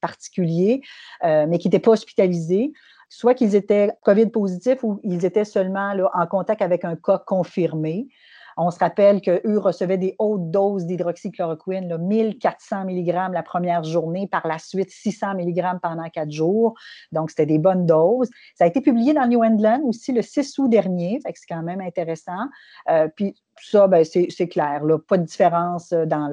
particuliers, 0.00 0.80
mais 1.22 1.58
qui 1.58 1.68
n'étaient 1.68 1.78
pas 1.78 1.92
hospitalisés 1.92 2.72
soit 3.08 3.34
qu'ils 3.34 3.54
étaient 3.54 3.92
COVID 4.02 4.30
positifs 4.30 4.82
ou 4.82 4.98
ils 5.04 5.24
étaient 5.24 5.44
seulement 5.44 5.94
en 6.14 6.26
contact 6.26 6.62
avec 6.62 6.84
un 6.84 6.96
cas 6.96 7.18
confirmé. 7.18 8.08
On 8.56 8.70
se 8.70 8.78
rappelle 8.78 9.20
qu'eux 9.20 9.58
recevaient 9.58 9.98
des 9.98 10.14
hautes 10.18 10.50
doses 10.50 10.86
d'hydroxychloroquine, 10.86 11.96
1400 11.96 12.84
mg 12.84 13.32
la 13.32 13.42
première 13.42 13.84
journée, 13.84 14.28
par 14.28 14.46
la 14.46 14.58
suite 14.58 14.90
600 14.90 15.34
mg 15.34 15.80
pendant 15.82 16.08
quatre 16.10 16.30
jours. 16.30 16.74
Donc, 17.12 17.30
c'était 17.30 17.46
des 17.46 17.58
bonnes 17.58 17.86
doses. 17.86 18.30
Ça 18.54 18.64
a 18.64 18.66
été 18.66 18.80
publié 18.80 19.12
dans 19.12 19.26
New 19.26 19.42
England 19.42 19.80
aussi 19.84 20.12
le 20.12 20.22
6 20.22 20.58
août 20.58 20.68
dernier, 20.68 21.20
c'est 21.24 21.32
quand 21.48 21.62
même 21.62 21.80
intéressant. 21.80 22.48
Euh, 22.90 23.08
puis 23.14 23.34
ça, 23.60 23.86
ben, 23.86 24.04
c'est 24.04 24.48
clair, 24.48 24.82
pas 25.08 25.18
de 25.18 25.24
différence 25.24 25.90
dans 25.90 26.30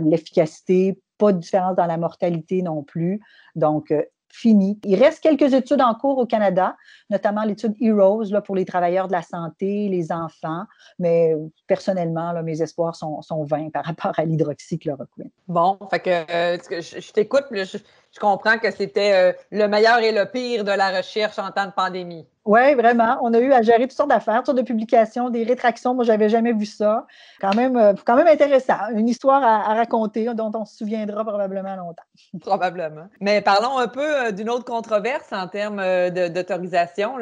l'efficacité, 0.00 1.00
pas 1.18 1.32
de 1.32 1.38
différence 1.38 1.76
dans 1.76 1.86
la 1.86 1.96
mortalité 1.96 2.62
non 2.62 2.82
plus. 2.82 3.20
Donc, 3.54 3.90
euh, 3.90 4.02
Il 4.44 4.96
reste 4.96 5.20
quelques 5.20 5.52
études 5.54 5.80
en 5.80 5.94
cours 5.94 6.18
au 6.18 6.26
Canada, 6.26 6.76
notamment 7.10 7.44
l'étude 7.44 7.74
Heroes 7.80 8.40
pour 8.44 8.56
les 8.56 8.64
travailleurs 8.64 9.06
de 9.06 9.12
la 9.12 9.22
santé, 9.22 9.88
les 9.88 10.10
enfants, 10.10 10.64
mais 10.98 11.34
personnellement, 11.66 12.42
mes 12.42 12.62
espoirs 12.62 12.96
sont, 12.96 13.22
sont 13.22 13.44
vains 13.44 13.70
par 13.70 13.84
rapport 13.84 14.12
à 14.18 14.24
l'hydroxychloroquine. 14.24 15.30
Bon, 15.48 15.78
fait 15.90 16.00
que 16.00 16.10
euh, 16.10 16.58
je, 16.80 17.12
t'écoute, 17.12 17.44
je, 17.50 17.64
je, 17.64 18.20
comprends 18.20 18.58
que 18.58 18.70
c'était 18.70 19.12
euh, 19.12 19.32
le 19.50 19.66
meilleur 19.66 19.98
et 19.98 20.12
le 20.12 20.24
pire 20.26 20.64
de 20.64 20.72
la 20.72 20.96
recherche 20.96 21.38
en 21.38 21.50
temps 21.50 21.66
de 21.66 21.72
pandémie. 21.72 22.26
Oui, 22.44 22.74
vraiment. 22.74 23.18
On 23.22 23.32
a 23.34 23.38
eu 23.38 23.52
à 23.52 23.62
gérer 23.62 23.82
toutes 23.82 23.92
sortes 23.92 24.10
d'affaires, 24.10 24.38
toutes 24.38 24.46
sortes 24.46 24.58
de 24.58 24.64
publications, 24.64 25.30
des 25.30 25.44
rétractions. 25.44 25.94
Moi, 25.94 26.04
j'avais 26.04 26.28
jamais 26.28 26.52
vu 26.52 26.66
ça. 26.66 27.06
Quand 27.40 27.54
même, 27.54 27.76
euh, 27.76 27.92
quand 28.04 28.16
même 28.16 28.26
intéressant. 28.26 28.74
Une 28.92 29.08
histoire 29.08 29.42
à, 29.44 29.74
raconter 29.74 30.24
dont 30.34 30.50
on 30.54 30.64
se 30.64 30.78
souviendra 30.78 31.24
probablement 31.24 31.76
longtemps. 31.76 32.02
Probablement. 32.40 33.06
Mais 33.20 33.42
parlons 33.42 33.78
un 33.78 33.86
peu 33.86 34.26
euh, 34.26 34.32
d'une 34.32 34.50
autre 34.50 34.64
controverse 34.64 35.32
en 35.32 35.46
termes 35.46 35.78
euh, 35.78 36.10
d'autorisation. 36.28 37.14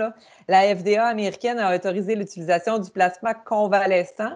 La 0.48 0.74
FDA 0.74 1.04
américaine 1.04 1.58
a 1.58 1.74
autorisé 1.74 2.14
l'utilisation 2.14 2.78
du 2.78 2.90
plasma 2.90 3.34
convalescent 3.34 4.32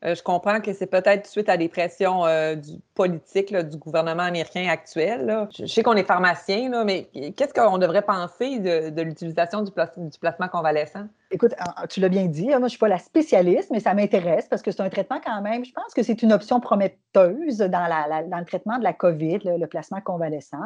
je 0.00 0.22
comprends 0.22 0.60
que 0.60 0.72
c'est 0.72 0.86
peut-être 0.86 1.26
suite 1.26 1.48
à 1.48 1.56
des 1.56 1.68
pressions 1.68 2.22
du, 2.54 2.78
politiques 2.98 3.54
du 3.54 3.76
gouvernement 3.76 4.24
américain 4.24 4.66
actuel. 4.68 5.46
Je, 5.56 5.66
sais 5.66 5.84
qu'on 5.84 5.94
est 5.94 6.02
pharmacien, 6.02 6.84
mais 6.84 7.08
qu'est-ce 7.36 7.54
qu'on 7.54 7.78
devrait 7.78 8.02
penser 8.02 8.58
de, 8.58 9.02
l'utilisation 9.02 9.62
du, 9.62 9.70
du 9.70 10.18
plasma 10.18 10.48
convalescent? 10.48 11.06
Écoute, 11.30 11.54
tu 11.90 12.00
l'as 12.00 12.08
bien 12.08 12.24
dit, 12.24 12.46
hein, 12.46 12.58
moi 12.58 12.60
je 12.60 12.64
ne 12.64 12.68
suis 12.70 12.78
pas 12.78 12.88
la 12.88 12.98
spécialiste, 12.98 13.70
mais 13.70 13.80
ça 13.80 13.92
m'intéresse 13.92 14.46
parce 14.48 14.62
que 14.62 14.70
c'est 14.70 14.80
un 14.80 14.88
traitement 14.88 15.20
quand 15.22 15.42
même, 15.42 15.62
je 15.62 15.72
pense 15.72 15.92
que 15.94 16.02
c'est 16.02 16.22
une 16.22 16.32
option 16.32 16.58
prometteuse 16.58 17.58
dans, 17.58 17.86
le 17.86 18.44
traitement 18.46 18.78
de 18.78 18.82
la 18.82 18.94
COVID, 18.94 19.40
le, 19.44 19.66
plasma 19.66 20.00
convalescent. 20.00 20.56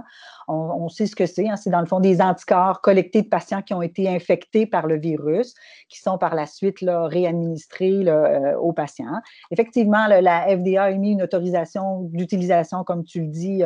On, 0.46 0.88
sait 0.88 1.06
ce 1.06 1.16
que 1.16 1.26
c'est, 1.26 1.48
hein, 1.48 1.56
c'est 1.56 1.70
dans 1.70 1.80
le 1.80 1.86
fond 1.86 1.98
des 1.98 2.22
anticorps 2.22 2.80
collectés 2.80 3.22
de 3.22 3.28
patients 3.28 3.60
qui 3.60 3.74
ont 3.74 3.82
été 3.82 4.08
infectés 4.08 4.66
par 4.66 4.86
le 4.86 4.98
virus, 4.98 5.54
qui 5.88 6.00
sont 6.00 6.16
par 6.16 6.36
la 6.36 6.46
suite 6.46 6.78
réadministrés 6.80 8.04
euh, 8.06 8.56
aux 8.56 8.72
patients. 8.72 9.20
Effectivement, 9.50 10.06
la 10.06 10.56
FDA 10.56 10.84
a 10.84 10.90
émis 10.90 11.10
une 11.10 11.22
autorisation 11.22 12.02
d'utilisation, 12.22 12.84
comme 12.84 13.04
tu 13.04 13.20
le 13.20 13.26
dis, 13.26 13.62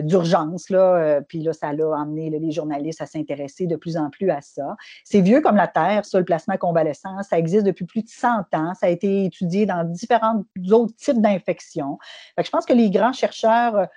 d'urgence. 0.00 0.70
Là, 0.70 1.20
puis 1.22 1.42
là, 1.42 1.52
ça 1.52 1.68
a 1.68 2.00
amené 2.00 2.30
les 2.30 2.50
journalistes 2.50 3.02
à 3.02 3.06
s'intéresser 3.06 3.66
de 3.66 3.76
plus 3.76 3.96
en 3.96 4.10
plus 4.10 4.30
à 4.30 4.40
ça. 4.40 4.76
C'est 5.04 5.20
vieux 5.20 5.40
comme 5.40 5.56
la 5.56 5.68
Terre, 5.68 6.04
ça, 6.04 6.18
le 6.18 6.24
plasma 6.24 6.56
convalescent. 6.56 7.22
Ça 7.22 7.38
existe 7.38 7.64
depuis 7.64 7.84
plus 7.84 8.02
de 8.02 8.08
100 8.08 8.28
ans. 8.54 8.72
Ça 8.74 8.86
a 8.86 8.88
été 8.88 9.24
étudié 9.24 9.66
dans 9.66 9.84
différents 9.84 10.44
autres 10.70 10.94
types 10.96 11.20
d'infections. 11.20 11.98
Je 12.42 12.50
pense 12.50 12.64
que 12.64 12.72
les 12.72 12.90
grands 12.90 13.12
chercheurs 13.12 13.88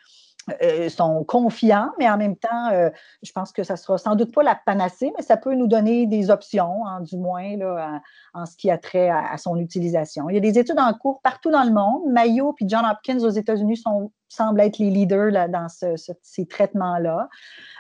euh, 0.63 0.89
sont 0.89 1.23
confiants, 1.23 1.91
mais 1.99 2.10
en 2.10 2.17
même 2.17 2.36
temps, 2.36 2.69
euh, 2.71 2.89
je 3.21 3.32
pense 3.32 3.51
que 3.51 3.62
ça 3.63 3.77
sera 3.77 3.99
sans 3.99 4.15
doute 4.15 4.34
pas 4.34 4.41
la 4.41 4.56
panacée, 4.56 5.13
mais 5.15 5.21
ça 5.21 5.38
peut 5.38 5.54
nous 5.54 5.67
donner 5.67 6.08
des 6.08 6.32
options, 6.32 6.84
hein, 6.88 7.01
du 7.01 7.15
moins 7.17 7.56
là, 7.58 8.01
en 8.34 8.47
ce 8.47 8.58
qui 8.58 8.71
a 8.71 8.80
trait 8.80 9.10
à, 9.10 9.38
son 9.38 9.58
utilisation. 9.58 10.30
Il 10.30 10.34
y 10.34 10.38
a 10.38 10.41
des 10.41 10.58
études 10.58 10.80
en 10.80 10.91
cours 10.93 11.21
partout 11.21 11.51
dans 11.51 11.63
le 11.63 11.71
monde. 11.71 12.12
Mayo 12.12 12.56
et 12.60 12.65
John 12.67 12.84
Hopkins 12.91 13.19
aux 13.19 13.30
États-Unis 13.30 13.84
semblent 14.30 14.62
être 14.62 14.80
les 14.80 14.89
leaders 14.89 15.47
dans 15.47 15.67
ces 15.69 16.47
traitements-là. 16.47 17.30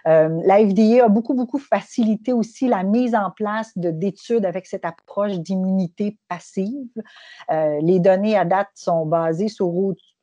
Euh, 0.07 0.41
la 0.45 0.59
FDA 0.59 1.05
a 1.05 1.09
beaucoup, 1.09 1.33
beaucoup 1.33 1.59
facilité 1.59 2.31
aussi 2.31 2.67
la 2.67 2.83
mise 2.83 3.15
en 3.15 3.31
place 3.31 3.71
d'études 3.75 4.45
avec 4.45 4.67
cette 4.67 4.85
approche 4.85 5.39
d'immunité 5.39 6.19
passive. 6.29 6.89
les 7.49 7.99
données 7.99 8.37
à 8.37 8.45
date 8.45 8.69
sont 8.75 9.07
basées 9.07 9.47
sur 9.47 9.67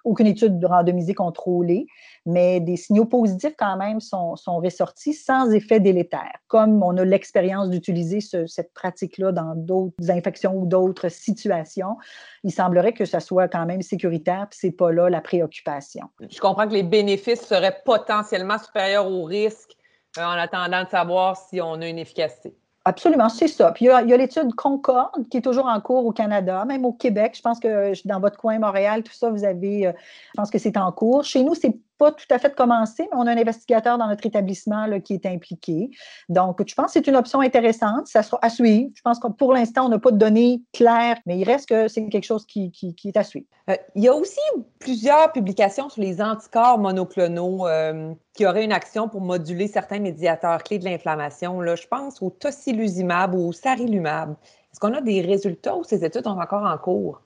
aucune 0.05 0.27
étude 0.27 0.65
randomisée 0.65 1.15
contrôlée, 1.15 1.87
mais 2.27 2.61
des 2.61 2.77
signaux 2.77 3.05
positifs 3.05 3.55
quand 3.59 3.77
même 3.77 4.01
sont, 4.01 4.35
ressortis 4.47 5.15
sans 5.15 5.51
effet 5.51 5.81
délétère. 5.81 6.33
Comme 6.47 6.83
on 6.83 6.97
a 6.97 7.05
l'expérience 7.05 7.71
d'utiliser 7.71 8.21
cette 8.21 8.73
pratique-là 8.75 9.33
dans 9.33 9.55
d'autres 9.55 10.11
infections 10.11 10.55
ou 10.57 10.67
d'autres 10.67 11.09
situations, 11.09 11.97
il 12.45 12.53
semblerait 12.53 12.93
que 12.93 13.05
ça 13.05 13.21
soit 13.21 13.49
quand 13.49 13.67
même 13.67 13.83
sécuritaire, 13.83 14.47
puis 14.51 14.59
c'est 14.61 14.77
pas 14.77 14.93
là 14.93 15.09
la 15.09 15.21
préoccupation. 15.21 16.05
Je 16.31 16.41
comprends 16.41 16.67
que 16.67 16.75
les 16.75 16.83
bénéfices 16.83 17.47
seraient 17.47 17.83
potentiellement 17.85 18.59
supérieurs 18.59 19.11
aux 19.11 19.25
risques 19.25 19.77
euh, 20.19 20.23
en 20.23 20.33
attendant 20.33 20.85
de 20.85 20.89
savoir 20.89 21.37
si 21.37 21.61
on 21.61 21.75
a 21.75 21.89
une 21.89 21.99
efficacité. 21.99 22.55
Absolument, 22.89 23.29
c'est 23.29 23.49
ça. 23.49 23.71
Puis 23.73 23.85
il 23.85 23.89
y 23.89 23.91
a, 23.91 24.17
l'étude 24.17 24.55
Concorde 24.55 25.29
qui 25.29 25.37
est 25.37 25.43
toujours 25.43 25.67
en 25.67 25.79
cours 25.79 26.07
au 26.07 26.13
Canada, 26.13 26.65
même 26.65 26.87
au 26.87 26.93
Québec. 26.95 27.35
Je 27.37 27.43
pense 27.43 27.61
que 27.61 27.93
dans 28.09 28.19
votre 28.19 28.39
coin 28.39 28.59
Montréal, 28.59 29.03
tout 29.03 29.13
ça, 29.13 29.29
vous 29.29 29.45
avez, 29.45 29.89
euh, 29.89 29.93
je 30.29 30.33
pense 30.37 30.51
que 30.51 30.57
c'est 30.57 30.79
en 30.79 30.91
cours. 30.91 31.23
Chez 31.23 31.45
nous, 31.45 31.55
c'est 31.55 31.77
pas 31.99 32.13
tout 32.13 32.27
à 32.31 32.39
fait 32.39 32.55
commencé, 32.55 33.03
mais 33.03 33.19
on 33.19 33.27
a 33.27 33.33
un 33.33 33.37
investigateur 33.37 33.99
dans 33.99 34.07
notre 34.07 34.25
établissement 34.25 34.87
là, 34.87 35.01
qui 35.01 35.15
est 35.15 35.27
impliqué. 35.27 35.91
Donc, 36.29 36.63
je 36.67 36.75
pense 36.75 36.87
que 36.87 36.93
c'est 36.93 37.07
une 37.07 37.17
option 37.17 37.41
intéressante. 37.41 38.07
Ça 38.07 38.23
sera 38.23 38.39
à 38.41 38.49
suivre. 38.49 38.91
Je 38.95 39.03
pense 39.03 39.19
que 39.19 39.29
pour 39.29 39.53
l'instant, 39.53 39.87
on 39.87 39.89
n'a 39.89 39.99
pas 39.99 40.13
de 40.13 40.17
données 40.17 40.63
claires, 40.73 41.19
mais 41.27 41.39
il 41.39 41.45
reste 41.45 41.69
que 41.69 41.89
c'est 41.89 42.09
quelque 42.09 42.25
chose 42.25 42.47
qui, 42.47 42.73
est 43.05 43.17
à 43.17 43.25
suivre. 43.25 43.47
Euh, 43.69 43.77
il 43.95 44.05
y 44.05 44.09
a 44.09 44.15
aussi 44.15 44.41
plusieurs 44.79 45.33
publications 45.33 45.89
sur 45.89 46.01
les 46.01 46.23
anticorps 46.23 46.79
monoclonaux 46.79 47.67
euh, 47.67 48.15
qui 48.35 48.47
auraient 48.47 48.65
une 48.65 48.73
action 48.73 49.09
pour 49.09 49.21
moduler 49.21 49.67
certains 49.67 49.99
médiateurs 49.99 50.63
clés 50.63 50.79
de 50.79 50.85
l'inflammation. 50.85 51.61
Je 51.75 51.87
pense 51.89 52.23
au 52.23 52.31
tocilizumab 52.31 53.35
ou 53.35 53.49
au 53.49 53.53
sarilumab. 53.53 54.37
Est-ce 54.73 54.81
qu'on 54.81 54.95
a 54.95 55.01
des 55.01 55.21
résultats 55.21 55.77
ou 55.77 55.85
ces 55.85 56.05
études 56.05 56.25
sont 56.25 56.39
encore 56.39 56.65
en 56.65 56.79
cours? 56.79 57.21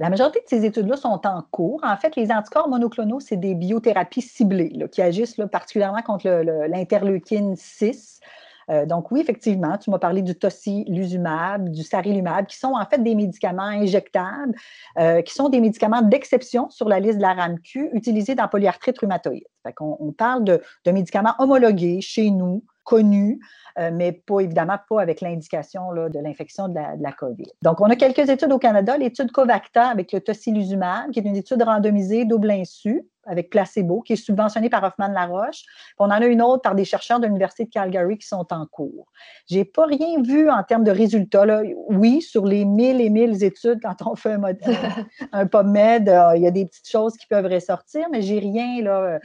La 0.00 0.10
majorité 0.10 0.40
de 0.40 0.48
ces 0.48 0.64
études-là 0.64 0.96
sont 0.96 1.20
en 1.24 1.42
cours. 1.50 1.80
En 1.84 1.96
fait, 1.96 2.16
les 2.16 2.32
anticorps 2.32 2.68
monoclonaux, 2.68 3.20
c'est 3.20 3.36
des 3.36 3.54
biothérapies 3.54 4.22
ciblées 4.22 4.88
qui 4.90 5.02
agissent 5.02 5.40
particulièrement 5.50 6.02
contre 6.02 6.28
l'interleukine 6.68 7.54
6. 7.56 8.20
Euh, 8.70 8.86
donc 8.86 9.10
oui, 9.10 9.20
effectivement, 9.20 9.76
tu 9.76 9.90
m'as 9.90 9.98
parlé 9.98 10.22
du 10.22 10.34
tocilizumab, 10.34 11.68
du 11.68 11.82
sarilumab, 11.82 12.46
qui 12.46 12.56
sont 12.56 12.72
en 12.72 12.86
fait 12.86 13.02
des 13.02 13.14
médicaments 13.14 13.62
injectables, 13.62 14.54
euh, 14.98 15.22
qui 15.22 15.34
sont 15.34 15.48
des 15.48 15.60
médicaments 15.60 16.02
d'exception 16.02 16.70
sur 16.70 16.88
la 16.88 17.00
liste 17.00 17.18
de 17.18 17.22
la 17.22 17.34
RAMQ 17.34 17.90
utilisés 17.92 18.34
dans 18.34 18.48
polyarthrite 18.48 18.98
rhumatoïde. 18.98 19.44
on 19.80 20.12
parle 20.12 20.44
de, 20.44 20.62
de 20.84 20.90
médicaments 20.90 21.34
homologués 21.38 22.00
chez 22.00 22.30
nous, 22.30 22.64
connus, 22.84 23.40
euh, 23.78 23.90
mais 23.92 24.12
pas 24.12 24.40
évidemment 24.40 24.78
pas 24.88 25.02
avec 25.02 25.20
l'indication 25.20 25.92
de 25.92 26.18
l'infection 26.20 26.68
de 26.68 26.74
la, 26.74 27.12
COVID. 27.12 27.46
Donc, 27.62 27.80
on 27.80 27.90
a 27.90 27.96
quelques 27.96 28.28
études 28.28 28.52
au 28.52 28.58
Canada. 28.58 28.96
L'étude 28.96 29.32
Covacta 29.32 29.88
avec 29.88 30.12
le 30.12 30.20
tocilizumab, 30.20 31.10
qui 31.10 31.18
est 31.18 31.22
une 31.22 31.36
étude 31.36 31.62
randomisée 31.62 32.24
double 32.24 32.50
insu 32.50 33.06
avec 33.26 33.48
placebo, 33.48 34.02
qui 34.02 34.12
est 34.12 34.16
subventionnée 34.16 34.68
par 34.68 34.84
Hoffman 34.84 35.08
Laroche. 35.08 35.62
on 35.98 36.06
en 36.06 36.10
a 36.10 36.26
une 36.26 36.42
autre 36.42 36.60
par 36.60 36.74
des 36.74 36.84
chercheurs 36.84 37.20
de 37.20 37.26
l'Université 37.26 37.64
de 37.64 37.70
Calgary 37.70 38.18
qui 38.18 38.26
sont 38.26 38.46
en 38.50 38.66
cours. 38.66 39.06
Je 39.50 39.56
n'ai 39.56 39.64
pas 39.64 39.86
rien 39.86 40.20
vu 40.22 40.50
en 40.50 40.62
termes 40.62 40.84
de 40.84 40.90
résultats. 40.90 41.46
Là. 41.46 41.62
Oui, 41.88 42.20
sur 42.20 42.44
les 42.44 42.66
mille 42.66 43.00
et 43.00 43.08
mille 43.08 43.42
études, 43.42 43.80
quand 43.82 43.96
on 44.06 44.14
fait 44.14 44.34
un, 44.34 44.42
un 45.32 45.46
PubMed, 45.46 46.08
euh, 46.08 46.36
il 46.36 46.42
y 46.42 46.46
a 46.46 46.50
des 46.50 46.66
petites 46.66 46.88
choses 46.88 47.16
qui 47.16 47.26
peuvent 47.26 47.46
ressortir, 47.46 48.08
mais 48.10 48.20
j'ai 48.20 48.38
rien 48.38 48.82
là, 48.82 49.18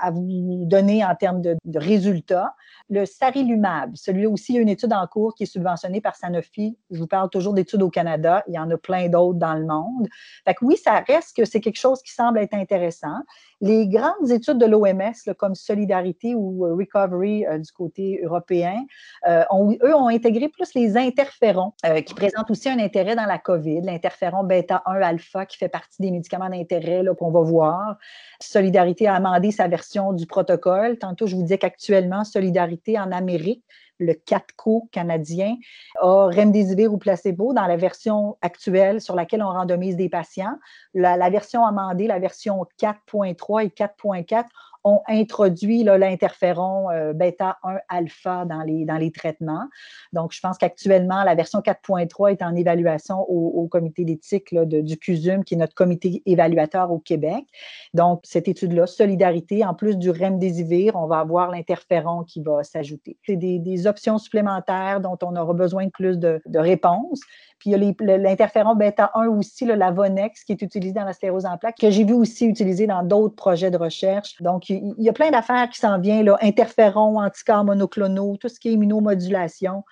à 0.00 0.10
vous 0.10 0.64
donner 0.66 1.04
en 1.04 1.14
termes 1.14 1.40
de, 1.40 1.56
résultats. 1.74 2.54
Le 2.90 3.04
sarilumab, 3.04 3.94
celui-là 3.94 4.30
aussi, 4.30 4.52
il 4.52 4.56
y 4.56 4.58
a 4.58 4.62
une 4.62 4.68
étude 4.68 4.92
en 4.92 5.06
cours 5.06 5.34
qui 5.34 5.42
est 5.42 5.46
subventionnée 5.46 6.00
par 6.00 6.16
Sanofi. 6.16 6.76
Je 6.90 6.98
vous 6.98 7.06
parle 7.06 7.30
toujours 7.30 7.52
d'études 7.52 7.82
au 7.82 7.90
Canada. 7.90 8.42
Il 8.48 8.54
y 8.54 8.58
en 8.58 8.70
a 8.70 8.76
plein 8.76 9.08
d'autres 9.08 9.38
dans 9.38 9.54
le 9.54 9.66
monde. 9.66 10.08
Fait 10.44 10.56
oui, 10.62 10.76
ça 10.76 11.04
reste 11.06 11.36
que 11.36 11.44
c'est 11.44 11.60
quelque 11.60 11.78
chose 11.78 12.02
qui 12.02 12.12
semble 12.12 12.38
être 12.38 12.54
intéressant. 12.54 13.22
Les 13.60 13.88
grandes 13.88 14.30
études 14.30 14.58
de 14.58 14.66
l'OMS, 14.66 15.34
comme 15.36 15.56
Solidarité 15.56 16.36
ou 16.36 16.64
euh, 16.64 16.74
Recovery 16.74 17.44
euh, 17.44 17.58
du 17.58 17.72
côté 17.72 18.20
européen, 18.22 18.84
euh, 19.26 19.42
eux 19.82 19.94
ont 19.96 20.06
intégré 20.06 20.48
plus 20.48 20.74
les 20.74 20.96
interférons, 20.96 21.72
qui 22.06 22.14
présentent 22.14 22.50
aussi 22.50 22.68
un 22.68 22.78
intérêt 22.78 23.16
dans 23.16 23.24
la 23.24 23.38
COVID. 23.38 23.80
L'interféron 23.82 24.44
bêta-1 24.44 25.02
alpha, 25.02 25.44
qui 25.44 25.56
fait 25.56 25.68
partie 25.68 26.00
des 26.00 26.12
médicaments 26.12 26.48
d'intérêt 26.48 27.02
qu'on 27.18 27.32
va 27.32 27.40
voir. 27.40 27.96
Solidarité 28.40 29.08
a 29.08 29.14
amendé 29.14 29.50
sa 29.50 29.66
version 29.66 30.12
du 30.12 30.26
protocole. 30.26 30.98
Tantôt, 30.98 31.26
je 31.26 31.34
vous 31.34 31.42
disais 31.42 31.58
qu'actuellement, 31.58 32.22
Solidarité 32.22 32.98
en 32.98 33.10
Amérique 33.10 33.64
le 33.98 34.12
4-co 34.12 34.88
canadien, 34.92 35.56
a 36.00 36.30
remdesivir 36.32 36.92
ou 36.92 36.98
placebo 36.98 37.52
dans 37.52 37.66
la 37.66 37.76
version 37.76 38.36
actuelle 38.42 39.00
sur 39.00 39.14
laquelle 39.14 39.42
on 39.42 39.48
randomise 39.48 39.96
des 39.96 40.08
patients. 40.08 40.58
La, 40.94 41.16
la 41.16 41.30
version 41.30 41.64
amendée, 41.64 42.06
la 42.06 42.18
version 42.18 42.66
4.3 42.80 43.64
et 43.64 43.68
4.4 43.68 44.44
ont 44.88 45.02
introduit 45.08 45.84
l'interféron 45.84 46.90
euh, 46.90 47.12
bêta-1 47.12 47.78
alpha 47.88 48.44
dans 48.44 48.62
les, 48.62 48.84
dans 48.84 48.96
les 48.96 49.10
traitements. 49.10 49.66
Donc, 50.12 50.32
je 50.32 50.40
pense 50.40 50.58
qu'actuellement, 50.58 51.22
la 51.24 51.34
version 51.34 51.60
4.3 51.60 52.32
est 52.32 52.42
en 52.42 52.54
évaluation 52.54 53.20
au, 53.28 53.66
comité 53.68 54.04
d'éthique 54.04 54.54
du 54.54 54.96
CUSUM, 54.96 55.44
qui 55.44 55.54
est 55.54 55.58
notre 55.58 55.74
comité 55.74 56.22
évaluateur 56.24 56.90
au 56.90 56.98
Québec. 56.98 57.44
Donc, 57.92 58.20
cette 58.24 58.48
étude-là, 58.48 58.86
solidarité, 58.86 59.64
en 59.64 59.74
plus 59.74 59.98
du 59.98 60.10
remdesivir, 60.10 60.96
on 60.96 61.06
va 61.06 61.18
avoir 61.18 61.50
l'interféron 61.50 62.24
qui 62.24 62.40
va 62.40 62.64
s'ajouter. 62.64 63.18
C'est 63.26 63.36
des, 63.36 63.86
options 63.86 64.18
supplémentaires 64.18 65.00
dont 65.00 65.16
on 65.22 65.36
aura 65.36 65.54
besoin 65.54 65.86
de 65.86 65.90
plus 65.90 66.18
de 66.18 66.40
réponses. 66.58 67.20
Puis 67.58 67.70
il 67.70 67.72
y 67.72 67.74
a 67.74 68.16
l'interféron 68.16 68.74
bêta-1 68.74 69.26
aussi, 69.28 69.64
la 69.64 69.90
Vonex, 69.90 70.44
qui 70.44 70.52
est 70.52 70.62
utilisé 70.62 70.94
dans 70.94 71.04
la 71.04 71.12
sclérose 71.12 71.46
en 71.46 71.56
plaques, 71.58 71.78
que 71.78 71.90
j'ai 71.90 72.04
vu 72.04 72.14
aussi 72.14 72.46
utilisé 72.46 72.86
dans 72.86 73.02
d'autres 73.02 73.34
projets 73.34 73.70
de 73.70 73.76
recherche. 73.76 74.40
Donc, 74.40 74.70
il 74.70 74.94
y 74.98 75.08
a 75.08 75.12
plein 75.12 75.30
d'affaires 75.30 75.68
qui 75.68 75.78
s'en 75.78 75.98
viennent, 75.98 76.26
là, 76.26 76.38
interféron, 76.40 77.20
anticorps 77.20 77.64
monoclonaux, 77.64 78.36
tout 78.36 78.48
ce 78.48 78.60
qui 78.60 78.68
est 78.68 78.72
immunomodulation, 78.72 79.84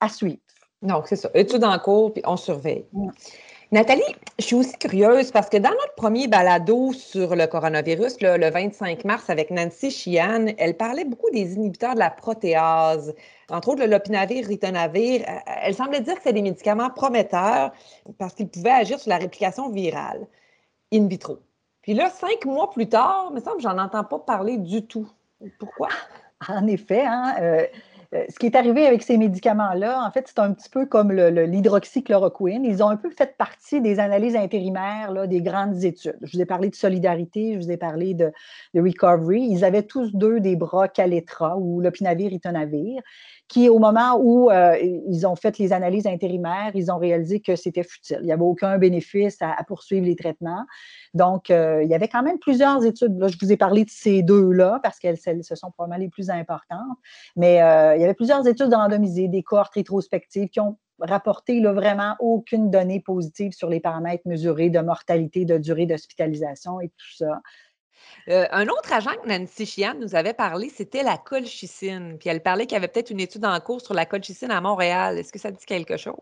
à 0.00 0.08
suivre. 0.08 0.40
Donc, 0.82 1.06
c'est 1.06 1.16
ça. 1.16 1.30
Études 1.34 1.64
en 1.64 1.78
cours, 1.78 2.12
puis 2.12 2.22
on 2.26 2.36
surveille. 2.36 2.84
Nathalie, 3.72 4.02
je 4.38 4.44
suis 4.44 4.54
aussi 4.54 4.76
curieuse 4.76 5.30
parce 5.30 5.48
que 5.48 5.56
dans 5.56 5.70
notre 5.70 5.94
premier 5.96 6.28
balado 6.28 6.92
sur 6.92 7.34
le 7.34 7.46
coronavirus, 7.46 8.20
le 8.20 8.50
25 8.50 9.02
mars 9.06 9.30
avec 9.30 9.50
Nancy 9.50 9.90
Chian, 9.90 10.48
elle 10.58 10.76
parlait 10.76 11.06
beaucoup 11.06 11.30
des 11.30 11.54
inhibiteurs 11.54 11.94
de 11.94 11.98
la 11.98 12.10
protéase, 12.10 13.14
entre 13.48 13.68
autres 13.70 13.80
le 13.80 13.90
lopinavir, 13.90 14.46
ritonavir. 14.46 15.24
Elle 15.62 15.74
semblait 15.74 16.02
dire 16.02 16.16
que 16.16 16.20
c'est 16.22 16.34
des 16.34 16.42
médicaments 16.42 16.90
prometteurs 16.90 17.72
parce 18.18 18.34
qu'ils 18.34 18.50
pouvaient 18.50 18.72
agir 18.72 19.00
sur 19.00 19.08
la 19.08 19.16
réplication 19.16 19.70
virale 19.70 20.26
in 20.92 21.06
vitro. 21.06 21.38
Puis 21.80 21.94
là, 21.94 22.10
cinq 22.10 22.44
mois 22.44 22.70
plus 22.70 22.90
tard, 22.90 23.28
il 23.30 23.36
me 23.36 23.40
semble 23.40 23.56
que 23.56 23.62
j'en 23.62 23.78
entends 23.78 24.04
pas 24.04 24.18
parler 24.18 24.58
du 24.58 24.84
tout. 24.86 25.08
Pourquoi? 25.58 25.88
En 26.46 26.66
effet, 26.66 27.06
hein, 27.06 27.36
euh, 27.40 27.42
euh, 27.62 27.66
ce 28.12 28.38
qui 28.38 28.46
est 28.46 28.56
arrivé 28.56 28.86
avec 28.86 29.02
ces 29.02 29.16
médicaments-là, 29.16 30.04
en 30.06 30.10
fait, 30.10 30.26
c'est 30.28 30.38
un 30.38 30.52
petit 30.52 30.68
peu 30.68 30.84
comme 30.84 31.12
l'hydroxychloroquine. 31.12 32.64
Ils 32.64 32.82
ont 32.82 32.88
un 32.88 32.96
peu 32.96 33.10
fait 33.10 33.36
partie 33.38 33.80
des 33.80 34.00
analyses 34.00 34.36
intérimaires 34.36 35.26
des 35.26 35.40
grandes 35.40 35.82
études. 35.82 36.18
Je 36.20 36.36
vous 36.36 36.42
ai 36.42 36.46
parlé 36.46 36.68
de 36.68 36.74
solidarité, 36.74 37.54
je 37.54 37.58
vous 37.58 37.70
ai 37.70 37.78
parlé 37.78 38.12
de, 38.12 38.30
recovery. 38.74 39.42
Ils 39.50 39.64
avaient 39.64 39.82
tous 39.82 40.14
deux 40.14 40.40
des 40.40 40.56
bras 40.56 40.88
Caletra 40.88 41.56
ou 41.56 41.80
lopinavir, 41.80 42.30
ritonavir, 42.30 43.00
qui, 43.52 43.68
au 43.68 43.78
moment 43.78 44.18
où 44.18 44.50
euh, 44.50 44.78
ils 44.80 45.26
ont 45.26 45.36
fait 45.36 45.58
les 45.58 45.74
analyses 45.74 46.06
intérimaires, 46.06 46.70
ils 46.74 46.90
ont 46.90 46.96
réalisé 46.96 47.40
que 47.40 47.54
c'était 47.54 47.82
futile. 47.82 48.16
Il 48.22 48.26
n'y 48.26 48.32
avait 48.32 48.42
aucun 48.42 48.78
bénéfice 48.78 49.36
à, 49.42 49.62
poursuivre 49.64 50.06
les 50.06 50.16
traitements. 50.16 50.64
Donc, 51.12 51.50
euh, 51.50 51.82
il 51.82 51.90
y 51.90 51.94
avait 51.94 52.08
quand 52.08 52.22
même 52.22 52.38
plusieurs 52.38 52.82
études. 52.82 53.18
Là, 53.18 53.28
je 53.28 53.36
vous 53.38 53.52
ai 53.52 53.58
parlé 53.58 53.84
de 53.84 53.90
ces 53.90 54.22
deux-là 54.22 54.80
parce 54.82 54.98
qu'elles 54.98 55.18
ce 55.18 55.54
sont 55.54 55.70
probablement 55.70 56.00
les 56.00 56.08
plus 56.08 56.30
importantes. 56.30 56.96
Mais 57.36 57.56
il 57.56 58.00
y 58.00 58.04
avait 58.04 58.14
plusieurs 58.14 58.46
études 58.46 58.72
randomisées, 58.72 59.28
des 59.28 59.42
cohortes 59.42 59.74
rétrospectives 59.74 60.48
qui 60.48 60.60
ont 60.60 60.78
rapporté 60.98 61.60
vraiment 61.60 62.16
aucune 62.20 62.70
donnée 62.70 63.00
positive 63.00 63.52
sur 63.52 63.68
les 63.68 63.80
paramètres 63.80 64.26
mesurés 64.26 64.70
de 64.70 64.80
mortalité, 64.80 65.44
de 65.44 65.58
durée 65.58 65.84
d'hospitalisation 65.84 66.80
et 66.80 66.88
tout 66.88 67.16
ça. 67.16 67.42
Euh, 68.28 68.46
un 68.52 68.68
autre 68.68 68.92
agent 68.92 69.10
que 69.22 69.28
Nancy 69.28 69.66
Chian 69.66 69.94
nous 70.00 70.14
avait 70.14 70.32
parlé, 70.32 70.68
c'était 70.68 71.02
la 71.02 71.16
colchicine. 71.16 72.16
Puis 72.18 72.28
elle 72.28 72.40
parlait 72.40 72.66
qu'il 72.66 72.74
y 72.74 72.76
avait 72.76 72.88
peut-être 72.88 73.10
une 73.10 73.20
étude 73.20 73.44
en 73.44 73.58
cours 73.60 73.80
sur 73.80 73.94
la 73.94 74.06
colchicine 74.06 74.50
à 74.50 74.60
Montréal. 74.60 75.18
Est-ce 75.18 75.32
que 75.32 75.38
ça 75.38 75.50
dit 75.50 75.64
quelque 75.66 75.96
chose? 75.96 76.14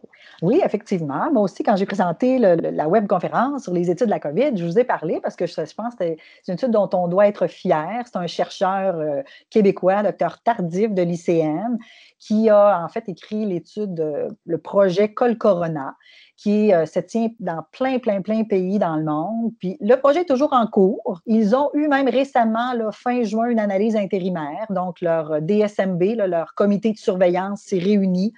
Oui, 0.42 0.61
effectivement. 0.64 1.30
Moi 1.33 1.42
aussi, 1.42 1.62
quand 1.62 1.76
j'ai 1.76 1.87
présenté 1.87 2.38
la 2.38 2.88
webconférence 2.88 3.64
sur 3.64 3.72
les 3.72 3.90
études 3.90 4.06
de 4.06 4.11
la 4.11 4.20
COVID, 4.20 4.56
je 4.56 4.64
vous 4.64 4.78
ai 4.78 4.85
parlé 4.85 5.20
parce 5.20 5.37
que 5.37 5.46
je, 5.46 5.54
pense 5.74 5.94
que 5.94 6.04
c'est 6.04 6.16
une 6.48 6.54
étude 6.54 6.70
dont 6.70 6.88
on 6.92 7.09
doit 7.09 7.26
être 7.26 7.46
fier. 7.46 8.02
C'est 8.06 8.16
un 8.16 8.26
chercheur 8.26 8.96
euh, 8.96 9.22
québécois, 9.50 10.02
docteur 10.02 10.42
Tardif 10.42 10.92
de 10.92 11.02
l'ICM, 11.02 11.78
qui 12.18 12.48
a 12.48 12.83
en 12.83 12.88
fait 12.88 13.09
écrit 13.09 13.44
l'étude, 13.46 14.28
le 14.46 14.59
projet 14.59 15.12
Col 15.12 15.37
Corona, 15.37 15.96
qui 16.40 16.72
euh, 16.72 16.87
se 16.87 16.98
tient 17.00 17.29
dans 17.38 17.62
plein, 17.70 17.98
plein, 17.98 18.22
plein 18.22 18.44
pays 18.44 18.79
dans 18.79 18.96
le 18.96 19.05
monde. 19.05 19.53
Puis 19.59 19.76
le 19.81 19.96
projet 19.96 20.22
est 20.22 20.24
toujours 20.24 20.55
en 20.55 20.66
cours. 20.66 21.20
Ils 21.26 21.55
ont 21.55 21.68
eu 21.74 21.87
même 21.87 22.09
récemment, 22.09 22.72
fin 22.92 23.22
juin, 23.24 23.48
une 23.48 23.59
analyse 23.59 23.94
intérimaire. 23.94 24.64
Donc, 24.70 25.03
leur 25.03 25.42
DSMB, 25.42 26.03
leur 26.16 26.55
comité 26.55 26.92
de 26.92 26.96
surveillance 26.96 27.61
s'est 27.61 27.79
réuni, 27.79 28.33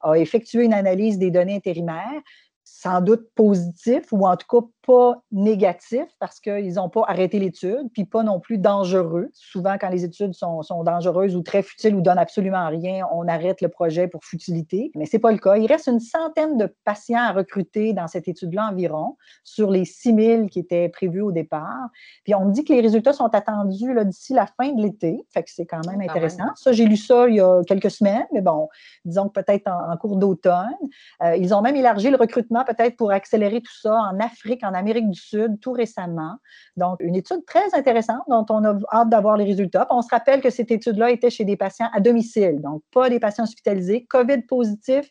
a 0.00 0.14
effectué 0.14 0.64
une 0.64 0.74
analyse 0.74 1.16
des 1.18 1.30
données 1.30 1.54
intérimaires 1.54 2.22
sans 2.64 3.00
doute 3.00 3.28
positif 3.34 4.12
ou 4.12 4.26
en 4.26 4.36
tout 4.36 4.46
cas 4.48 4.66
pas 4.86 5.22
négatif 5.32 6.04
parce 6.18 6.40
qu'ils 6.40 6.74
n'ont 6.74 6.88
pas 6.88 7.04
arrêté 7.06 7.38
l'étude, 7.38 7.88
puis 7.92 8.04
pas 8.04 8.22
non 8.22 8.40
plus 8.40 8.58
dangereux. 8.58 9.30
Souvent, 9.32 9.76
quand 9.80 9.88
les 9.88 10.04
études 10.04 10.34
sont, 10.34 10.62
dangereuses 10.84 11.36
ou 11.36 11.42
très 11.42 11.62
futiles 11.62 11.94
ou 11.94 12.00
donnent 12.00 12.18
absolument 12.18 12.68
rien, 12.68 13.06
on 13.12 13.26
arrête 13.28 13.60
le 13.60 13.68
projet 13.68 14.08
pour 14.08 14.24
futilité. 14.24 14.90
Mais 14.94 15.06
ce 15.06 15.16
n'est 15.16 15.20
pas 15.20 15.32
le 15.32 15.38
cas. 15.38 15.56
Il 15.56 15.66
reste 15.66 15.86
une 15.86 16.00
centaine 16.00 16.58
de 16.58 16.74
patients 16.84 17.22
à 17.22 17.32
recruter 17.32 17.92
dans 17.92 18.08
cette 18.08 18.28
étude-là 18.28 18.68
environ, 18.70 19.16
sur 19.42 19.70
les 19.70 19.84
6 19.84 20.14
000 20.14 20.46
qui 20.46 20.58
étaient 20.58 20.88
prévus 20.88 21.22
au 21.22 21.32
départ. 21.32 21.88
Puis 22.24 22.34
on 22.34 22.46
me 22.46 22.52
dit 22.52 22.64
que 22.64 22.72
les 22.72 22.80
résultats 22.80 23.12
sont 23.12 23.34
attendus 23.34 23.94
d'ici 24.04 24.34
la 24.34 24.46
fin 24.46 24.72
de 24.72 24.82
l'été. 24.82 25.24
Fait 25.30 25.42
que 25.42 25.50
c'est 25.50 25.66
quand 25.66 25.86
même 25.86 26.00
intéressant. 26.00 26.44
Ça, 26.56 26.72
j'ai 26.72 26.84
lu 26.84 26.96
ça 26.96 27.28
il 27.28 27.36
y 27.36 27.40
a 27.40 27.62
quelques 27.66 27.90
semaines, 27.90 28.26
mais 28.32 28.42
bon, 28.42 28.68
disons 29.04 29.28
que 29.28 29.40
peut-être 29.40 29.68
en, 29.68 29.96
cours 29.96 30.16
d'automne. 30.16 30.74
Euh, 31.22 31.36
ils 31.36 31.54
ont 31.54 31.62
même 31.62 31.76
élargi 31.76 32.10
le 32.10 32.16
recrutement 32.16 32.53
peut-être 32.62 32.96
pour 32.96 33.10
accélérer 33.10 33.60
tout 33.60 33.76
ça 33.80 33.94
en 33.94 34.20
Afrique, 34.20 34.62
en 34.62 34.74
Amérique 34.74 35.10
du 35.10 35.18
Sud 35.18 35.58
tout 35.60 35.72
récemment. 35.72 36.36
Donc, 36.76 36.98
une 37.00 37.16
étude 37.16 37.44
très 37.46 37.74
intéressante 37.74 38.22
dont 38.28 38.46
on 38.50 38.64
a 38.64 38.78
hâte 38.92 39.08
d'avoir 39.08 39.36
les 39.36 39.44
résultats. 39.44 39.88
on 39.90 40.02
se 40.02 40.10
rappelle 40.10 40.40
que 40.40 40.50
cette 40.50 40.70
étude-là 40.70 41.10
était 41.10 41.30
chez 41.30 41.44
des 41.44 41.56
patients 41.56 41.88
à 41.92 42.00
domicile, 42.00 42.60
donc 42.60 42.82
pas 42.92 43.10
des 43.10 43.18
patients 43.18 43.44
hospitalisés, 43.44 44.04
COVID 44.04 44.42
positif. 44.42 45.10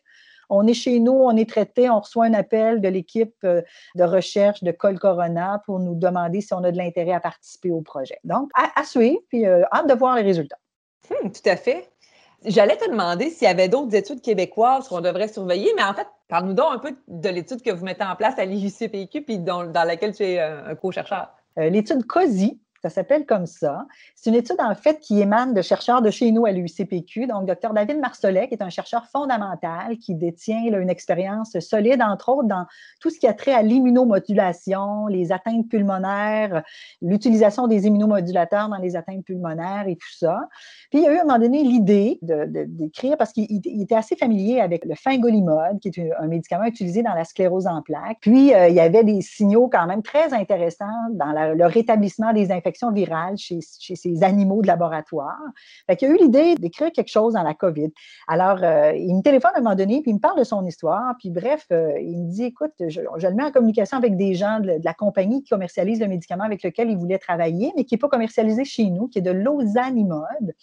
On 0.50 0.66
est 0.66 0.74
chez 0.74 1.00
nous, 1.00 1.12
on 1.12 1.36
est 1.36 1.48
traité, 1.48 1.88
on 1.90 2.00
reçoit 2.00 2.26
un 2.26 2.34
appel 2.34 2.80
de 2.80 2.88
l'équipe 2.88 3.34
euh, 3.44 3.62
de 3.94 4.04
recherche 4.04 4.62
de 4.62 4.72
Col 4.72 4.98
Corona 4.98 5.62
pour 5.64 5.80
nous 5.80 5.94
demander 5.94 6.40
si 6.40 6.52
on 6.52 6.62
a 6.64 6.70
de 6.70 6.76
l'intérêt 6.76 7.12
à 7.12 7.20
participer 7.20 7.70
au 7.70 7.80
projet. 7.80 8.18
Donc, 8.24 8.50
à, 8.54 8.84
suivre, 8.84 9.20
puis 9.28 9.46
euh, 9.46 9.64
hâte 9.72 9.88
de 9.88 9.94
voir 9.94 10.16
les 10.16 10.22
résultats. 10.22 10.58
Hmm, 11.10 11.30
tout 11.30 11.48
à 11.48 11.56
fait. 11.56 11.90
J'allais 12.44 12.76
te 12.76 12.90
demander 12.90 13.30
s'il 13.30 13.46
y 13.46 13.50
avait 13.50 13.68
d'autres 13.68 13.94
études 13.94 14.20
québécoises 14.20 14.88
qu'on 14.88 15.00
devrait 15.00 15.28
surveiller, 15.28 15.72
mais 15.76 15.82
en 15.82 15.94
fait, 15.94 16.06
parle-nous 16.28 16.52
donc 16.52 16.66
un 16.72 16.78
peu 16.78 16.94
de 17.08 17.28
l'étude 17.30 17.62
que 17.62 17.70
vous 17.70 17.84
mettez 17.84 18.04
en 18.04 18.16
place 18.16 18.38
à 18.38 18.44
l'IUCPQ 18.44 19.22
puis 19.22 19.38
dans, 19.38 19.64
dans 19.64 19.84
laquelle 19.84 20.14
tu 20.14 20.24
es 20.24 20.40
euh, 20.40 20.70
un 20.70 20.74
co-chercheur. 20.74 21.28
Euh, 21.58 21.70
l'étude 21.70 22.04
COSI, 22.06 22.60
ça 22.84 22.90
s'appelle 22.90 23.24
comme 23.24 23.46
ça. 23.46 23.86
C'est 24.14 24.28
une 24.28 24.36
étude, 24.36 24.58
en 24.58 24.74
fait, 24.74 25.00
qui 25.00 25.18
émane 25.18 25.54
de 25.54 25.62
chercheurs 25.62 26.02
de 26.02 26.10
chez 26.10 26.30
nous 26.32 26.44
à 26.44 26.52
l'UCPQ. 26.52 27.26
Donc, 27.26 27.46
Dr. 27.46 27.72
David 27.72 27.98
Marcelet, 27.98 28.46
qui 28.46 28.54
est 28.54 28.62
un 28.62 28.68
chercheur 28.68 29.06
fondamental, 29.06 29.96
qui 29.96 30.14
détient 30.14 30.62
une 30.64 30.90
expérience 30.90 31.58
solide, 31.60 32.02
entre 32.02 32.28
autres, 32.28 32.46
dans 32.46 32.66
tout 33.00 33.08
ce 33.08 33.18
qui 33.18 33.26
a 33.26 33.32
trait 33.32 33.54
à 33.54 33.62
l'immunomodulation, 33.62 35.06
les 35.06 35.32
atteintes 35.32 35.66
pulmonaires, 35.70 36.62
l'utilisation 37.00 37.68
des 37.68 37.86
immunomodulateurs 37.86 38.68
dans 38.68 38.76
les 38.76 38.96
atteintes 38.96 39.24
pulmonaires 39.24 39.88
et 39.88 39.96
tout 39.96 40.12
ça. 40.18 40.40
Puis, 40.90 41.00
il 41.00 41.06
a 41.06 41.14
eu 41.14 41.16
à 41.16 41.22
un 41.22 41.24
moment 41.24 41.38
donné 41.38 41.62
l'idée 41.62 42.18
d'écrire, 42.20 43.16
parce 43.16 43.32
qu'il 43.32 43.62
était 43.80 43.96
assez 43.96 44.14
familier 44.14 44.60
avec 44.60 44.84
le 44.84 44.94
fingolimod, 44.94 45.80
qui 45.80 45.88
est 45.88 46.12
un 46.18 46.26
médicament 46.26 46.66
utilisé 46.66 47.02
dans 47.02 47.14
la 47.14 47.24
sclérose 47.24 47.66
en 47.66 47.80
plaques. 47.80 48.18
Puis, 48.20 48.52
euh, 48.52 48.68
il 48.68 48.74
y 48.74 48.80
avait 48.80 49.04
des 49.04 49.22
signaux 49.22 49.68
quand 49.68 49.86
même 49.86 50.02
très 50.02 50.34
intéressants 50.34 50.84
dans 51.12 51.32
le 51.32 51.64
rétablissement 51.64 52.34
des 52.34 52.52
infections 52.52 52.73
virale 52.92 53.36
chez, 53.36 53.60
ces 53.60 54.22
animaux 54.22 54.62
de 54.62 54.66
laboratoire. 54.66 55.38
Fait 55.86 56.02
a 56.02 56.08
eu 56.08 56.16
l'idée 56.16 56.54
d'écrire 56.56 56.90
quelque 56.92 57.10
chose 57.10 57.34
dans 57.34 57.42
la 57.42 57.54
COVID. 57.54 57.90
Alors, 58.28 58.62
euh, 58.62 58.92
il 58.94 59.14
me 59.14 59.22
téléphone 59.22 59.52
à 59.54 59.58
un 59.58 59.62
moment 59.62 59.74
donné, 59.74 60.02
puis 60.02 60.10
il 60.10 60.14
me 60.14 60.20
parle 60.20 60.38
de 60.38 60.44
son 60.44 60.64
histoire, 60.66 61.14
puis 61.18 61.30
bref, 61.30 61.66
euh, 61.72 61.92
il 62.00 62.22
me 62.22 62.30
dit, 62.30 62.44
écoute, 62.44 62.72
je, 62.88 63.00
le 63.00 63.34
mets 63.34 63.44
en 63.44 63.52
communication 63.52 63.96
avec 63.96 64.16
des 64.16 64.34
gens 64.34 64.60
de, 64.60 64.80
la 64.82 64.94
compagnie 64.94 65.42
qui 65.42 65.50
commercialise 65.50 66.00
le 66.00 66.08
médicament 66.08 66.44
avec 66.44 66.62
lequel 66.62 66.90
il 66.90 66.96
voulait 66.96 67.18
travailler, 67.18 67.72
mais 67.76 67.84
qui 67.84 67.94
n'est 67.94 67.98
pas 67.98 68.08
commercialisé 68.08 68.64
chez 68.64 68.90
nous, 68.90 69.08
qui 69.08 69.18
est 69.18 69.22
de 69.22 69.30
l'Ozanimod. 69.30 70.54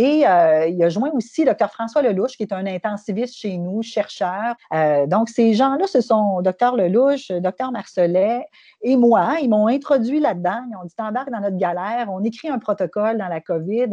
Et 0.00 0.26
euh, 0.26 0.66
il 0.66 0.82
a 0.82 0.88
joint 0.88 1.10
aussi 1.12 1.44
docteur 1.44 1.70
François 1.70 2.00
Lelouch, 2.00 2.38
qui 2.38 2.44
est 2.44 2.54
un 2.54 2.64
intensiviste 2.64 3.36
chez 3.36 3.58
nous, 3.58 3.82
chercheur. 3.82 4.54
Euh, 4.72 5.06
donc, 5.06 5.28
ces 5.28 5.52
gens-là, 5.52 5.86
ce 5.86 6.00
sont 6.00 6.40
docteur 6.40 6.74
Lelouch, 6.74 7.30
docteur 7.30 7.70
Marcelet 7.70 8.46
et 8.80 8.96
moi. 8.96 9.34
Ils 9.42 9.50
m'ont 9.50 9.66
introduit 9.66 10.18
là-dedans. 10.18 10.62
Ils 10.70 10.76
ont 10.76 10.84
dit 10.86 10.94
t'embarques 10.94 11.30
dans 11.30 11.42
notre 11.42 11.58
galère, 11.58 12.06
on 12.10 12.24
écrit 12.24 12.48
un 12.48 12.58
protocole 12.58 13.18
dans 13.18 13.28
la 13.28 13.42
COVID. 13.42 13.90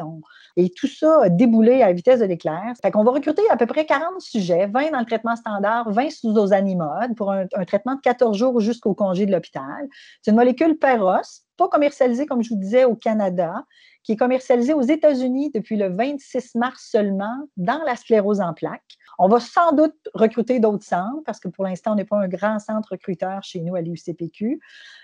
Et 0.56 0.70
tout 0.70 0.88
ça 0.88 1.24
a 1.24 1.30
déboulé 1.30 1.82
à 1.82 1.92
vitesse 1.92 2.22
de 2.22 2.26
l'éclair. 2.26 2.74
Fait 2.82 2.90
qu'on 2.90 3.04
va 3.04 3.12
recruter 3.12 3.42
à 3.50 3.58
peu 3.58 3.66
près 3.66 3.86
40 3.86 4.22
sujets, 4.22 4.68
20 4.68 4.92
dans 4.92 5.00
le 5.00 5.06
traitement 5.06 5.36
standard, 5.36 5.92
20 5.92 6.10
sous 6.10 6.34
aux 6.38 6.54
animodes 6.54 7.18
pour 7.18 7.34
un, 7.34 7.48
un 7.54 7.66
traitement 7.66 7.96
de 7.96 8.02
14 8.02 8.38
jours 8.38 8.62
jusqu'au 8.62 8.94
congé 8.94 9.26
de 9.26 9.34
l'hôpital. 9.34 9.90
C'est 10.22 10.32
une 10.32 10.38
molécule 10.38 10.78
Peros, 10.78 11.44
pas 11.58 11.68
commercialisée, 11.68 12.26
comme 12.26 12.44
je 12.44 12.50
vous 12.50 12.60
disais, 12.60 12.86
au 12.86 12.96
Canada, 12.96 13.66
qui 14.08 14.14
est 14.14 14.18
commercialisé 14.18 14.74
aux 14.74 14.84
États-Unis 14.84 15.52
depuis 15.54 15.76
le 15.76 15.90
26 15.90 16.56
mars 16.56 16.88
seulement 16.90 17.50
dans 17.58 17.84
la 17.86 17.98
sclérose 17.98 18.40
en 18.40 18.54
plaques. 18.54 18.96
On 19.20 19.28
va 19.28 19.42
sans 19.42 19.74
doute 19.74 19.98
recruter 20.14 20.62
d'autres 20.62 20.86
centres 20.86 21.24
parce 21.26 21.42
que 21.42 21.50
pour 21.50 21.66
l'instant, 21.66 21.92
on 21.92 21.96
n'est 21.96 22.06
pas 22.06 22.16
un 22.16 22.30
grand 22.30 22.58
centre 22.58 22.88
recruteur 22.92 23.44
chez 23.44 23.60
nous 23.60 23.76
à 23.76 23.82
l'UCPQ. 23.82 24.62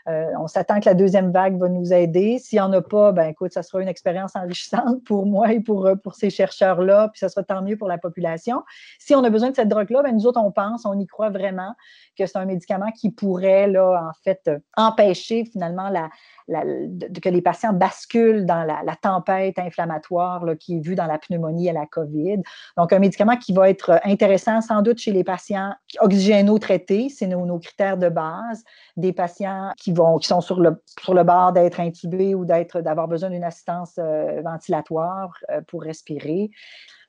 Euh, 0.10 0.26
on 0.38 0.48
s'attend 0.48 0.80
que 0.80 0.86
la 0.86 0.94
deuxième 0.94 1.32
vague 1.32 1.58
va 1.58 1.70
nous 1.70 1.94
aider. 1.94 2.38
S'il 2.38 2.58
n'y 2.58 2.62
en 2.62 2.74
a 2.74 2.82
pas, 2.82 3.12
ben 3.13 3.28
écoute, 3.28 3.54
ça 3.54 3.63
sera 3.63 3.82
une 3.82 3.88
expérience 3.88 4.36
enrichissante 4.36 5.04
pour 5.06 5.26
moi 5.26 5.54
et 5.54 5.62
pour, 5.62 5.86
euh, 5.86 5.96
pour 5.96 6.16
ces 6.16 6.30
chercheurs-là, 6.30 7.10
puis 7.10 7.20
ça 7.20 7.30
sera 7.30 7.44
tant 7.44 7.62
mieux 7.62 7.78
pour 7.78 7.88
la 7.88 7.98
population. 7.98 8.63
Si 9.00 9.16
on 9.16 9.24
a 9.24 9.30
besoin 9.30 9.52
de 9.52 9.56
cette 9.56 9.70
drogue-là, 9.70 10.04
ben 10.04 10.13
nous 10.13 10.28
autres, 10.28 10.42
on 10.42 10.52
pense, 10.52 10.86
on 10.86 11.00
y 11.00 11.08
croit 11.08 11.30
vraiment 11.30 11.74
que 12.18 12.26
c'est 12.26 12.38
un 12.38 12.46
médicament 12.46 12.92
qui 12.92 13.12
pourrait, 13.12 13.68
là, 13.68 14.10
en 14.10 14.13
fait, 14.24 14.52
empêcher 14.76 15.46
finalement 15.46 15.89
la, 15.89 16.10
que 16.48 17.30
les 17.30 17.42
patients 17.42 17.74
basculent 17.74 18.46
dans 18.46 18.63
la, 18.63 18.96
tempête 19.02 19.60
inflammatoire 19.60 20.46
qui 20.60 20.78
est 20.78 20.80
vue 20.80 20.96
dans 20.96 21.08
la 21.08 21.18
pneumonie 21.18 21.68
et 21.68 21.74
la 21.74 21.86
COVID. 21.86 22.42
Donc, 22.78 22.94
un 22.94 23.00
médicament 23.00 23.38
qui 23.38 23.54
va 23.54 23.70
être 23.70 24.00
intéressant 24.04 24.62
sans 24.62 24.82
doute 24.82 25.00
chez 25.00 25.12
les 25.12 25.24
patients 25.24 25.74
oxygéno-traités, 26.00 27.10
c'est 27.10 27.28
nos, 27.28 27.60
critères 27.60 27.98
de 27.98 28.10
base, 28.10 28.63
des 28.96 29.13
patients 29.13 29.72
qui, 29.78 29.92
vont, 29.93 30.17
qui 30.17 30.27
sont 30.27 30.41
sur 30.41 30.60
le, 30.60 30.82
sur 31.01 31.13
le 31.13 31.23
bord 31.23 31.51
d'être 31.53 31.79
intubés 31.79 32.36
ou 32.36 32.45
d'avoir 32.45 33.08
besoin 33.08 33.29
d'une 33.29 33.43
assistance 33.43 33.95
euh, 33.97 34.41
ventilatoire 34.41 35.34
euh, 35.51 35.62
pour 35.67 35.84
respirer. 35.84 36.51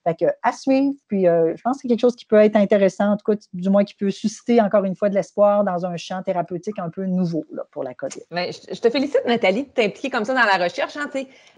Fait 0.06 0.14
que, 0.14 0.26
à 0.42 0.52
suivre. 0.52 0.92
Puis, 1.08 1.26
euh, 1.26 1.54
je 1.56 1.62
pense 1.62 1.76
que 1.76 1.82
c'est 1.82 1.88
quelque 1.88 2.00
chose 2.00 2.14
qui 2.14 2.26
peut 2.26 2.36
être 2.36 2.56
intéressant, 2.56 3.12
en 3.12 3.16
tout 3.16 3.32
cas, 3.32 3.38
du 3.54 3.70
moins 3.70 3.84
qui 3.84 3.94
peut 3.94 4.10
susciter 4.10 4.60
encore 4.60 4.84
une 4.84 4.94
fois 4.94 5.08
de 5.08 5.14
l'espoir 5.14 5.64
dans 5.64 5.86
un 5.86 5.96
champ 5.96 6.22
thérapeutique 6.22 6.78
un 6.78 6.90
peu 6.90 7.06
nouveau 7.06 7.44
pour 7.70 7.84
la 7.84 7.94
COVID. 7.94 8.20
Mais 8.30 8.50
je, 8.52 8.80
te 8.80 8.90
félicite, 8.90 9.22
Nathalie, 9.26 9.64
de 9.64 9.70
t'impliquer 9.70 10.10
comme 10.10 10.26
ça 10.26 10.34
dans 10.34 10.44
la 10.44 10.62
recherche. 10.62 10.96
Hein, 10.98 11.08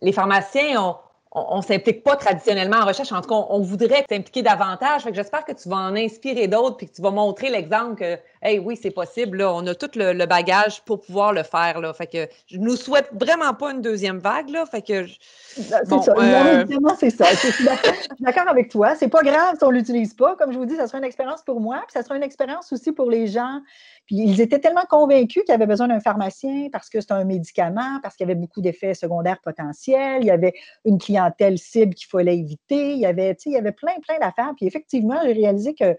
les 0.01 0.13
pharmaciens 0.13 0.97
on 1.37 1.59
ne 1.59 1.63
s'implique 1.63 2.03
pas 2.03 2.17
traditionnellement 2.17 2.79
en 2.79 2.87
recherche. 2.87 3.13
En 3.13 3.21
tout 3.21 3.29
cas, 3.29 3.47
on, 3.51 3.61
voudrait 3.61 4.05
t'impliquer 4.05 4.43
davantage. 4.43 5.07
j'espère 5.13 5.45
que 5.45 5.53
tu 5.53 5.69
vas 5.69 5.77
en 5.77 5.95
inspirer 5.95 6.49
d'autres 6.49 6.79
puis 6.79 6.87
que 6.87 6.95
tu 6.95 7.03
vas 7.03 7.11
montrer 7.11 7.51
l'exemple 7.51 7.97
que, 7.97 8.19
hey, 8.43 8.59
oui, 8.59 8.79
c'est 8.81 8.91
possible. 8.91 9.43
on 9.43 9.67
a 9.67 9.75
tout 9.75 9.91
le, 9.95 10.27
bagage 10.27 10.83
pour 10.85 11.01
pouvoir 11.01 11.33
le 11.33 11.43
faire. 11.43 11.81
Là. 11.81 11.93
Fait 11.93 12.07
que 12.07 12.29
je 12.47 12.59
nous 12.59 12.77
souhaite 12.77 13.09
vraiment 13.13 13.55
pas 13.55 13.73
une 13.73 13.83
deuxième 13.83 14.19
vague. 14.19 14.51
Là. 14.51 14.67
Fait 14.67 14.83
que 14.83 15.07
c'est 15.55 15.63
ça. 15.63 15.81
Euh, 16.19 16.65
c'est 16.99 17.11
ça. 17.11 17.27
Je 17.31 17.51
suis 17.51 17.65
d'accord 18.21 18.49
avec 18.49 18.71
toi. 18.71 18.95
C'est 18.95 19.09
pas 19.09 19.23
grave 19.23 19.57
si 19.59 19.65
on 19.65 19.71
l'utilise 19.71 20.15
pas. 20.15 20.37
Comme 20.37 20.53
je 20.53 20.59
vous 20.59 20.67
dis, 20.67 20.77
ça 20.77 20.87
sera 20.87 20.99
une 20.99 21.05
expérience 21.05 21.43
pour 21.43 21.61
moi. 21.61 21.83
Puis 21.87 21.93
ça 21.93 22.03
sera 22.03 22.17
une 22.17 22.23
expérience 22.23 22.73
aussi 22.73 22.93
pour 22.93 23.11
les 23.11 23.27
gens 23.27 23.61
puis 24.07 24.17
ils 24.19 24.41
étaient 24.41 24.61
tellement 24.61 24.85
convaincus 24.89 25.43
qu'ils 25.45 25.55
avaient 25.55 25.67
besoin 25.67 25.89
d'un 25.89 25.99
pharmacien 25.99 26.69
parce 26.71 26.89
que 26.89 27.01
c'est 27.01 27.11
un 27.11 27.25
médicament, 27.25 27.99
parce 28.03 28.15
qu'il 28.15 28.27
y 28.27 28.31
avait 28.31 28.39
beaucoup 28.39 28.61
d'effets 28.61 28.95
secondaires 28.95 29.41
potentiels, 29.43 30.19
il 30.23 30.27
y 30.27 30.31
avait 30.31 30.55
une 30.85 30.99
clientèle 30.99 31.59
cible 31.59 31.95
qu'il 31.95 32.07
fallait 32.07 32.39
éviter, 32.39 32.93
il 32.93 33.01
y 33.01 33.07
avait, 33.07 33.37
il 33.47 33.53
y 33.53 33.57
avait 33.57 33.73
plein, 33.73 33.95
plein 34.07 34.19
d'affaires. 34.21 34.53
Puis 34.57 34.67
effectivement, 34.67 35.21
j'ai 35.25 35.33
réalisé 35.33 35.75
que 35.75 35.97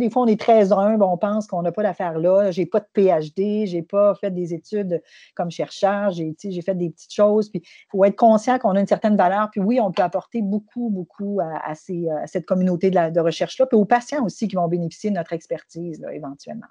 des 0.00 0.10
fois, 0.10 0.22
on 0.22 0.26
est 0.26 0.40
très 0.40 0.72
humble, 0.72 1.02
on 1.02 1.16
pense 1.16 1.46
qu'on 1.46 1.62
n'a 1.62 1.72
pas 1.72 1.82
d'affaires 1.82 2.18
là. 2.18 2.50
J'ai 2.50 2.66
pas 2.66 2.80
de 2.80 2.86
PhD, 2.92 3.66
j'ai 3.66 3.82
pas 3.82 4.14
fait 4.14 4.30
des 4.30 4.54
études 4.54 5.02
comme 5.34 5.50
chercheur, 5.50 6.10
j'ai 6.10 6.34
fait 6.62 6.74
des 6.74 6.90
petites 6.90 7.12
choses. 7.12 7.48
Puis, 7.50 7.62
il 7.64 7.90
faut 7.90 8.04
être 8.04 8.16
conscient 8.16 8.58
qu'on 8.58 8.76
a 8.76 8.80
une 8.80 8.86
certaine 8.86 9.16
valeur. 9.16 9.50
Puis 9.50 9.60
oui, 9.60 9.80
on 9.80 9.92
peut 9.92 10.02
apporter 10.02 10.42
beaucoup, 10.42 10.90
beaucoup 10.90 11.40
à, 11.40 11.74
cette 11.74 12.46
communauté 12.46 12.90
de, 12.90 13.10
de 13.10 13.20
recherche-là, 13.20 13.66
puis 13.66 13.76
aux 13.76 13.84
patients 13.84 14.24
aussi 14.24 14.48
qui 14.48 14.56
vont 14.56 14.68
bénéficier 14.68 15.10
de 15.10 15.16
notre 15.16 15.32
expertise, 15.32 16.00
là, 16.00 16.12
éventuellement. 16.12 16.66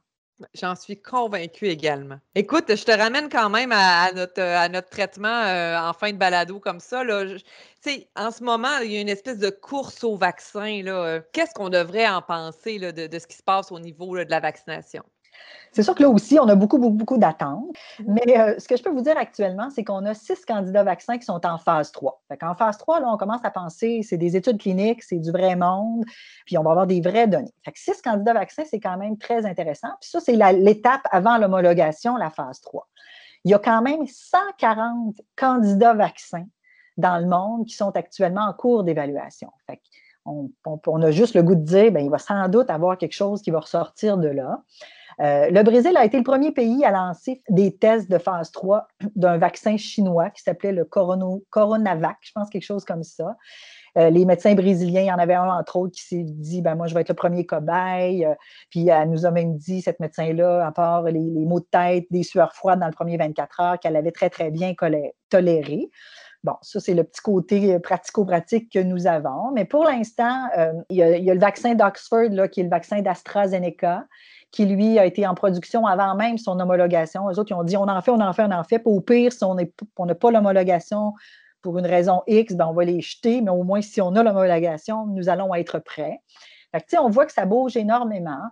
J'en 0.53 0.75
suis 0.75 1.01
convaincue 1.01 1.67
également. 1.67 2.19
Écoute, 2.35 2.75
je 2.75 2.83
te 2.83 2.91
ramène 2.91 3.29
quand 3.29 3.49
même 3.49 3.71
à, 3.71 4.11
notre, 4.11 4.41
à 4.41 4.67
notre, 4.67 4.89
traitement 4.89 5.27
euh, 5.27 5.77
en 5.77 5.93
fin 5.93 6.11
de 6.11 6.17
balado 6.17 6.59
comme 6.59 6.81
ça. 6.81 7.03
Là. 7.05 7.23
en 8.15 8.31
ce 8.31 8.43
moment, 8.43 8.77
il 8.83 8.91
y 8.91 8.97
a 8.97 9.01
une 9.01 9.09
espèce 9.09 9.39
de 9.39 9.49
course 9.49 10.03
au 10.03 10.17
vaccin. 10.17 10.81
Qu'est-ce 11.31 11.53
qu'on 11.53 11.69
devrait 11.69 12.07
en 12.07 12.21
penser 12.21 12.79
de, 12.79 13.07
de, 13.07 13.19
ce 13.19 13.27
qui 13.27 13.37
se 13.37 13.43
passe 13.43 13.71
au 13.71 13.79
niveau 13.79 14.17
de 14.17 14.29
la 14.29 14.41
vaccination? 14.41 15.03
C'est 15.75 15.83
sûr 15.83 15.93
que 15.93 16.03
là 16.03 16.09
aussi, 16.09 16.39
on 16.39 16.47
a 16.47 16.55
beaucoup, 16.55 16.77
beaucoup, 16.77 16.95
beaucoup 16.95 17.17
d'attentes. 17.17 17.75
Mmh. 17.99 18.03
Mais 18.07 18.39
euh, 18.39 18.55
ce 18.57 18.65
que 18.65 18.77
je 18.77 18.81
peux 18.81 18.91
vous 18.91 19.01
dire 19.01 19.17
actuellement, 19.17 19.69
c'est 19.69 19.83
qu'on 19.83 20.05
a 20.05 20.13
six 20.13 20.45
candidats 20.45 20.83
vaccins 20.83 21.17
qui 21.17 21.25
sont 21.25 21.45
en 21.45 21.57
phase 21.57 21.91
3. 21.91 22.21
en 22.43 22.55
phase 22.55 22.77
3, 22.77 23.01
là, 23.01 23.07
on 23.11 23.17
commence 23.17 23.43
à 23.43 23.51
penser, 23.51 23.99
c'est 24.01 24.15
des 24.15 24.37
études 24.37 24.57
cliniques, 24.57 25.03
c'est 25.03 25.19
du 25.19 25.31
vrai 25.31 25.57
monde, 25.57 26.05
puis 26.45 26.57
on 26.57 26.63
va 26.63 26.71
avoir 26.71 26.87
des 26.87 27.01
vraies 27.01 27.27
données. 27.27 27.53
Fait 27.65 27.73
que 27.73 27.79
six 27.79 28.01
candidats 28.01 28.33
vaccins, 28.33 28.63
c'est 28.65 28.79
quand 28.79 28.95
même 28.95 29.17
très 29.17 29.45
intéressant. 29.45 29.89
Puis 29.99 30.09
ça, 30.11 30.21
c'est 30.21 30.37
l'étape 30.53 31.01
avant 31.11 31.37
l'homologation, 31.37 32.15
la 32.15 32.29
phase 32.29 32.61
3. 32.61 32.87
Il 33.43 33.51
y 33.51 33.53
a 33.53 33.59
quand 33.59 33.81
même 33.81 34.07
140 34.07 35.17
candidats 35.35 35.93
vaccins 35.93 36.45
dans 36.95 37.17
le 37.17 37.27
monde 37.27 37.65
qui 37.65 37.75
sont 37.75 37.91
actuellement 37.97 38.45
en 38.45 38.53
cours 38.53 38.85
d'évaluation. 38.85 39.49
On, 40.25 40.49
on, 40.65 41.01
a 41.01 41.11
juste 41.11 41.35
le 41.35 41.43
goût 41.43 41.53
de 41.53 41.65
dire, 41.65 41.91
bien, 41.91 42.01
il 42.01 42.09
va 42.09 42.17
sans 42.17 42.47
doute 42.47 42.69
avoir 42.69 42.97
quelque 42.97 43.13
chose 43.13 43.41
qui 43.41 43.51
va 43.51 43.59
ressortir 43.59 44.17
de 44.17 44.29
là. 44.29 44.63
Euh, 45.21 45.49
le 45.49 45.63
Brésil 45.63 45.95
a 45.95 46.05
été 46.05 46.17
le 46.17 46.23
premier 46.23 46.51
pays 46.51 46.83
à 46.83 46.91
lancer 46.91 47.41
des 47.49 47.75
tests 47.75 48.09
de 48.09 48.17
phase 48.17 48.51
3 48.51 48.87
d'un 49.15 49.37
vaccin 49.37 49.77
chinois 49.77 50.29
qui 50.29 50.41
s'appelait 50.41 50.71
le 50.71 50.85
Coronavac, 50.85 52.17
je 52.21 52.31
pense 52.33 52.49
quelque 52.49 52.63
chose 52.63 52.85
comme 52.85 53.03
ça. 53.03 53.35
Euh, 53.97 54.09
les 54.09 54.25
médecins 54.25 54.55
brésiliens, 54.55 55.01
il 55.01 55.07
y 55.07 55.11
en 55.11 55.17
avait 55.17 55.35
un, 55.35 55.47
entre 55.47 55.77
autres, 55.77 55.93
qui 55.93 56.03
s'est 56.03 56.25
dit 56.25 56.61
ben, 56.61 56.75
Moi, 56.75 56.87
je 56.87 56.93
vais 56.93 57.01
être 57.01 57.09
le 57.09 57.15
premier 57.15 57.45
cobaye. 57.45 58.25
Euh, 58.25 58.33
puis 58.69 58.89
elle 58.89 59.09
nous 59.09 59.25
a 59.25 59.31
même 59.31 59.55
dit, 59.55 59.81
cette 59.81 60.01
médecin-là, 60.01 60.67
à 60.67 60.71
part 60.71 61.03
les, 61.03 61.45
maux 61.45 61.61
de 61.61 61.67
tête, 61.71 62.05
des 62.11 62.23
sueurs 62.23 62.53
froides 62.53 62.79
dans 62.79 62.87
le 62.87 62.93
premier 62.93 63.15
24 63.15 63.59
heures, 63.61 63.79
qu'elle 63.79 63.95
avait 63.95 64.11
très, 64.11 64.29
très 64.29 64.51
bien 64.51 64.73
toléré. 65.29 65.89
Bon, 66.45 66.57
ça, 66.61 66.79
c'est 66.79 66.93
le 66.93 67.03
petit 67.03 67.21
côté 67.21 67.79
pratico-pratique 67.79 68.71
que 68.71 68.77
nous 68.77 69.07
avons. 69.07 69.51
Mais 69.51 69.65
pour 69.65 69.83
l'instant, 69.83 70.47
il, 70.91 70.97
y 70.97 71.01
a 71.01 71.33
le 71.33 71.39
vaccin 71.39 71.73
d'Oxford, 71.73 72.29
qui 72.51 72.59
est 72.59 72.63
le 72.63 72.69
vaccin 72.69 73.01
d'AstraZeneca, 73.01 74.05
qui, 74.51 74.67
lui, 74.67 74.99
a 74.99 75.07
été 75.07 75.25
en 75.25 75.33
production 75.33 75.87
avant 75.87 76.13
même 76.13 76.37
son 76.37 76.59
homologation. 76.59 77.27
Eux 77.31 77.39
autres, 77.39 77.49
ils 77.49 77.55
ont 77.55 77.63
dit 77.63 77.75
on 77.77 77.87
en 77.87 77.99
fait, 77.99 78.11
on 78.11 78.21
en 78.21 78.31
fait, 78.31 78.43
on 78.43 78.51
en 78.51 78.63
fait. 78.63 78.79
au 78.85 79.01
pire, 79.01 79.33
si 79.33 79.43
on 79.43 79.55
n'a 79.55 80.15
pas 80.15 80.29
l'homologation 80.29 81.13
pour 81.63 81.79
une 81.79 81.87
raison 81.87 82.21
X, 82.27 82.53
ben, 82.53 82.67
on 82.67 82.73
va 82.73 82.83
les 82.83 83.01
jeter, 83.01 83.41
mais 83.41 83.49
au 83.49 83.63
moins, 83.63 83.81
si 83.81 83.99
on 83.99 84.15
a 84.15 84.21
l'homologation, 84.21 85.07
nous 85.07 85.29
allons 85.29 85.55
être 85.55 85.79
prêts. 85.79 86.21
Fait 86.71 86.99
on 86.99 87.09
voit 87.09 87.25
que 87.25 87.33
ça 87.33 87.47
bouge 87.47 87.75
énormément. 87.75 88.43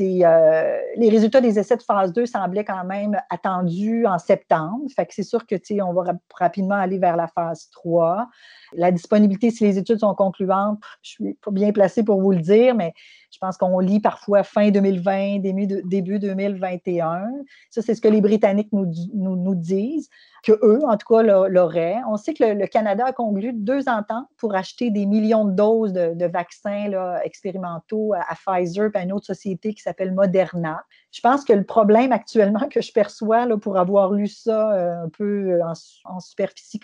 Euh, 0.00 0.78
les 0.96 1.08
résultats 1.08 1.40
des 1.40 1.58
essais 1.58 1.76
de 1.76 1.82
phase 1.82 2.12
2 2.12 2.26
semblaient 2.26 2.64
quand 2.64 2.84
même 2.84 3.16
attendus 3.30 4.06
en 4.06 4.18
septembre. 4.18 4.84
Fait 4.94 5.06
que 5.06 5.14
c'est 5.14 5.22
sûr 5.22 5.46
que 5.46 5.54
on 5.82 5.92
va 5.92 6.14
rapidement 6.34 6.74
aller 6.74 6.98
vers 6.98 7.16
la 7.16 7.28
phase 7.28 7.68
3. 7.70 8.28
La 8.72 8.90
disponibilité, 8.90 9.50
si 9.50 9.64
les 9.64 9.78
études 9.78 10.00
sont 10.00 10.14
concluantes, 10.14 10.80
je 11.02 11.10
suis 11.10 11.34
pas 11.34 11.50
bien 11.50 11.72
placée 11.72 12.02
pour 12.02 12.20
vous 12.20 12.32
le 12.32 12.40
dire, 12.40 12.74
mais 12.74 12.92
je 13.30 13.38
pense 13.38 13.56
qu'on 13.56 13.78
lit 13.78 14.00
parfois 14.00 14.42
fin 14.42 14.70
2020, 14.70 15.40
début, 15.40 15.66
début 15.84 16.18
2021. 16.18 17.24
Ça, 17.70 17.82
c'est 17.82 17.94
ce 17.94 18.00
que 18.00 18.08
les 18.08 18.20
Britanniques 18.20 18.72
nous, 18.72 18.90
nous, 19.14 19.54
disent, 19.54 20.08
que 20.42 20.52
eux, 20.62 20.80
en 20.84 20.96
tout 20.96 21.14
cas, 21.14 21.22
l'auraient. 21.22 21.98
On 22.08 22.16
sait 22.16 22.32
que 22.32 22.44
le, 22.44 22.66
Canada 22.66 23.06
a 23.06 23.12
conclu 23.12 23.52
deux 23.52 23.88
ententes 23.88 24.26
pour 24.38 24.54
acheter 24.54 24.90
des 24.90 25.04
millions 25.04 25.44
de 25.44 25.52
doses 25.52 25.92
de, 25.92 26.26
vaccins 26.26 26.90
expérimentaux 27.22 28.14
à, 28.14 28.34
Pfizer 28.34 28.90
et 28.94 28.98
à 28.98 29.02
une 29.02 29.12
autre 29.12 29.26
société 29.26 29.74
qui 29.74 29.82
s'appelle 29.82 30.12
Moderna. 30.12 30.84
Je 31.10 31.20
pense 31.20 31.44
que 31.44 31.54
le 31.54 31.64
problème 31.64 32.12
actuellement 32.12 32.68
que 32.68 32.80
je 32.82 32.92
perçois, 32.92 33.46
là, 33.46 33.56
pour 33.56 33.78
avoir 33.78 34.12
lu 34.12 34.26
ça 34.26 34.72
euh, 34.72 35.04
un 35.04 35.08
peu 35.08 35.52
euh, 35.52 35.60
en, 36.04 36.20
superficie, 36.20 36.78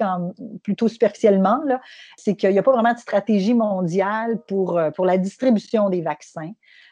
plutôt 0.62 0.88
superficiellement, 0.88 1.60
c'est 2.16 2.34
qu'il 2.34 2.50
n'y 2.50 2.58
a 2.58 2.62
pas 2.62 2.72
vraiment 2.72 2.94
de 2.94 2.98
stratégie 2.98 3.54
mondiale 3.54 4.40
pour, 4.48 4.78
euh, 4.78 4.90
pour 4.90 5.04
la 5.04 5.18
distribution 5.18 5.90
des 5.90 6.00
vaccins. 6.00 6.33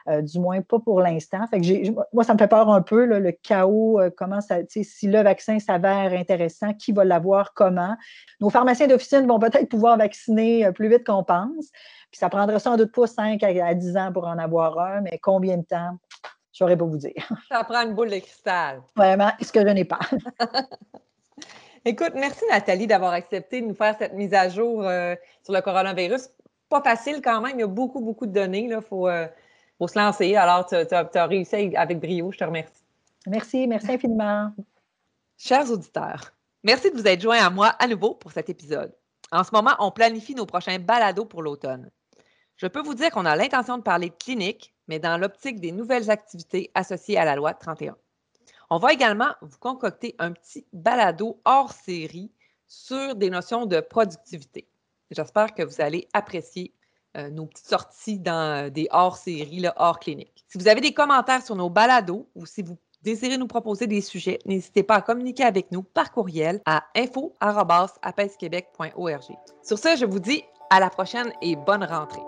Du 0.07 0.41
moins 0.41 0.61
pas 0.63 0.79
pour 0.79 1.01
l'instant. 1.01 1.47
Fait 1.49 1.61
que 1.61 1.91
moi, 2.13 2.25
ça 2.25 2.35
me 2.35 2.39
fait 2.39 2.49
peur 2.49 2.69
un 2.69 2.83
peu, 2.83 3.05
le 3.05 3.33
chaos, 3.33 4.01
comment 4.17 4.41
ça, 4.41 4.59
si 4.69 5.07
le 5.07 5.23
vaccin 5.23 5.59
s'avère 5.59 6.13
intéressant, 6.13 6.75
qui 6.75 6.93
va 6.93 7.05
l'avoir, 7.05 7.55
comment. 7.55 7.97
Nos 8.41 8.51
pharmaciens 8.51 8.87
d'officine 8.87 9.27
vont 9.27 9.39
peut-être 9.39 9.69
pouvoir 9.69 9.97
vacciner 9.97 10.71
plus 10.73 10.89
vite 10.89 11.05
qu'on 11.05 11.25
pense. 11.25 11.71
Puis 12.13 12.19
ça 12.19 12.29
prendra 12.29 12.59
sans 12.59 12.77
doute 12.77 12.93
pas 12.93 13.07
5 13.07 13.43
à 13.43 13.75
10 13.75 13.97
ans 13.97 14.13
pour 14.13 14.27
en 14.27 14.39
avoir 14.39 14.79
un, 14.79 15.01
mais 15.01 15.19
combien 15.19 15.57
de 15.57 15.65
temps? 15.65 15.99
Je 16.53 16.59
saurais 16.59 16.77
pas 16.77 16.85
vous 16.85 16.99
dire. 16.99 17.27
Ça 17.49 17.65
prend 17.65 17.81
une 17.81 17.95
boule 17.95 18.11
de 18.11 18.19
cristal. 18.19 18.83
Vraiment, 18.95 19.31
ce 19.41 19.51
que 19.51 19.61
je 19.61 19.73
n'ai 19.73 19.87
pas. 19.87 20.01
Écoute, 21.85 22.13
merci 22.15 22.45
Nathalie 22.51 22.87
d'avoir 22.87 23.13
accepté 23.13 23.63
de 23.63 23.67
nous 23.67 23.75
faire 23.75 23.97
cette 23.99 24.13
mise 24.13 24.35
à 24.35 24.51
jour 24.51 24.87
euh, 24.87 25.17
sur 25.43 25.55
le 25.55 25.61
coronavirus. 25.63 26.29
Pas 26.73 26.81
facile 26.81 27.21
quand 27.21 27.43
même, 27.43 27.59
il 27.59 27.61
y 27.61 27.65
a 27.65 27.67
beaucoup, 27.67 28.01
beaucoup 28.01 28.25
de 28.25 28.33
données. 28.33 28.65
Il 28.65 28.81
faut, 28.81 29.07
euh, 29.07 29.29
faut, 29.77 29.89
se 29.89 29.99
lancer. 29.99 30.35
Alors, 30.37 30.65
tu 30.65 30.75
as, 30.75 31.27
réussi 31.27 31.77
avec 31.77 32.01
brio, 32.01 32.33
je 32.33 32.39
te 32.39 32.45
remercie. 32.45 32.83
Merci, 33.27 33.67
merci 33.67 33.93
infiniment. 33.93 34.55
Chers 35.37 35.71
auditeurs, 35.71 36.33
merci 36.65 36.91
de 36.91 36.97
vous 36.97 37.07
être 37.07 37.21
joints 37.21 37.45
à 37.45 37.51
moi 37.51 37.67
à 37.79 37.87
nouveau 37.87 38.15
pour 38.15 38.33
cet 38.33 38.49
épisode. 38.49 38.91
En 39.31 39.45
ce 39.45 39.51
moment, 39.53 39.73
on 39.81 39.91
planifie 39.91 40.35
nos 40.35 40.47
prochains 40.47 40.79
balados 40.79 41.27
pour 41.27 41.43
l'automne. 41.43 41.91
Je 42.57 42.67
peux 42.69 42.81
vous 42.81 42.95
dire 42.95 43.11
qu'on 43.11 43.27
a 43.27 43.37
l'intention 43.37 43.77
de 43.77 43.83
parler 43.83 44.09
de 44.09 44.15
clinique, 44.15 44.75
mais 44.89 44.99
dans 44.99 45.19
l'optique 45.19 45.61
des 45.61 45.73
nouvelles 45.73 46.11
activités 46.11 46.71
associées 46.75 47.19
à 47.19 47.27
la 47.27 47.37
loi 47.37 47.53
31. 47.53 47.97
On 48.71 48.79
va 48.79 48.95
également 48.95 49.35
vous 49.43 49.59
concocter 49.59 50.15
un 50.19 50.33
petit 50.33 50.65
balado 50.73 51.39
hors 51.45 51.73
série 51.73 52.33
sur 52.67 53.15
des 53.15 53.29
notions 53.29 53.67
de 53.67 53.81
productivité. 53.81 54.72
J'espère 55.13 55.55
que 55.55 55.63
vous 55.63 55.81
allez 55.81 56.09
apprécier 56.13 56.75
euh, 57.17 57.31
nos 57.31 57.47
petites 57.47 57.69
sorties 57.69 58.19
dans 58.19 58.67
euh, 58.67 58.71
des 58.71 58.89
hors-séries, 58.91 59.65
hors 59.77 60.01
clinique. 60.01 60.45
Si 60.49 60.59
vous 60.59 60.67
avez 60.69 60.81
des 60.81 60.95
commentaires 60.95 61.45
sur 61.45 61.57
nos 61.57 61.69
balados 61.69 62.27
ou 62.35 62.47
si 62.47 62.63
vous 62.63 62.79
désirez 63.03 63.37
nous 63.37 63.47
proposer 63.47 63.87
des 63.87 64.01
sujets, 64.01 64.39
n'hésitez 64.47 64.83
pas 64.83 64.95
à 64.97 65.03
communiquer 65.03 65.45
avec 65.45 65.71
nous 65.73 65.83
par 65.83 66.11
courriel 66.11 66.63
à 66.65 66.85
info.apesquebec.org. 66.97 69.37
Sur 69.63 69.79
ce, 69.79 69.95
je 69.97 70.07
vous 70.07 70.21
dis 70.21 70.43
à 70.71 70.81
la 70.81 70.89
prochaine 70.89 71.31
et 71.43 71.55
bonne 71.55 71.85
rentrée. 71.85 72.23